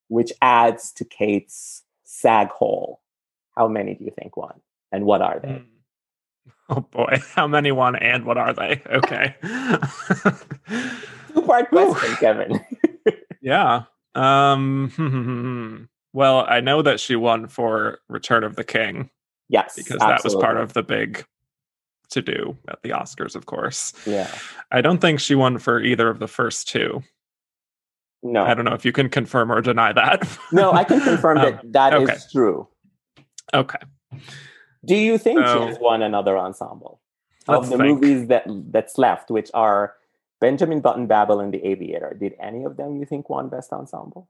which 0.10 0.32
adds 0.42 0.92
to 0.92 1.06
Kate's 1.06 1.84
SAG 2.04 2.50
haul? 2.50 3.00
How 3.56 3.68
many 3.68 3.96
do 3.96 4.04
you 4.04 4.12
think 4.12 4.38
won, 4.38 4.60
and 4.92 5.06
what 5.06 5.22
are 5.22 5.40
they? 5.40 5.54
Hmm. 5.54 5.64
Oh 6.70 6.82
boy, 6.82 7.22
how 7.34 7.48
many 7.48 7.72
won 7.72 7.96
and 7.96 8.26
what 8.26 8.38
are 8.38 8.52
they? 8.54 8.82
Okay. 8.88 9.36
Two 11.34 11.42
part 11.44 11.70
question, 11.70 12.16
Kevin. 12.18 12.60
yeah. 13.42 13.84
Um 14.16 15.88
well, 16.12 16.46
I 16.46 16.60
know 16.60 16.82
that 16.82 17.00
she 17.00 17.16
won 17.16 17.48
for 17.48 18.00
Return 18.10 18.44
of 18.44 18.58
the 18.58 18.66
King 18.66 19.10
yes, 19.48 19.76
because 19.78 20.00
that 20.00 20.26
was 20.26 20.36
part 20.36 20.58
of 20.58 20.74
the 20.74 20.84
big 20.84 21.26
to 22.10 22.22
do 22.22 22.58
at 22.68 22.82
the 22.84 22.90
Oscars, 22.90 23.36
of 23.36 23.46
course. 23.46 23.94
Yeah. 24.06 24.34
I 24.72 24.82
don't 24.82 25.00
think 25.00 25.20
she 25.20 25.36
won 25.36 25.58
for 25.60 25.80
either 25.82 26.10
of 26.10 26.20
the 26.20 26.28
first 26.28 26.68
two. 26.68 27.04
No. 28.24 28.44
I 28.44 28.54
don't 28.54 28.66
know 28.66 28.74
if 28.74 28.84
you 28.86 28.92
can 28.92 29.10
confirm 29.10 29.52
or 29.52 29.62
deny 29.62 29.94
that. 29.94 30.28
no, 30.52 30.72
I 30.72 30.84
can 30.84 31.02
confirm 31.02 31.38
that 31.42 31.54
Um, 31.64 31.72
that 31.72 31.94
is 31.94 32.10
okay. 32.10 32.18
true. 32.32 32.68
Okay. 33.54 33.80
Do 34.86 34.96
you 34.96 35.18
think 35.18 35.40
So- 35.40 35.62
she 35.62 35.68
has 35.68 35.80
won 35.80 36.02
another 36.02 36.38
ensemble 36.38 37.02
of 37.48 37.70
the 37.70 37.78
think. 37.78 38.02
movies 38.02 38.28
that 38.28 38.46
that's 38.72 38.98
left, 38.98 39.30
which 39.30 39.50
are 39.54 39.94
Benjamin 40.42 40.82
Button, 40.82 41.08
Babel, 41.08 41.40
and 41.40 41.54
The 41.54 41.64
Aviator? 41.66 42.16
Did 42.20 42.36
any 42.42 42.64
of 42.64 42.78
them 42.78 42.96
you 42.98 43.06
think 43.06 43.30
won 43.30 43.50
Best 43.50 43.72
Ensemble? 43.74 44.30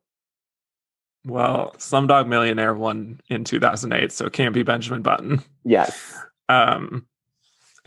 Well, 1.26 1.74
Slumdog 1.78 2.28
Millionaire 2.28 2.74
won 2.74 3.20
in 3.30 3.44
2008, 3.44 4.12
so 4.12 4.26
it 4.28 4.34
can't 4.34 4.54
be 4.54 4.64
Benjamin 4.64 5.02
Button. 5.02 5.42
Yes. 5.66 6.16
Um, 6.48 7.06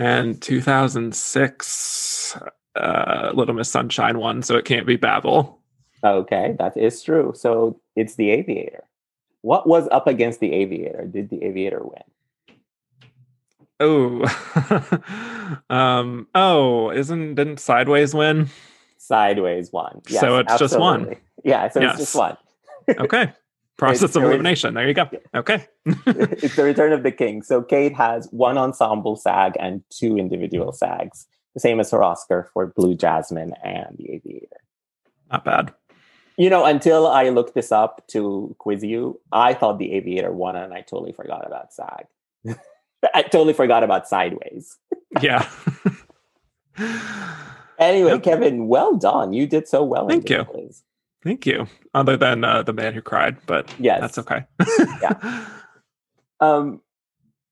and 0.01 0.41
2006, 0.41 2.39
uh, 2.77 3.31
Little 3.35 3.55
Miss 3.55 3.71
Sunshine 3.71 4.19
won, 4.19 4.43
so 4.43 4.57
it 4.57 4.65
can't 4.65 4.87
be 4.87 4.97
Babel. 4.97 5.61
Okay, 6.03 6.57
that 6.59 6.77
is 6.77 7.03
true. 7.03 7.33
So 7.37 7.79
it's 7.95 8.15
The 8.15 8.31
Aviator. 8.31 8.85
What 9.43 9.67
was 9.69 9.87
up 9.93 10.07
against 10.07 10.41
The 10.41 10.53
Aviator? 10.55 11.05
Did 11.07 11.29
The 11.29 11.45
Aviator 11.45 11.83
win? 11.83 12.03
Oh, 13.79 14.25
um, 15.71 16.27
oh, 16.35 16.91
isn't 16.91 17.35
didn't 17.35 17.61
Sideways 17.61 18.15
win? 18.15 18.49
Sideways 18.97 19.71
won. 19.73 20.01
Yes, 20.09 20.21
So 20.21 20.39
it's 20.39 20.59
just 20.59 20.79
one. 20.79 21.17
Yeah, 21.45 21.69
so 21.69 21.81
Yes. 21.81 21.93
it's 22.01 22.13
just 22.13 22.15
one. 22.17 22.37
Okay, 22.99 23.33
process 23.81 24.15
of 24.15 24.23
elimination. 24.23 24.75
There 24.75 24.87
you 24.87 24.95
go. 24.95 25.09
Okay, 25.35 25.67
it's 25.87 26.55
the 26.57 26.63
return 26.65 26.93
of 26.93 27.03
the 27.03 27.11
king. 27.13 27.43
So 27.43 27.63
Kate 27.63 27.95
has 27.97 28.29
one 28.31 28.57
ensemble 28.59 29.17
SAG 29.17 29.55
and 29.59 29.83
two 29.91 30.17
individual 30.19 30.73
SAGs, 30.73 31.27
the 31.55 31.61
same 31.61 31.81
as 31.81 31.91
her 31.91 32.03
Oscar 32.03 32.49
for 32.53 32.67
Blue 32.67 32.95
Jasmine 32.95 33.55
and 33.65 33.97
The 33.99 34.13
Aviator. 34.13 34.61
not 35.33 35.45
bad. 35.45 35.75
You 36.37 36.49
know, 36.49 36.65
until 36.65 37.07
I 37.07 37.29
looked 37.29 37.55
this 37.55 37.71
up 37.71 38.07
to 38.13 38.55
quiz 38.59 38.83
you, 38.83 39.21
I 39.33 39.53
thought 39.53 39.79
The 39.79 39.93
Aviator 39.93 40.33
won, 40.33 40.57
and 40.57 40.73
I 40.73 40.81
totally 40.83 41.13
forgot 41.13 41.47
about 41.47 41.73
SAG. 41.75 42.07
I 43.15 43.23
totally 43.23 43.53
forgot 43.53 43.83
about 43.83 44.07
Sideways. 44.09 44.77
Yeah. 45.21 45.45
Anyway, 47.79 48.13
Yep. 48.13 48.23
Kevin, 48.23 48.69
well 48.69 48.97
done. 48.97 49.33
You 49.33 49.47
did 49.47 49.67
so 49.67 49.83
well. 49.83 50.05
in 50.09 50.21
Thank 50.23 50.31
you. 50.31 50.45
quiz. 50.45 50.83
Thank 51.23 51.45
you. 51.47 51.67
Other 51.95 52.17
than 52.17 52.45
uh, 52.45 52.63
the 52.63 52.73
man 52.73 52.95
who 52.95 53.03
cried, 53.03 53.37
but 53.47 53.75
Yes. 53.79 54.01
that's 54.01 54.19
okay. 54.19 54.45
Yeah. 55.03 55.47
Um, 56.43 56.81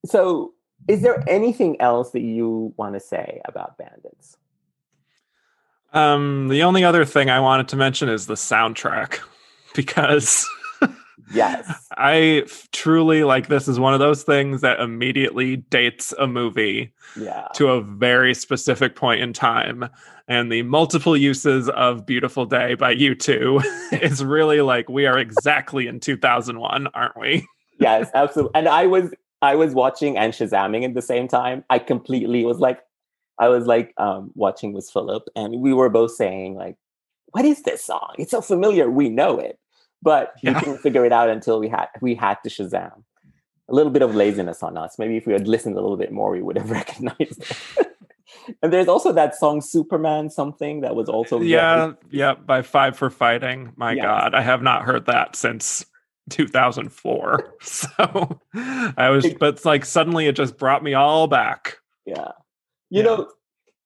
so, 0.03 0.53
is 0.87 1.03
there 1.03 1.23
anything 1.29 1.79
else 1.79 2.09
that 2.13 2.21
you 2.21 2.73
want 2.75 2.95
to 2.95 2.99
say 2.99 3.39
about 3.45 3.77
Bandits? 3.77 4.35
Um, 5.93 6.47
the 6.47 6.63
only 6.63 6.83
other 6.83 7.05
thing 7.05 7.29
I 7.29 7.39
wanted 7.39 7.67
to 7.67 7.75
mention 7.75 8.09
is 8.09 8.25
the 8.25 8.33
soundtrack 8.33 9.19
because 9.75 10.49
Yes. 11.33 11.87
I 11.97 12.43
f- 12.45 12.67
truly 12.71 13.23
like 13.23 13.47
this 13.47 13.67
is 13.67 13.79
one 13.79 13.93
of 13.93 13.99
those 13.99 14.23
things 14.23 14.61
that 14.61 14.79
immediately 14.79 15.57
dates 15.57 16.13
a 16.19 16.25
movie 16.27 16.93
Yeah. 17.15 17.47
to 17.55 17.69
a 17.69 17.81
very 17.81 18.33
specific 18.33 18.95
point 18.95 19.21
in 19.21 19.33
time. 19.33 19.89
And 20.27 20.51
the 20.51 20.61
multiple 20.63 21.17
uses 21.17 21.69
of 21.69 22.05
Beautiful 22.05 22.45
Day 22.45 22.75
by 22.75 22.95
U2 22.95 23.63
is 24.01 24.23
really 24.23 24.61
like 24.61 24.89
we 24.89 25.05
are 25.05 25.17
exactly 25.17 25.87
in 25.87 25.99
2001, 25.99 26.87
aren't 26.93 27.17
we? 27.19 27.45
yes, 27.79 28.09
absolutely. 28.15 28.51
And 28.55 28.67
I 28.67 28.85
was 28.85 29.13
I 29.41 29.55
was 29.55 29.73
watching 29.73 30.17
and 30.17 30.33
Shazamming 30.33 30.83
at 30.83 30.93
the 30.95 31.01
same 31.01 31.27
time. 31.27 31.63
I 31.69 31.79
completely 31.79 32.43
was 32.45 32.59
like, 32.59 32.81
I 33.39 33.47
was 33.47 33.65
like 33.67 33.93
um, 33.97 34.31
watching 34.35 34.73
with 34.73 34.89
Philip, 34.91 35.23
and 35.35 35.61
we 35.61 35.73
were 35.73 35.87
both 35.89 36.11
saying 36.11 36.55
like, 36.55 36.75
"What 37.31 37.45
is 37.45 37.63
this 37.63 37.83
song? 37.85 38.15
It's 38.17 38.31
so 38.31 38.41
familiar. 38.41 38.91
We 38.91 39.07
know 39.07 39.39
it, 39.39 39.57
but 40.01 40.33
we 40.43 40.49
Yeah. 40.49 40.59
couldn't 40.59 40.79
figure 40.79 41.05
it 41.05 41.11
out 41.11 41.29
until 41.29 41.59
we 41.59 41.67
had 41.69 41.87
we 42.01 42.15
had 42.15 42.37
to 42.43 42.49
Shazam." 42.49 43.03
A 43.67 43.73
little 43.73 43.91
bit 43.91 44.01
of 44.01 44.15
laziness 44.15 44.63
on 44.63 44.77
us. 44.77 44.97
Maybe 44.97 45.15
if 45.17 45.27
we 45.27 45.33
had 45.33 45.47
listened 45.47 45.77
a 45.77 45.81
little 45.81 45.97
bit 45.97 46.11
more, 46.11 46.31
we 46.31 46.41
would 46.41 46.57
have 46.57 46.71
recognized 46.81 47.43
it. 47.77 47.87
and 48.63 48.73
there's 48.73 48.87
also 48.87 49.11
that 49.13 49.35
song 49.35 49.61
Superman 49.61 50.29
something 50.31 50.81
that 50.81 50.95
was 50.95 51.07
also 51.07 51.35
uh, 51.35 51.39
very- 51.39 51.51
Yeah, 51.51 51.91
yeah, 52.09 52.33
by 52.33 52.63
Five 52.63 52.97
for 52.97 53.09
Fighting. 53.11 53.73
My 53.75 53.91
Yes. 53.91 54.03
God, 54.05 54.33
I 54.33 54.41
have 54.41 54.63
not 54.63 54.83
heard 54.83 55.05
that 55.05 55.35
since 55.35 55.85
2004. 56.31 57.53
So 57.61 58.39
I 58.97 59.09
was, 59.09 59.27
but 59.39 59.55
it's 59.55 59.65
like 59.65 59.85
suddenly 59.85 60.25
it 60.27 60.35
just 60.35 60.57
brought 60.57 60.83
me 60.83 60.93
all 60.95 61.27
back. 61.27 61.77
Yeah. 62.05 62.31
You 62.89 62.99
Yeah. 62.99 63.03
know, 63.03 63.31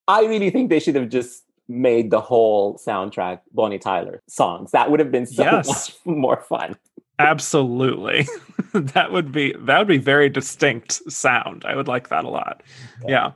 I 0.07 0.21
really 0.25 0.49
think 0.49 0.69
they 0.69 0.79
should 0.79 0.95
have 0.95 1.09
just 1.09 1.43
made 1.67 2.11
the 2.11 2.21
whole 2.21 2.77
soundtrack 2.77 3.39
Bonnie 3.53 3.79
Tyler 3.79 4.21
songs. 4.27 4.71
That 4.71 4.91
would 4.91 4.99
have 4.99 5.11
been 5.11 5.25
so 5.25 5.43
Yes. 5.43 5.67
much 5.67 5.95
more 6.05 6.37
fun. 6.41 6.75
Absolutely. 7.19 8.27
that 8.73 9.11
would 9.11 9.31
be 9.31 9.53
that 9.59 9.77
would 9.77 9.87
be 9.87 9.97
very 9.99 10.29
distinct 10.29 10.93
sound. 11.11 11.63
I 11.65 11.75
would 11.75 11.87
like 11.87 12.09
that 12.09 12.25
a 12.25 12.29
lot. 12.29 12.63
Yeah. 13.07 13.33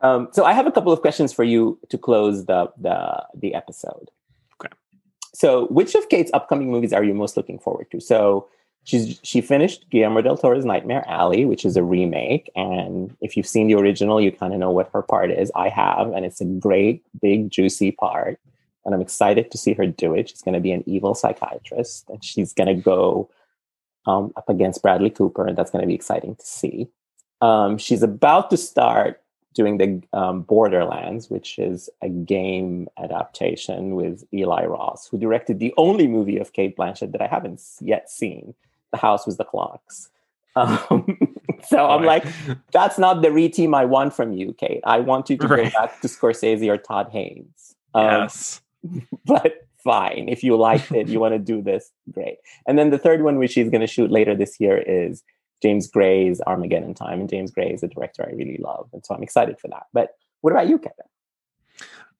Um, 0.00 0.28
so 0.32 0.44
I 0.44 0.52
have 0.52 0.66
a 0.66 0.72
couple 0.72 0.92
of 0.92 1.00
questions 1.00 1.32
for 1.32 1.44
you 1.44 1.78
to 1.90 1.98
close 1.98 2.46
the 2.46 2.70
the 2.78 3.24
the 3.34 3.54
episode. 3.54 4.10
Okay. 4.60 4.72
So, 5.34 5.66
which 5.68 5.94
of 5.94 6.08
Kate's 6.08 6.30
upcoming 6.34 6.70
movies 6.70 6.92
are 6.92 7.04
you 7.04 7.14
most 7.14 7.36
looking 7.36 7.58
forward 7.58 7.90
to? 7.92 8.00
So, 8.00 8.48
she's 8.86 9.20
she 9.22 9.40
finished 9.42 9.84
Guillermo 9.90 10.22
del 10.22 10.38
Toro's 10.38 10.64
Nightmare 10.64 11.04
Alley, 11.06 11.44
which 11.44 11.64
is 11.66 11.76
a 11.76 11.82
remake, 11.82 12.50
and 12.56 13.14
if 13.20 13.36
you've 13.36 13.46
seen 13.46 13.66
the 13.66 13.74
original, 13.74 14.20
you 14.20 14.32
kind 14.32 14.54
of 14.54 14.60
know 14.60 14.70
what 14.70 14.90
her 14.94 15.02
part 15.02 15.30
is. 15.30 15.52
I 15.54 15.68
have, 15.68 16.12
and 16.12 16.24
it's 16.24 16.40
a 16.40 16.46
great, 16.46 17.04
big, 17.20 17.50
juicy 17.50 17.92
part, 17.92 18.40
and 18.84 18.94
I'm 18.94 19.02
excited 19.02 19.50
to 19.50 19.58
see 19.58 19.74
her 19.74 19.86
do 19.86 20.14
it. 20.14 20.30
She's 20.30 20.42
going 20.42 20.54
to 20.54 20.60
be 20.60 20.72
an 20.72 20.84
evil 20.86 21.14
psychiatrist, 21.14 22.08
and 22.08 22.24
she's 22.24 22.54
going 22.54 22.74
to 22.74 22.82
go 22.82 23.28
um, 24.06 24.32
up 24.36 24.48
against 24.48 24.82
Bradley 24.82 25.10
Cooper, 25.10 25.46
and 25.46 25.58
that's 25.58 25.70
going 25.70 25.82
to 25.82 25.88
be 25.88 25.94
exciting 25.94 26.36
to 26.36 26.46
see. 26.46 26.88
Um, 27.42 27.76
she's 27.76 28.02
about 28.02 28.50
to 28.50 28.56
start 28.56 29.20
doing 29.52 29.78
the 29.78 30.02
um, 30.12 30.42
Borderlands, 30.42 31.30
which 31.30 31.58
is 31.58 31.88
a 32.02 32.08
game 32.08 32.88
adaptation 33.02 33.94
with 33.94 34.22
Eli 34.32 34.64
Roth, 34.66 35.08
who 35.10 35.18
directed 35.18 35.58
the 35.58 35.74
only 35.76 36.06
movie 36.06 36.38
of 36.38 36.52
Cate 36.52 36.76
Blanchett 36.76 37.12
that 37.12 37.22
I 37.22 37.26
haven't 37.26 37.62
yet 37.80 38.10
seen. 38.10 38.54
The 38.92 38.98
House 38.98 39.26
was 39.26 39.36
the 39.36 39.44
Clocks. 39.44 40.10
Um, 40.54 41.18
so 41.68 41.86
I'm 41.88 42.04
like, 42.04 42.24
that's 42.72 42.98
not 42.98 43.22
the 43.22 43.28
reteam 43.28 43.74
I 43.74 43.84
want 43.84 44.14
from 44.14 44.32
you, 44.32 44.54
Kate. 44.54 44.80
I 44.84 45.00
want 45.00 45.28
you 45.30 45.36
to 45.36 45.46
Right. 45.46 45.72
go 45.72 45.78
back 45.78 46.00
to 46.00 46.08
Scorsese 46.08 46.68
or 46.68 46.78
Todd 46.78 47.08
Haynes. 47.12 47.74
Um, 47.94 48.04
yes. 48.04 48.60
but 49.26 49.54
fine. 49.84 50.28
If 50.28 50.42
you 50.42 50.56
liked 50.56 50.92
it, 50.92 51.08
you 51.08 51.20
want 51.20 51.34
to 51.34 51.38
do 51.38 51.62
this, 51.62 51.90
great. 52.12 52.38
And 52.66 52.78
then 52.78 52.90
the 52.90 52.98
third 52.98 53.22
one, 53.22 53.38
which 53.38 53.52
she's 53.52 53.70
going 53.70 53.80
to 53.82 53.86
shoot 53.86 54.10
later 54.10 54.34
this 54.34 54.58
year, 54.58 54.78
is 54.78 55.22
James 55.62 55.88
Gray's 55.88 56.40
Armageddon 56.46 56.94
Time. 56.94 57.20
And 57.20 57.28
James 57.28 57.50
Gray 57.50 57.70
is 57.72 57.82
a 57.82 57.88
director 57.88 58.26
I 58.28 58.34
really 58.34 58.58
love. 58.62 58.88
And 58.92 59.04
so 59.04 59.14
I'm 59.14 59.22
excited 59.22 59.58
for 59.58 59.68
that. 59.68 59.84
But 59.92 60.10
what 60.40 60.52
about 60.52 60.68
you, 60.68 60.78
Kevin? 60.78 61.06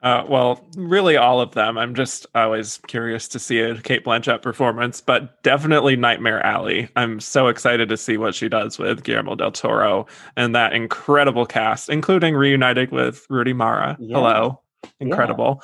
Uh, 0.03 0.25
well, 0.29 0.65
really, 0.77 1.17
all 1.17 1.41
of 1.41 1.53
them. 1.53 1.79
I'm 1.79 1.95
just 1.95 2.27
always 2.35 2.79
curious 2.87 3.27
to 3.29 3.39
see 3.39 3.61
a 3.61 3.81
Cate 3.81 4.05
Blanchett 4.05 4.43
performance, 4.43 5.01
but 5.01 5.43
definitely 5.43 5.97
Nightmare 5.97 6.45
Alley. 6.45 6.89
I'm 6.97 7.19
so 7.19 7.49
excited 7.49 7.89
to 7.89 7.97
see 7.97 8.17
what 8.17 8.35
she 8.35 8.49
does 8.49 8.79
with 8.79 9.03
Guillermo 9.05 9.35
del 9.35 9.53
Toro 9.53 10.07
and 10.37 10.55
that 10.55 10.75
incredible 10.75 11.47
cast, 11.47 11.89
including 11.89 12.35
reunited 12.35 12.93
with 12.93 13.27
Rooney 13.31 13.55
Mara. 13.55 13.97
Yeah. 13.99 14.17
Hello, 14.17 14.61
incredible. 15.01 15.63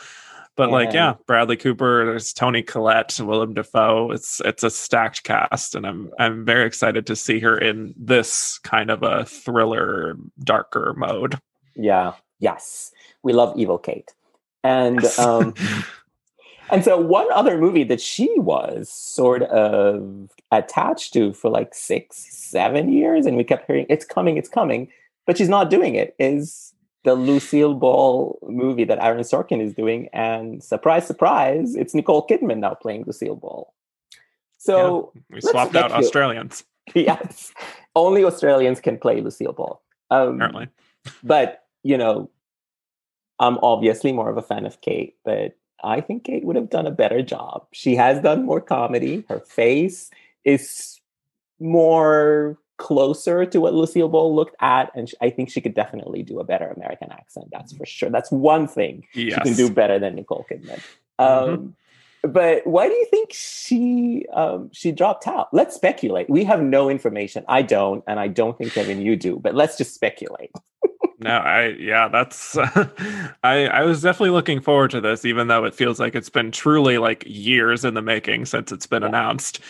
But 0.57 0.70
like, 0.70 0.93
yeah, 0.93 1.14
Bradley 1.26 1.57
Cooper, 1.57 2.05
there's 2.05 2.33
Toni 2.33 2.62
Collette, 2.62 3.18
Willem 3.20 3.55
Dafoe. 3.55 4.11
It's 4.11 4.41
it's 4.45 4.62
a 4.62 4.70
stacked 4.70 5.24
cast, 5.24 5.74
and 5.74 5.87
I'm 5.87 6.11
I'm 6.18 6.45
very 6.45 6.66
excited 6.66 7.07
to 7.07 7.16
see 7.16 7.39
her 7.41 7.57
in 7.57 7.95
this 7.97 8.59
kind 8.59 8.91
of 8.91 9.03
a 9.03 9.24
thriller, 9.24 10.16
darker 10.43 10.95
mode. 10.97 11.39
Yeah. 11.74 12.14
Yes. 12.39 12.93
We 13.22 13.33
love 13.33 13.57
Evil 13.57 13.78
Kate. 13.78 14.12
And 14.64 15.04
um, 15.18 15.54
and 16.70 16.84
so 16.84 16.98
one 16.98 17.30
other 17.32 17.58
movie 17.58 17.84
that 17.84 18.00
she 18.00 18.32
was 18.38 18.88
sort 18.88 19.42
of 19.42 20.30
attached 20.50 21.12
to 21.12 21.32
for 21.32 21.50
like 21.50 21.74
six, 21.74 22.16
seven 22.34 22.92
years, 22.92 23.26
and 23.26 23.36
we 23.36 23.44
kept 23.44 23.66
hearing 23.66 23.86
it's 23.88 24.04
coming, 24.04 24.36
it's 24.36 24.48
coming, 24.48 24.88
but 25.26 25.36
she's 25.36 25.48
not 25.48 25.70
doing 25.70 25.94
it, 25.94 26.14
is 26.18 26.72
the 27.04 27.14
Lucille 27.14 27.74
Ball 27.74 28.38
movie 28.48 28.84
that 28.84 29.02
Aaron 29.02 29.20
Sorkin 29.20 29.60
is 29.60 29.74
doing. 29.74 30.08
And 30.12 30.62
surprise, 30.62 31.06
surprise, 31.06 31.74
it's 31.74 31.94
Nicole 31.94 32.26
Kidman 32.26 32.58
now 32.58 32.74
playing 32.74 33.04
Lucille 33.06 33.36
Ball. 33.36 33.72
So 34.58 35.12
we 35.28 35.40
swapped 35.40 35.74
out. 35.74 35.90
Australians, 35.90 36.64
yes, 36.94 37.52
only 37.96 38.24
Australians 38.24 38.80
can 38.80 38.96
play 38.96 39.20
Lucille 39.20 39.52
Ball. 39.52 39.82
Um, 40.10 40.36
apparently. 40.36 40.68
but 41.22 41.64
you 41.82 41.98
know, 41.98 42.30
I'm 43.43 43.59
obviously 43.62 44.12
more 44.12 44.30
of 44.30 44.36
a 44.38 44.43
fan 44.43 44.64
of 44.64 44.80
Kate, 44.80 45.16
but 45.24 45.57
I 45.84 46.01
think 46.01 46.24
Kate 46.24 46.45
would 46.45 46.57
have 46.57 46.70
done 46.70 46.86
a 46.86 46.90
better 46.93 47.20
job. 47.22 47.66
She 47.72 47.97
has 47.97 48.20
done 48.22 48.47
more 48.47 48.61
comedy. 48.61 49.24
Her 49.28 49.40
face 49.40 50.11
is 50.45 51.01
more 51.61 52.59
closer 52.78 53.45
to 53.47 53.61
what 53.61 53.74
Lucille 53.74 54.09
Ball 54.09 54.34
looked 54.34 54.57
at, 54.61 54.90
and 54.95 55.09
sh- 55.09 55.14
I 55.20 55.30
think 55.30 55.51
she 55.51 55.61
could 55.61 55.74
definitely 55.74 56.22
do 56.22 56.40
a 56.40 56.45
better 56.45 56.68
American 56.68 57.12
accent. 57.12 57.47
That's 57.53 57.72
for 57.72 57.86
sure. 57.86 58.11
That's 58.11 58.30
one 58.32 58.66
thing 58.66 59.05
Yes. 59.14 59.34
she 59.34 59.40
can 59.40 59.55
do 59.55 59.70
better 59.70 59.99
than 59.99 60.14
Nicole 60.16 60.45
Kidman. 60.51 60.80
Um, 61.18 61.49
Mhm. 61.59 61.72
But 62.24 62.64
why 62.68 62.86
do 62.86 62.95
you 62.95 63.07
think 63.11 63.32
she 63.32 64.24
um, 64.32 64.70
she 64.72 64.93
dropped 64.93 65.26
out? 65.26 65.49
Let's 65.53 65.74
speculate. 65.74 66.30
We 66.30 66.45
have 66.45 66.62
no 66.62 66.88
information. 66.88 67.45
I 67.49 67.62
don't, 67.62 68.05
and 68.07 68.20
I 68.20 68.28
don't 68.28 68.57
think 68.57 68.72
Kevin 68.72 69.01
you 69.03 69.16
do. 69.16 69.40
But 69.43 69.57
let's 69.57 69.76
just 69.76 69.93
speculate. 69.93 70.53
No, 71.24 71.30
I 71.38 71.68
yeah, 71.78 72.08
that's 72.08 72.56
I 73.42 73.66
I 73.66 73.82
was 73.84 74.02
definitely 74.02 74.30
looking 74.30 74.60
forward 74.60 74.90
to 74.92 75.00
this, 75.00 75.24
even 75.24 75.48
though 75.48 75.64
it 75.64 75.74
feels 75.74 75.98
like 76.00 76.14
it's 76.14 76.28
been 76.30 76.50
truly 76.50 76.98
like 76.98 77.24
years 77.26 77.84
in 77.84 77.94
the 77.94 78.02
making 78.02 78.46
since 78.46 78.72
it's 78.72 78.86
been 78.86 79.02
Yeah. 79.02 79.08
announced. 79.08 79.60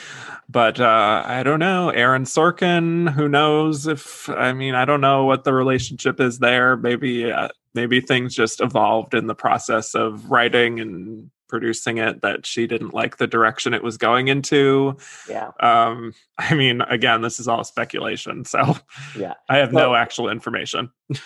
But 0.49 0.81
uh 0.81 1.23
I 1.27 1.43
don't 1.43 1.61
know, 1.61 1.91
Aaron 1.91 2.25
Sorkin, 2.25 3.11
who 3.13 3.29
knows 3.29 3.87
if 3.87 4.29
I 4.29 4.53
mean 4.53 4.75
I 4.75 4.85
don't 4.85 5.01
know 5.01 5.25
what 5.25 5.45
the 5.45 5.53
relationship 5.55 6.21
is 6.21 6.39
there. 6.39 6.77
Maybe 6.77 7.31
uh, 7.33 7.49
maybe 7.75 8.01
things 8.01 8.35
just 8.35 8.61
evolved 8.61 9.15
in 9.15 9.27
the 9.27 9.35
process 9.35 9.95
of 9.95 10.31
writing 10.31 10.79
and 10.81 11.31
producing 11.49 11.99
it 11.99 12.23
that 12.23 12.47
she 12.47 12.67
didn't 12.67 12.95
like 12.95 13.19
the 13.19 13.27
direction 13.27 13.75
it 13.75 13.83
was 13.83 13.99
going 13.99 14.29
into. 14.29 14.97
Yeah, 15.29 15.51
Um 15.61 16.15
I 16.39 16.55
mean, 16.55 16.81
again, 16.83 17.21
this 17.21 17.39
is 17.39 17.47
all 17.47 17.63
speculation, 17.63 18.45
so 18.47 18.77
yeah. 19.17 19.35
I 19.51 19.59
have 19.59 19.73
no 19.73 19.95
actual 19.95 20.29
information. 20.31 20.91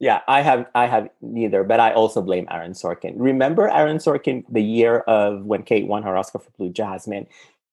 Yeah, 0.00 0.20
I 0.28 0.42
have 0.42 0.66
I 0.74 0.86
have 0.86 1.08
neither, 1.20 1.64
but 1.64 1.80
I 1.80 1.92
also 1.92 2.22
blame 2.22 2.46
Aaron 2.50 2.72
Sorkin. 2.72 3.14
Remember 3.16 3.68
Aaron 3.68 3.96
Sorkin 3.96 4.44
the 4.48 4.62
year 4.62 4.98
of 5.00 5.44
when 5.44 5.64
Kate 5.64 5.88
won 5.88 6.04
her 6.04 6.16
Oscar 6.16 6.38
for 6.38 6.50
Blue 6.56 6.70
Jasmine? 6.70 7.26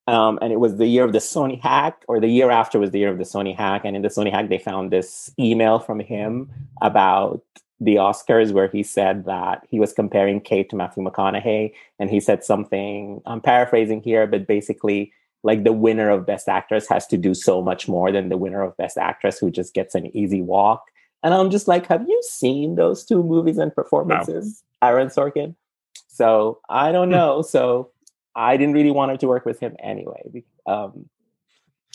Um, 0.08 0.38
and 0.42 0.52
it 0.52 0.60
was 0.60 0.78
the 0.78 0.88
year 0.88 1.04
of 1.04 1.14
the 1.14 1.20
Sony 1.20 1.60
hack, 1.60 2.04
or 2.08 2.20
the 2.20 2.28
year 2.28 2.52
after 2.52 2.80
was 2.80 2.92
the 2.92 3.00
year 3.00 3.12
of 3.12 3.18
the 3.18 3.24
Sony 3.24 3.56
hack. 3.56 3.84
And 3.86 3.96
in 3.96 4.02
the 4.02 4.10
Sony 4.10 4.32
hack, 4.32 4.50
they 4.50 4.58
found 4.58 4.92
this 4.92 5.32
email 5.40 5.80
from 5.80 6.00
him 6.00 6.50
about 6.82 7.44
the 7.80 7.96
Oscars 7.96 8.52
where 8.52 8.68
he 8.68 8.84
said 8.84 9.26
that 9.26 9.66
he 9.70 9.80
was 9.80 9.94
comparing 9.94 10.40
Kate 10.42 10.70
to 10.70 10.76
Matthew 10.76 11.04
McConaughey. 11.04 11.74
And 12.00 12.10
he 12.10 12.20
said 12.20 12.44
something, 12.44 13.22
I'm 13.26 13.42
paraphrasing 13.42 14.02
here, 14.02 14.28
but 14.28 14.48
basically, 14.48 15.12
like 15.44 15.64
the 15.64 15.74
winner 15.74 16.10
of 16.10 16.26
Best 16.26 16.48
Actress 16.48 16.88
has 16.90 17.06
to 17.08 17.18
do 17.18 17.34
so 17.34 17.62
much 17.62 17.88
more 17.88 18.12
than 18.12 18.30
the 18.30 18.38
winner 18.38 18.64
of 18.64 18.78
Best 18.78 18.98
Actress 18.98 19.38
who 19.38 19.52
just 19.52 19.74
gets 19.74 19.94
an 19.94 20.16
easy 20.16 20.42
walk. 20.42 20.86
And 21.26 21.34
I'm 21.34 21.50
just 21.50 21.68
like, 21.68 21.88
have 21.88 22.08
you 22.08 22.22
seen 22.30 22.76
those 22.76 23.04
two 23.04 23.24
movies 23.24 23.58
and 23.58 23.74
performances, 23.74 24.64
Aaron 24.84 25.08
Sorkin? 25.08 25.56
So 26.08 26.60
I 26.70 26.92
don't 26.92 27.10
know. 27.10 27.42
So 27.42 27.90
I 28.36 28.58
didn't 28.58 28.76
really 28.76 28.92
want 28.92 29.10
her 29.10 29.18
to 29.18 29.28
work 29.28 29.44
with 29.44 29.60
him 29.60 29.76
anyway. 29.80 30.44
Um, 30.68 31.10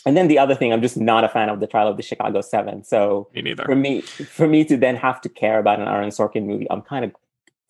and 0.05 0.17
then 0.17 0.27
the 0.27 0.37
other 0.37 0.53
thing, 0.53 0.73
I'm 0.73 0.81
just 0.81 0.97
not 0.97 1.23
a 1.23 1.29
fan 1.29 1.47
of 1.47 1.61
the 1.61 1.67
Trial 1.67 1.87
of 1.87 1.95
the 1.95 2.03
Chicago 2.03 2.41
Seven. 2.41 2.83
So 2.83 3.29
Me 3.33 3.41
neither. 3.41 3.63
for 3.63 3.75
me, 3.75 4.01
for 4.01 4.49
me 4.49 4.65
to 4.65 4.75
then 4.75 4.97
have 4.97 5.21
to 5.21 5.29
care 5.29 5.59
about 5.59 5.79
an 5.79 5.87
Aaron 5.87 6.09
Sorkin 6.09 6.45
movie, 6.45 6.69
I'm 6.69 6.81
kind 6.81 7.05
of, 7.05 7.13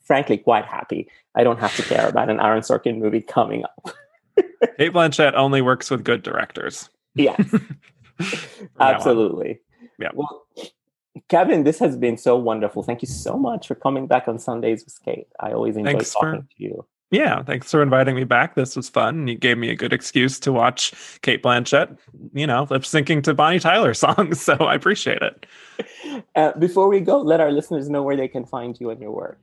frankly, 0.03 0.37
quite 0.39 0.65
happy. 0.65 1.07
I 1.35 1.43
don't 1.43 1.59
have 1.59 1.75
to 1.75 1.83
care 1.83 2.07
about 2.09 2.31
an 2.31 2.39
Aaron 2.39 2.61
Sorkin 2.61 2.97
movie 2.97 3.21
coming 3.21 3.65
up. 3.65 3.93
Cate 4.79 4.93
Blanchett 4.93 5.33
only 5.35 5.61
works 5.61 5.91
with 5.91 6.03
good 6.03 6.23
directors. 6.23 6.89
Yes, 7.13 7.35
From 7.49 7.59
now 8.79 8.87
on. 8.87 8.95
absolutely. 8.95 9.59
Yeah. 9.99 10.09
Well, 10.15 10.47
Kevin, 11.27 11.63
this 11.63 11.79
has 11.79 11.97
been 11.97 12.17
so 12.17 12.37
wonderful. 12.37 12.83
Thank 12.83 13.01
you 13.01 13.07
so 13.07 13.37
much 13.37 13.67
for 13.67 13.75
coming 13.75 14.07
back 14.07 14.27
on 14.27 14.39
Sundays 14.39 14.83
with 14.85 14.97
Kate. 15.03 15.27
I 15.39 15.51
always 15.51 15.75
enjoy 15.75 15.91
Thanks 15.91 16.13
for- 16.13 16.25
talking 16.31 16.47
to 16.57 16.63
you. 16.63 16.85
Yeah, 17.13 17.43
thanks 17.43 17.69
for 17.69 17.81
inviting 17.83 18.15
me 18.15 18.23
back. 18.23 18.55
This 18.55 18.77
was 18.77 18.87
fun. 18.87 19.27
You 19.27 19.35
gave 19.35 19.57
me 19.57 19.69
a 19.69 19.75
good 19.75 19.91
excuse 19.91 20.39
to 20.39 20.53
watch 20.53 20.93
Cate 21.21 21.43
Blanchett, 21.43 21.97
you 22.33 22.47
know, 22.47 22.65
lip 22.69 22.83
syncing 22.83 23.21
to 23.23 23.33
Bonnie 23.33 23.59
Tyler 23.59 23.93
songs. 24.05 24.41
So 24.41 24.53
I 24.53 24.75
appreciate 24.75 25.21
it. 25.21 25.45
Uh, 26.35 26.51
before 26.57 26.87
we 26.87 26.99
go, 26.99 27.19
let 27.19 27.39
our 27.39 27.51
listeners 27.51 27.89
know 27.89 28.01
where 28.03 28.15
they 28.17 28.27
can 28.27 28.45
find 28.45 28.77
you 28.79 28.89
and 28.89 28.99
your 29.01 29.11
work. 29.11 29.39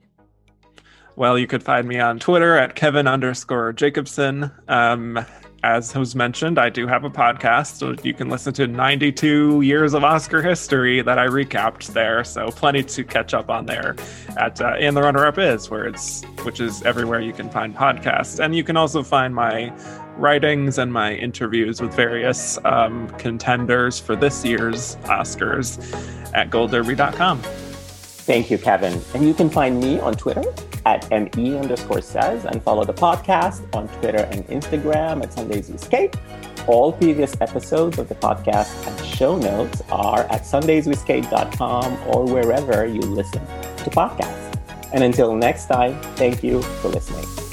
Well, 1.15 1.37
you 1.37 1.47
could 1.47 1.63
find 1.63 1.87
me 1.87 1.99
on 1.99 2.19
Twitter 2.19 2.55
at 2.57 2.75
Kevin 2.75 3.07
underscore 3.07 3.73
Jacobson. 3.73 4.51
Um, 4.67 5.23
as 5.63 5.95
was 5.95 6.15
mentioned, 6.15 6.57
I 6.57 6.69
do 6.69 6.87
have 6.87 7.03
a 7.03 7.09
podcast, 7.09 7.77
so 7.77 7.95
you 8.03 8.13
can 8.13 8.29
listen 8.29 8.53
to 8.53 8.67
92 8.67 9.61
years 9.61 9.93
of 9.93 10.03
Oscar 10.03 10.41
history 10.41 11.01
that 11.01 11.19
I 11.19 11.27
recapped 11.27 11.93
there. 11.93 12.23
So 12.23 12.49
plenty 12.49 12.83
to 12.83 13.03
catch 13.03 13.33
up 13.33 13.49
on 13.49 13.65
there 13.65 13.95
at 14.37 14.61
uh, 14.61 14.75
And 14.79 14.95
the 14.95 15.01
Runner 15.01 15.25
Up 15.25 15.37
Is, 15.37 15.69
where 15.69 15.85
it's 15.85 16.23
which 16.43 16.59
is 16.59 16.81
everywhere 16.83 17.19
you 17.19 17.33
can 17.33 17.49
find 17.49 17.75
podcasts, 17.75 18.43
and 18.43 18.55
you 18.55 18.63
can 18.63 18.77
also 18.77 19.03
find 19.03 19.35
my 19.35 19.73
writings 20.17 20.77
and 20.77 20.91
my 20.91 21.13
interviews 21.13 21.81
with 21.81 21.93
various 21.93 22.57
um, 22.65 23.09
contenders 23.17 23.99
for 23.99 24.15
this 24.15 24.43
year's 24.45 24.95
Oscars 24.97 25.79
at 26.33 26.49
goldderby.com. 26.49 27.68
Thank 28.29 28.51
you, 28.51 28.59
Kevin. 28.59 29.01
And 29.15 29.27
you 29.27 29.33
can 29.33 29.49
find 29.49 29.79
me 29.79 29.99
on 30.01 30.13
Twitter 30.13 30.43
at 30.85 31.09
ME 31.09 31.57
underscore 31.57 32.03
says 32.03 32.45
and 32.45 32.61
follow 32.61 32.85
the 32.85 32.93
podcast 32.93 33.75
on 33.75 33.87
Twitter 33.87 34.19
and 34.29 34.45
Instagram 34.49 35.23
at 35.23 35.33
Sundays 35.33 35.71
Escape. 35.71 36.15
All 36.67 36.93
previous 36.93 37.33
episodes 37.41 37.97
of 37.97 38.07
the 38.07 38.13
podcast 38.13 38.85
and 38.85 39.07
show 39.07 39.35
notes 39.35 39.81
are 39.89 40.27
at 40.29 40.43
sundayswescape.com 40.43 41.97
or 42.05 42.25
wherever 42.31 42.85
you 42.85 43.01
listen 43.01 43.41
to 43.41 43.89
podcasts. 43.89 44.59
And 44.93 45.03
until 45.03 45.33
next 45.35 45.65
time, 45.65 45.99
thank 46.15 46.43
you 46.43 46.61
for 46.61 46.89
listening. 46.89 47.48